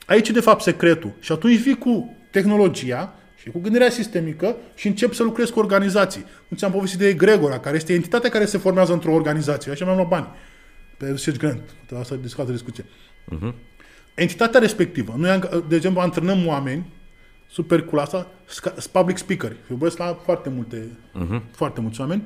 [0.06, 1.12] Aici e de fapt secretul.
[1.20, 6.24] Și atunci vii cu tehnologia și cu gândirea sistemică și încep să lucrezi cu organizații.
[6.48, 9.72] Nu ți-am povestit de Gregora, care este entitatea care se formează într-o organizație.
[9.72, 10.26] Așa mi-am luat bani.
[10.96, 11.62] Pe Research Grant.
[11.98, 12.52] Asta e discuție.
[12.52, 12.84] discuție.
[12.84, 13.54] Uh-huh.
[14.14, 15.14] Entitatea respectivă.
[15.16, 16.92] Noi, de exemplu, antrenăm oameni
[17.50, 18.30] super cool asta,
[18.92, 19.56] public speaker.
[19.68, 21.40] Vorbesc la foarte multe, uh-huh.
[21.50, 22.22] foarte mulți oameni.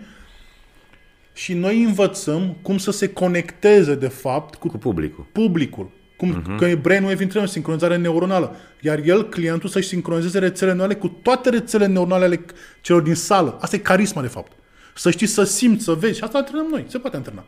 [1.40, 5.26] Și noi învățăm cum să se conecteze, de fapt, cu, cu publicul.
[5.32, 5.90] publicul.
[6.16, 6.58] Cum uh-huh.
[6.58, 8.56] că e brainwave intrăm în sincronizare neuronală.
[8.80, 12.44] Iar el, clientul, să-și sincronizeze rețelele neuronale cu toate rețelele neuronale ale
[12.80, 13.58] celor din sală.
[13.60, 14.52] Asta e carisma, de fapt.
[14.94, 16.16] Să știi să simți, să vezi.
[16.16, 16.84] Și asta antrenăm noi.
[16.88, 17.44] Se poate antrena.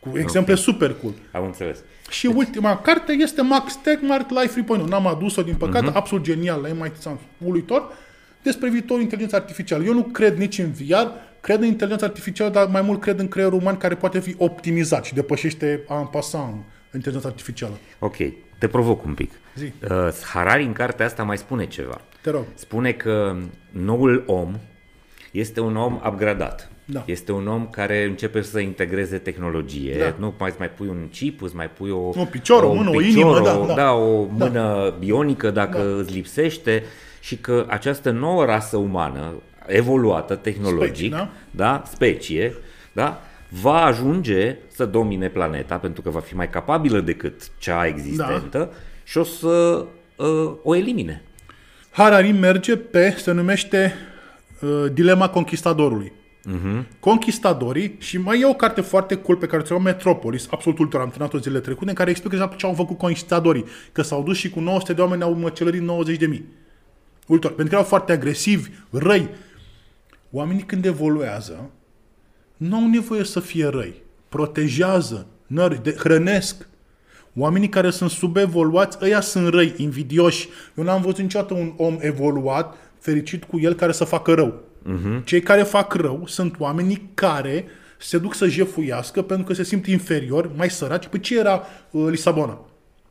[0.00, 0.64] Cu exemple okay.
[0.64, 1.14] super cool.
[1.32, 1.78] Am înțeles.
[2.10, 2.36] Și deci...
[2.36, 4.88] ultima carte este Max Tegmark Life 3.0.
[4.88, 5.94] N-am adus-o, din păcate, uh-huh.
[5.94, 7.92] absolut genial la MIT Sound, uluitor,
[8.46, 9.84] despre viitorul inteligență artificială.
[9.84, 11.06] Eu nu cred nici în VR,
[11.40, 15.04] cred în inteligență artificială, dar mai mult cred în creierul uman care poate fi optimizat
[15.04, 16.54] și depășește în pasant
[16.94, 17.78] inteligența artificială.
[17.98, 18.16] Ok,
[18.58, 19.30] te provoc un pic.
[19.54, 19.72] Zi.
[19.90, 22.00] Uh, Harari în cartea asta mai spune ceva.
[22.20, 22.44] Te rog.
[22.54, 23.36] Spune că
[23.70, 24.54] noul om
[25.30, 26.70] este un om upgradat.
[26.84, 27.02] Da.
[27.06, 29.96] Este un om care începe să integreze tehnologie.
[29.98, 30.14] Da.
[30.18, 33.02] Nu mai mai pui un chip, îți mai pui o, o picior, o, mână, picior,
[33.02, 33.74] o inimă, da, da.
[33.74, 34.44] da o da.
[34.44, 36.00] mână bionică dacă da.
[36.00, 36.82] îți lipsește
[37.26, 39.32] și că această nouă rasă umană
[39.66, 41.30] evoluată tehnologic, specie, da?
[41.50, 42.54] da, specie,
[42.92, 48.58] da, va ajunge să domine planeta pentru că va fi mai capabilă decât cea existentă
[48.58, 48.68] da.
[49.04, 49.86] și o să
[50.16, 51.22] uh, o elimine.
[51.90, 53.94] Harari merge pe, se numește
[54.60, 56.12] uh, Dilema Conquistadorului.
[56.50, 56.82] Uh-huh.
[57.00, 61.08] Conquistadorii, și mai e o carte foarte cool pe care o Metropolis, absolut ultra, am
[61.08, 63.64] terminat-o zilele trecute, în care explică exact ce au făcut conquistadorii.
[63.92, 66.64] Că s-au dus și cu 900 de oameni au măcelărit 90 de mii.
[67.26, 69.28] Ultor, pentru că erau foarte agresivi, răi.
[70.30, 71.70] Oamenii când evoluează,
[72.56, 74.02] nu au nevoie să fie răi.
[74.28, 76.68] Protejează, nări, de, hrănesc.
[77.36, 80.48] Oamenii care sunt subevoluați, ăia sunt răi, invidioși.
[80.74, 84.62] Eu n-am văzut niciodată un om evoluat, fericit cu el, care să facă rău.
[84.86, 85.24] Uh-huh.
[85.24, 87.64] Cei care fac rău sunt oamenii care
[87.98, 91.06] se duc să jefuiască pentru că se simt inferior, mai săraci.
[91.06, 92.60] Păi ce era uh, Lisabona?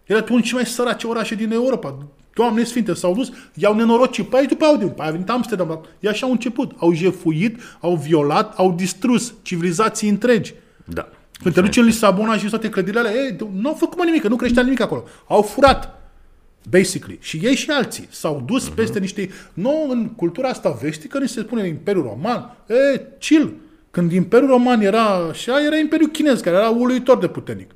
[0.03, 2.07] Era unul cei mai sărace orașe din Europa.
[2.35, 5.85] Doamne Sfinte, s-au dus, i-au nenorocit pe aici, după aia, după aia a venit Amsterdam.
[5.99, 6.71] E așa au început.
[6.77, 10.53] Au jefuit, au violat, au distrus civilizații întregi.
[10.85, 11.09] Da.
[11.41, 14.23] Când te duci în Lisabona și toate clădirile alea, ei, nu au făcut mă nimic,
[14.23, 15.03] nu creștea nimic acolo.
[15.27, 16.01] Au furat.
[16.69, 17.17] Basically.
[17.21, 18.75] Și ei și alții s-au dus uh-huh.
[18.75, 19.29] peste niște...
[19.53, 22.57] Nu, în cultura asta vestică ni se spune Imperiul Roman.
[22.67, 23.53] E, chill.
[23.91, 27.71] Când Imperiul Roman era așa, era Imperiul Chinez, care era uluitor de puternic.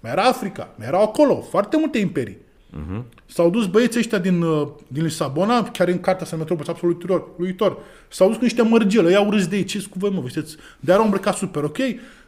[0.00, 2.38] Mai era Africa, mai erau acolo, foarte multe imperii.
[2.72, 3.02] Uh-huh.
[3.32, 7.28] S-au dus băieții ăștia din, uh, din Lisabona, chiar în cartea să Metropolis, absolut uluitor,
[7.36, 7.78] uluitor.
[8.08, 10.44] S-au dus cu niște mărgele, i-au râs de ei, ce cu voi mă, vă
[10.80, 11.76] De erau îmbrăcat super ok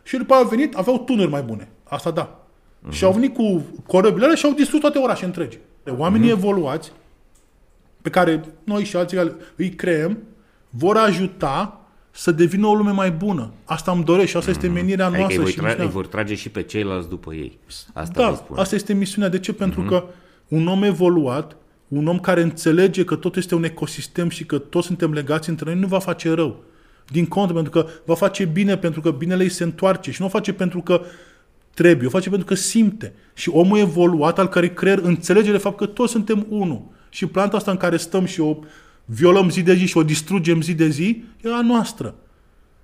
[0.02, 1.68] și după au venit, aveau tunuri mai bune.
[1.84, 2.38] Asta da.
[2.38, 2.90] Uh-huh.
[2.90, 5.58] Și au venit cu corăbile și au distrus toate orașe întregi.
[5.96, 6.36] Oamenii uh-huh.
[6.36, 6.92] evoluați,
[8.02, 10.18] pe care noi și alții îi creăm,
[10.70, 13.50] vor ajuta să devină o lume mai bună.
[13.64, 14.56] Asta îmi doresc și asta mm.
[14.56, 15.42] este menirea adică noastră.
[15.42, 17.58] Adică și îi, tra- îi vor trage și pe ceilalți după ei.
[17.92, 18.56] Asta da, spun.
[18.58, 19.28] asta este misiunea.
[19.28, 19.52] De ce?
[19.52, 19.88] Pentru mm-hmm.
[19.88, 20.04] că
[20.48, 21.56] un om evoluat,
[21.88, 25.70] un om care înțelege că tot este un ecosistem și că toți suntem legați între
[25.70, 26.62] noi, nu va face rău.
[27.10, 30.26] Din contră, pentru că va face bine, pentru că binele îi se întoarce și nu
[30.26, 31.02] o face pentru că
[31.74, 33.12] trebuie, o face pentru că simte.
[33.34, 36.82] Și omul evoluat, al cărei creier înțelege de fapt că toți suntem unul.
[37.08, 38.58] Și planta asta în care stăm și o
[39.04, 42.14] violăm zi de zi și o distrugem zi de zi, e a noastră.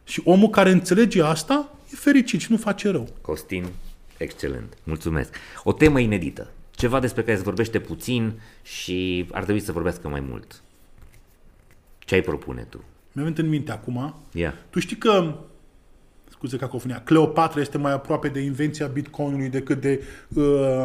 [0.05, 3.09] Și omul care înțelege asta e fericit și nu face rău.
[3.20, 3.65] Costin,
[4.16, 4.77] excelent.
[4.82, 5.35] Mulțumesc.
[5.65, 6.51] O temă inedită.
[6.81, 10.62] Ceva despre care se vorbește puțin și ar trebui să vorbească mai mult.
[11.98, 12.85] Ce ai propune tu?
[13.12, 14.15] Mi-a venit în minte acum.
[14.32, 14.55] Yeah.
[14.70, 15.35] Tu știi că
[16.31, 20.02] scuze cacofonia, Cleopatra este mai aproape de invenția Bitcoinului decât de
[20.35, 20.44] uh,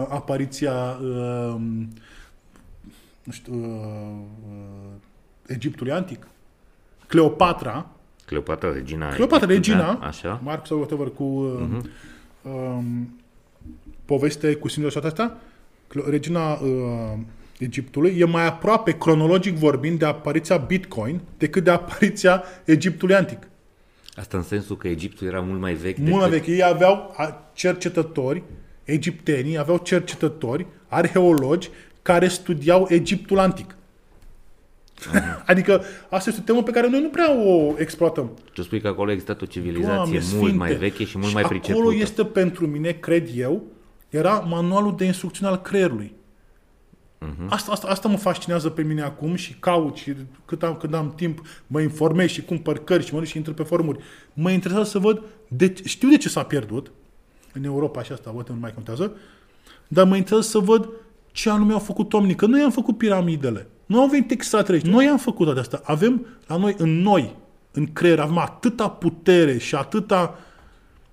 [0.09, 1.55] apariția uh,
[3.23, 3.69] nu știu, uh,
[4.49, 4.91] uh,
[5.47, 6.27] Egiptului antic.
[7.07, 7.89] Cleopatra
[8.26, 9.13] Cleopatra, regina.
[9.13, 9.77] Cleopatra, regina.
[9.77, 10.39] Da, așa.
[10.43, 11.85] Marcus sau whatever, cu uh, uh-huh.
[12.41, 13.19] um,
[14.05, 15.38] poveste cu similor și asta.
[16.10, 17.18] Regina uh,
[17.60, 23.48] Egiptului e mai aproape, cronologic vorbind, de apariția Bitcoin decât de apariția Egiptului antic.
[24.16, 26.48] Asta în sensul că Egiptul era mult mai vechi Mult mai vechi.
[26.48, 27.16] Ei aveau
[27.53, 28.44] cercetători,
[28.84, 31.70] egiptenii aveau cercetători, arheologi,
[32.02, 33.76] care studiau Egiptul antic.
[34.95, 35.45] Uh-huh.
[35.52, 38.32] adică asta este o temă pe care noi nu prea o exploatăm.
[38.53, 40.56] Tu spui că acolo există o civilizație Doamne, mult sfinte.
[40.56, 41.80] mai veche și mult și mai pricepută.
[41.80, 43.64] acolo este pentru mine, cred eu,
[44.15, 46.13] era manualul de instrucțiune al creierului.
[47.21, 47.47] Uh-huh.
[47.49, 50.13] Asta, asta, asta mă fascinează pe mine acum și caut și
[50.45, 53.53] cât am, când am timp mă informez și cumpăr cărți și mă duc și intru
[53.53, 53.99] pe forumuri.
[54.33, 56.91] Mă interesează să văd, de, știu de ce s-a pierdut,
[57.53, 59.11] în Europa și asta, văd, nu mai contează,
[59.87, 60.89] dar mă interesează să văd
[61.31, 65.07] ce anume au făcut oamenii, că noi am făcut piramidele, nu au venit extraterestri, noi
[65.07, 65.81] am făcut toate astea.
[65.83, 67.35] Avem la noi, în noi,
[67.71, 70.39] în creier, avem atâta putere și atâta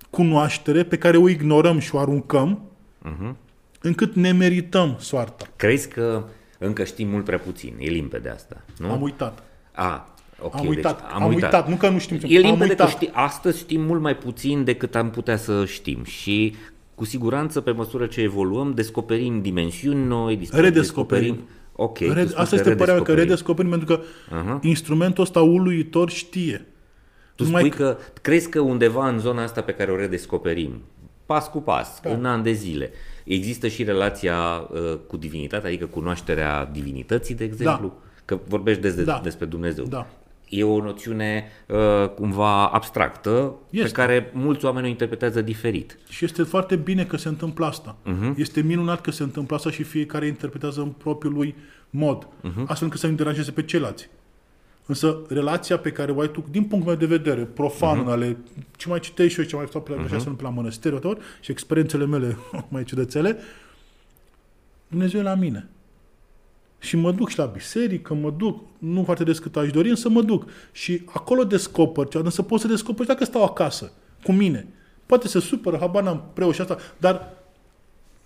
[0.09, 2.61] cunoaștere pe care o ignorăm și o aruncăm,
[3.05, 3.51] uh-huh
[3.83, 5.45] încât ne merităm soarta.
[5.55, 6.23] Crezi că
[6.57, 7.75] încă știm mult prea puțin?
[7.79, 8.91] E limpede asta, nu?
[8.91, 9.43] Am uitat.
[9.71, 11.53] A, okay, am uitat, deci am, am uitat.
[11.53, 11.69] uitat.
[11.69, 12.27] Nu că nu știm ce.
[12.29, 16.55] E limpede că știi, astăzi știm mult mai puțin decât am putea să știm și
[16.95, 20.73] cu siguranță pe măsură ce evoluăm descoperim dimensiuni noi, redescoperim.
[20.73, 21.39] descoperim
[21.75, 21.99] Ok.
[21.99, 24.61] Red, asta este părerea că redescoperim pentru că uh-huh.
[24.61, 26.65] instrumentul ăsta uluitor știe.
[27.35, 30.81] Tu spui că crezi că undeva în zona asta pe care o redescoperim,
[31.25, 32.09] pas cu pas, da.
[32.09, 32.91] în an de zile,
[33.23, 38.21] Există și relația uh, cu divinitatea, adică cunoașterea divinității, de exemplu, da.
[38.25, 39.19] că vorbești des de, da.
[39.23, 39.85] despre Dumnezeu.
[39.85, 40.07] Da.
[40.49, 43.87] E o noțiune uh, cumva abstractă este.
[43.87, 45.97] pe care mulți oameni o interpretează diferit.
[46.09, 47.95] Și este foarte bine că se întâmplă asta.
[48.05, 48.35] Uh-huh.
[48.35, 51.55] Este minunat că se întâmplă asta și fiecare interpretează în propriul lui
[51.89, 52.65] mod, uh-huh.
[52.65, 54.09] astfel încât să nu deranjeze pe ceilalți.
[54.85, 58.11] Însă relația pe care o ai tu, din punctul meu de vedere, profan, uh-huh.
[58.11, 58.37] ale
[58.77, 60.35] ce mai citești și eu, ce mai stau pe la, uh-huh.
[60.35, 62.37] pe la mănăstiri, și experiențele mele
[62.71, 63.37] mai ciudățele,
[64.87, 65.67] Dumnezeu e la mine.
[66.79, 70.09] Și mă duc și la biserică, mă duc, nu foarte des cât aș dori, însă
[70.09, 70.49] mă duc.
[70.71, 73.91] Și acolo descoper ceva, însă pot să descoper dacă stau acasă,
[74.23, 74.67] cu mine.
[75.05, 77.33] Poate se supără, habar n-am preot și asta, dar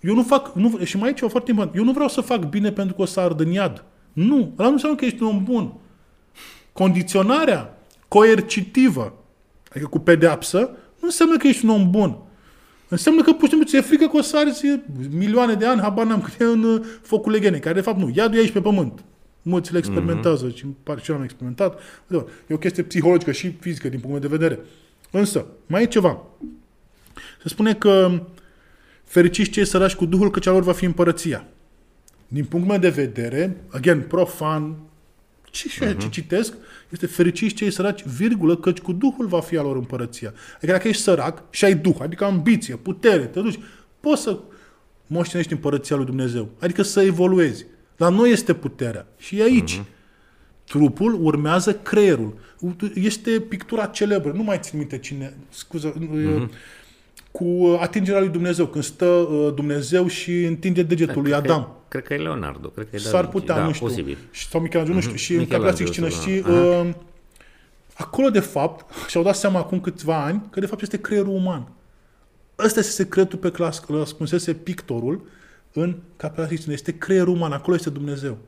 [0.00, 2.48] eu nu fac, nu, și mai e ceva foarte important, eu nu vreau să fac
[2.48, 3.84] bine pentru că o să ard în iad.
[4.12, 5.72] Nu, ăla nu înseamnă că ești un om bun.
[6.78, 7.78] Condiționarea
[8.08, 9.24] coercitivă,
[9.70, 10.58] adică cu pedeapsă,
[11.00, 12.18] nu înseamnă că ești un om bun.
[12.88, 14.80] Înseamnă că, pur și simplu, ți-e frică că o să arzi
[15.10, 18.10] milioane de ani, habar n-am câte în uh, focul legene, care de fapt nu.
[18.14, 19.04] Iadul e aici pe pământ.
[19.42, 20.54] Mulți le experimentează mm-hmm.
[20.54, 21.80] și pare și eu am experimentat.
[22.46, 24.58] E o chestie psihologică și fizică din punct de vedere.
[25.10, 26.22] Însă, mai e ceva.
[27.42, 28.22] Se spune că
[29.04, 31.46] fericiți cei săraci cu Duhul, că lor va fi împărăția.
[32.28, 34.76] Din punctul meu de vedere, again, profan,
[35.50, 35.78] ce, uh-huh.
[35.78, 36.10] ce mhm.
[36.10, 36.54] citesc,
[36.90, 40.32] este fericiți cei săraci, virgulă, căci cu Duhul va fi a lor împărăția.
[40.56, 43.58] Adică dacă ești sărac și ai Duh, adică ambiție, putere, te duci,
[44.00, 44.38] poți să
[45.06, 46.48] moștenești împărăția lui Dumnezeu.
[46.60, 47.66] Adică să evoluezi.
[47.96, 49.06] Dar nu este puterea.
[49.16, 49.78] Și e aici.
[49.78, 49.96] Uh-huh.
[50.64, 52.38] Trupul urmează creierul.
[52.94, 56.48] Este pictura celebră, nu mai țin minte cine, scuză, uh-huh
[57.30, 61.77] cu atingerea lui Dumnezeu, când stă uh, Dumnezeu și întinde degetul lui Adam.
[61.88, 63.86] Că, cred că e Leonardo, cred că e S-ar putea, da, nu știu.
[63.86, 64.18] Posibil.
[64.50, 65.02] Sau Michelangelo, mm-hmm.
[65.02, 65.18] nu mhm.
[65.18, 65.36] știu.
[65.36, 66.88] Și Michelangelo, în cine și uh,
[67.94, 71.68] acolo, de fapt, și-au dat seama acum câțiva ani că, de fapt, este creierul uman.
[72.58, 75.26] Ăsta este secretul pe care îl ascunsese pictorul
[75.72, 76.72] în Capela Sixtina.
[76.72, 78.38] Este creierul uman, acolo este Dumnezeu.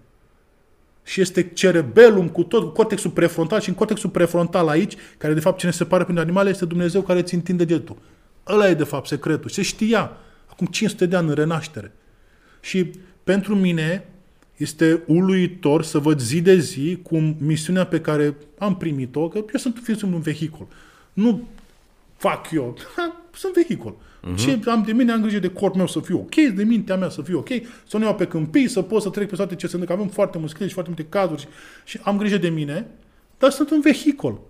[1.02, 5.40] Și este cerebelum cu tot, cu cortexul prefrontal și în cortexul prefrontal aici, care de
[5.40, 7.96] fapt ce ne separă prin animale, este Dumnezeu care ți întinde degetul.
[8.46, 9.50] Ăla e de fapt secretul.
[9.50, 11.92] Se știa acum 500 de ani în renaștere.
[12.60, 12.90] Și
[13.30, 14.04] pentru mine
[14.56, 19.58] este uluitor să văd zi de zi cum misiunea pe care am primit-o, că eu
[19.58, 20.66] sunt, fiind un vehicul.
[21.12, 21.48] Nu
[22.16, 22.76] fac eu,
[23.34, 23.96] sunt vehicul.
[23.96, 24.36] Uh-huh.
[24.36, 27.08] Ce am de mine, am grijă de corpul meu să fiu ok, de mintea mea
[27.08, 27.48] să fiu ok,
[27.88, 30.08] să nu iau pe câmpii, să pot să trec pe toate ce sunt, că avem
[30.08, 31.48] foarte mulți clienți și foarte multe cazuri și,
[31.84, 32.86] și am grijă de mine,
[33.38, 34.40] dar sunt un vehicul.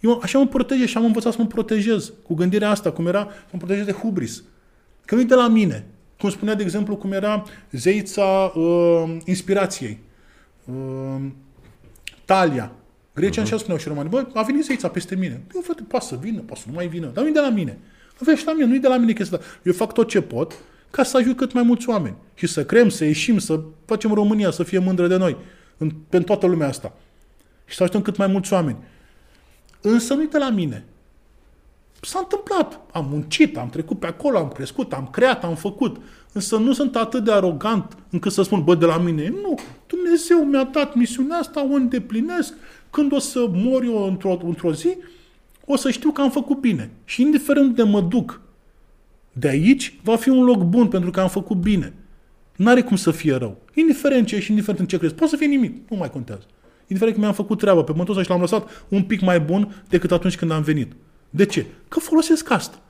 [0.00, 3.28] Eu așa mă protejez și am învățat să mă protejez cu gândirea asta, cum era
[3.30, 4.42] să mă protejez de hubris.
[5.04, 5.86] Că nu de la mine.
[6.18, 9.98] Cum spunea, de exemplu, cum era zeița uh, inspirației.
[10.64, 11.24] Uh,
[12.24, 12.72] Talia.
[13.14, 13.44] Grecia uh-huh.
[13.44, 14.08] așa spuneau și romani.
[14.08, 15.42] Bă, a venit zeița peste mine.
[15.54, 17.06] Eu, frate, poate să vină, poate să nu mai vină.
[17.06, 17.78] Dar nu de la mine.
[18.20, 19.50] Avea și la mine, nu de la mine chestia asta.
[19.62, 20.52] Eu fac tot ce pot
[20.90, 22.16] ca să ajut cât mai mulți oameni.
[22.34, 25.36] Și să creăm, să ieșim, să facem România să fie mândră de noi.
[25.76, 26.92] În, pentru toată lumea asta.
[27.66, 28.76] Și să ajutăm cât mai mulți oameni.
[29.80, 30.84] Însă nu de la mine.
[32.04, 32.80] S-a întâmplat.
[32.92, 36.00] Am muncit, am trecut pe acolo, am crescut, am creat, am făcut.
[36.32, 39.28] Însă nu sunt atât de arogant încât să spun, bă, de la mine.
[39.28, 42.54] Nu, Dumnezeu mi-a dat misiunea asta, o îndeplinesc.
[42.90, 44.96] Când o să mor eu într-o, într-o zi,
[45.66, 46.90] o să știu că am făcut bine.
[47.04, 48.40] Și indiferent de mă duc
[49.32, 51.92] de aici, va fi un loc bun pentru că am făcut bine.
[52.56, 53.56] N-are cum să fie rău.
[53.74, 55.14] Indiferent ce și indiferent în ce crezi.
[55.14, 55.90] Poate să fie nimic.
[55.90, 56.46] Nu mai contează
[56.86, 59.82] indiferent că mi-am făcut treaba pe pământul ăsta și l-am lăsat un pic mai bun
[59.88, 60.92] decât atunci când am venit.
[61.34, 61.66] De ce?
[61.88, 62.82] Că folosesc asta.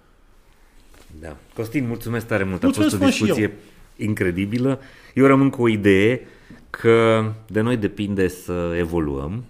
[1.20, 1.36] Da.
[1.54, 2.62] Costin, mulțumesc tare mult.
[2.62, 3.52] Mulțumesc A fost o discuție
[3.96, 4.80] incredibilă.
[5.14, 6.20] Eu rămân cu o idee
[6.70, 9.44] că de noi depinde să evoluăm,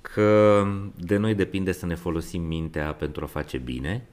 [0.00, 0.64] că
[0.96, 4.06] de noi depinde să ne folosim mintea pentru a face bine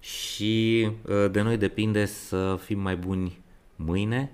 [0.00, 3.38] și ă, de noi depinde să fim mai buni
[3.76, 4.30] mâine,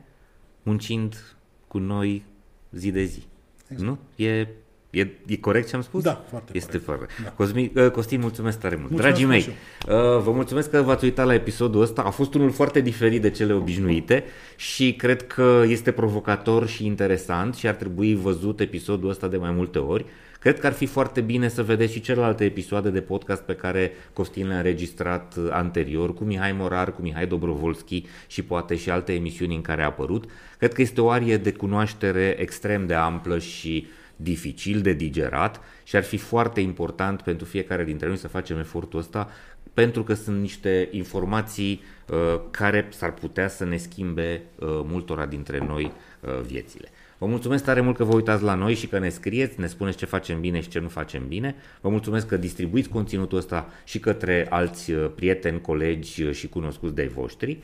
[0.63, 1.37] muncind
[1.69, 2.25] cu noi
[2.71, 3.23] zi de zi.
[3.69, 3.89] Exact.
[3.89, 3.99] Nu?
[4.25, 4.47] E
[4.91, 6.03] E, e corect ce am spus?
[6.03, 6.85] Da, foarte Este corect.
[6.85, 7.13] foarte.
[7.23, 7.31] Da.
[7.31, 8.91] Cosmin, uh, Costin, mulțumesc tare mult.
[8.91, 9.57] Mulțumesc Dragii mei,
[9.97, 12.03] uh, vă mulțumesc că v-ați uitat la episodul ăsta.
[12.03, 14.25] A fost unul foarte diferit de cele obișnuite
[14.57, 19.51] și cred că este provocator și interesant și ar trebui văzut episodul ăsta de mai
[19.51, 20.05] multe ori.
[20.41, 23.93] Cred că ar fi foarte bine să vedeți și celelalte episoade de podcast pe care
[24.13, 29.13] Costin le-a înregistrat uh, anterior, cu Mihai Morar, cu Mihai Dobrovolski și poate și alte
[29.13, 30.25] emisiuni în care a apărut.
[30.59, 33.87] Cred că este o arie de cunoaștere extrem de amplă și
[34.17, 38.99] dificil de digerat și ar fi foarte important pentru fiecare dintre noi să facem efortul
[38.99, 39.31] ăsta
[39.75, 45.59] pentru că sunt niște informații uh, care s-ar putea să ne schimbe uh, multora dintre
[45.59, 46.89] noi uh, viețile.
[47.19, 49.97] Vă mulțumesc tare mult că vă uitați la noi și că ne scrieți, ne spuneți
[49.97, 51.55] ce facem bine și ce nu facem bine.
[51.81, 56.95] Vă mulțumesc că distribuiți conținutul ăsta și către alți uh, prieteni, colegi uh, și cunoscuți
[56.95, 57.59] de-ai voștri.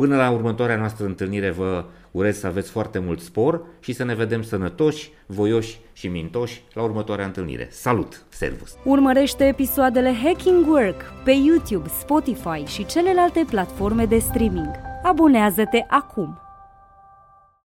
[0.00, 4.14] Până la următoarea noastră întâlnire vă urez să aveți foarte mult spor și să ne
[4.14, 7.68] vedem sănătoși, voioși și mintoși la următoarea întâlnire.
[7.70, 8.24] Salut!
[8.28, 8.76] Servus!
[8.84, 14.70] Urmărește episoadele Hacking Work pe YouTube, Spotify și celelalte platforme de streaming.
[15.02, 16.49] Abonează-te acum!